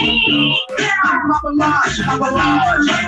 [0.05, 1.52] I'm a
[2.06, 2.90] I'm a large.
[2.90, 3.01] I'm I'm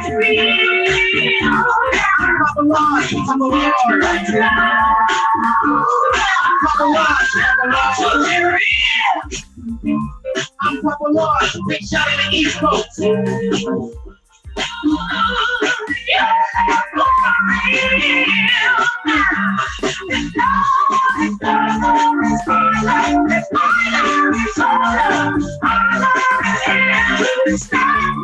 [12.18, 12.56] the East
[27.55, 28.15] Stop.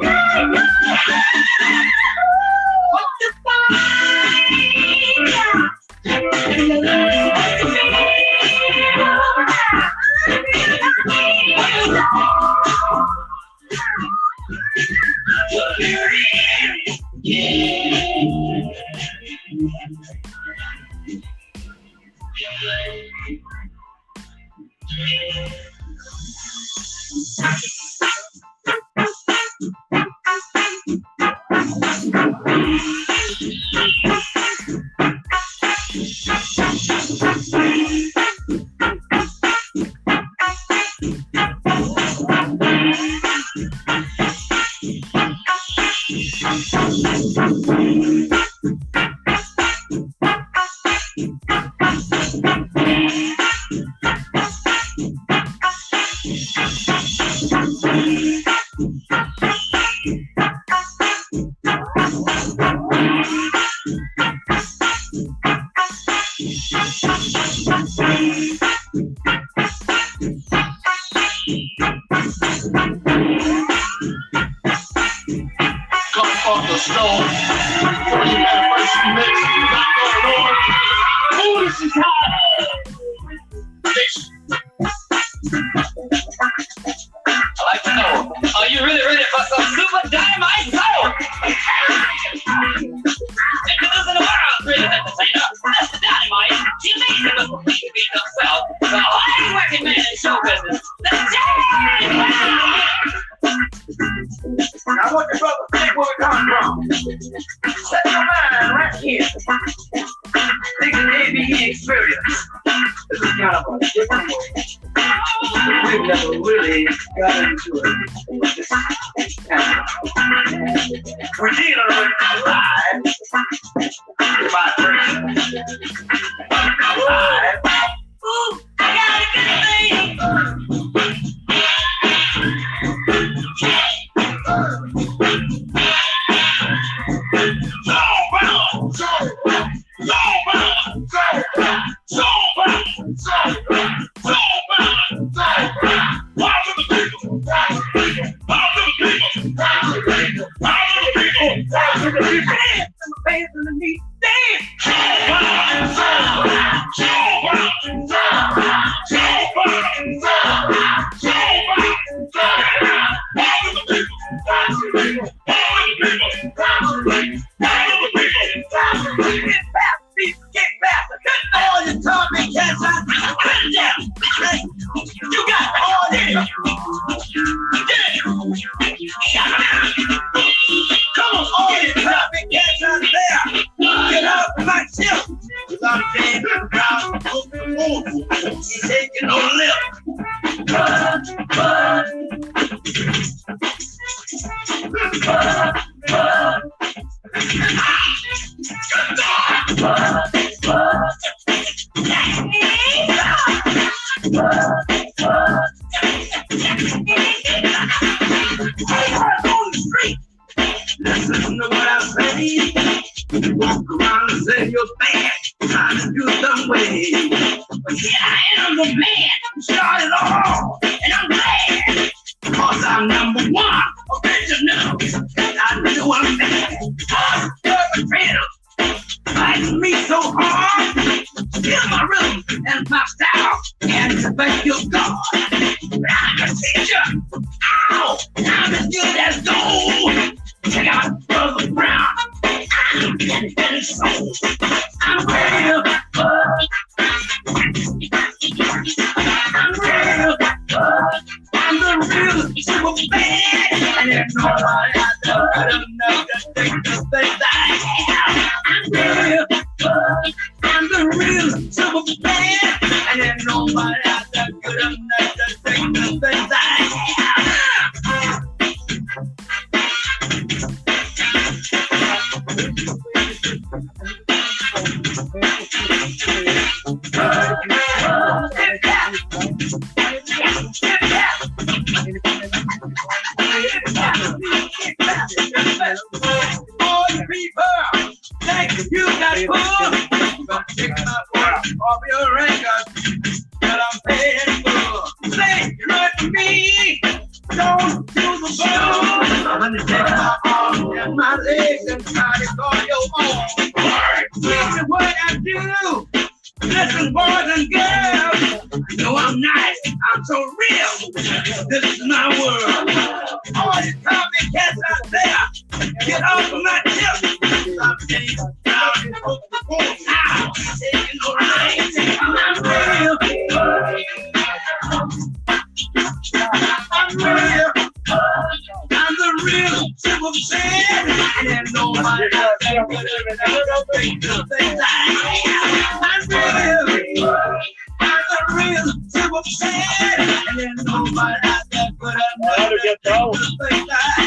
[342.84, 344.21] Enough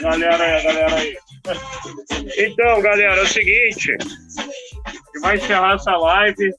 [0.00, 1.18] galera aí, galera aí.
[2.38, 3.96] Então, galera, é o seguinte.
[5.20, 6.50] Vai encerrar essa live.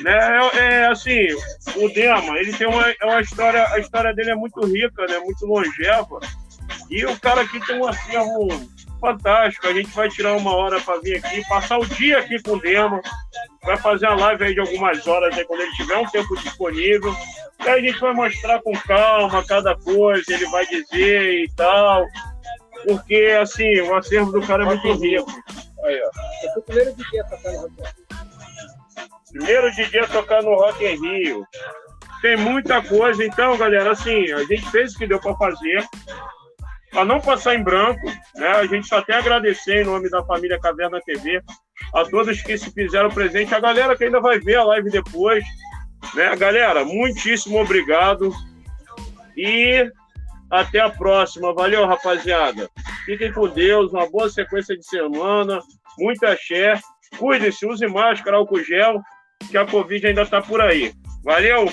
[0.00, 0.12] Né?
[0.12, 1.28] É, é, assim,
[1.76, 5.18] o Dema, ele tem uma, é uma história, a história dele é muito rica, né?
[5.20, 6.20] Muito longeva.
[6.90, 8.48] E o cara aqui tem um acervo
[9.00, 9.66] fantástico.
[9.66, 12.60] A gente vai tirar uma hora para vir aqui, passar o dia aqui com o
[12.60, 13.00] Dema.
[13.64, 17.14] Vai fazer uma live aí de algumas horas aí quando ele tiver um tempo disponível.
[17.64, 22.06] E aí a gente vai mostrar com calma cada coisa, ele vai dizer e tal.
[22.84, 25.30] Porque, assim, o acervo do cara é muito rico.
[25.84, 26.10] Aí, ó.
[26.44, 28.06] Eu fui o primeiro dia tocando rapaz.
[29.36, 31.46] Primeiro DJ a tocar no Rock em Rio.
[32.22, 33.22] Tem muita coisa.
[33.22, 35.84] Então, galera, assim, a gente fez o que deu para fazer.
[36.96, 38.06] Para não passar em branco,
[38.36, 38.48] né?
[38.48, 41.42] A gente só tem a agradecer em nome da família Caverna TV
[41.92, 45.44] a todos que se fizeram presente, a galera que ainda vai ver a live depois,
[46.14, 46.34] né?
[46.36, 48.32] Galera, muitíssimo obrigado
[49.36, 49.92] e
[50.50, 51.52] até a próxima.
[51.52, 52.66] Valeu, rapaziada.
[53.04, 55.60] Fiquem com Deus, uma boa sequência de semana,
[55.98, 56.80] muita axé.
[57.18, 59.02] Cuide-se, use máscara, álcool gel,
[59.50, 60.94] que a Covid ainda tá por aí.
[61.22, 61.70] Valeu?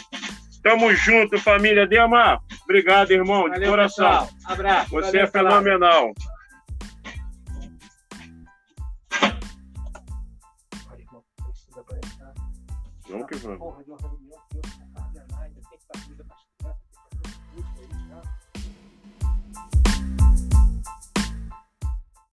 [0.64, 2.42] Tamo junto, família Dema.
[2.64, 4.06] Obrigado, irmão, de Valeu, coração.
[4.06, 4.30] pessoal.
[4.46, 4.90] Abraço.
[4.92, 6.14] Você Valeu, é fenomenal.
[13.10, 14.23] Vamos que vamos.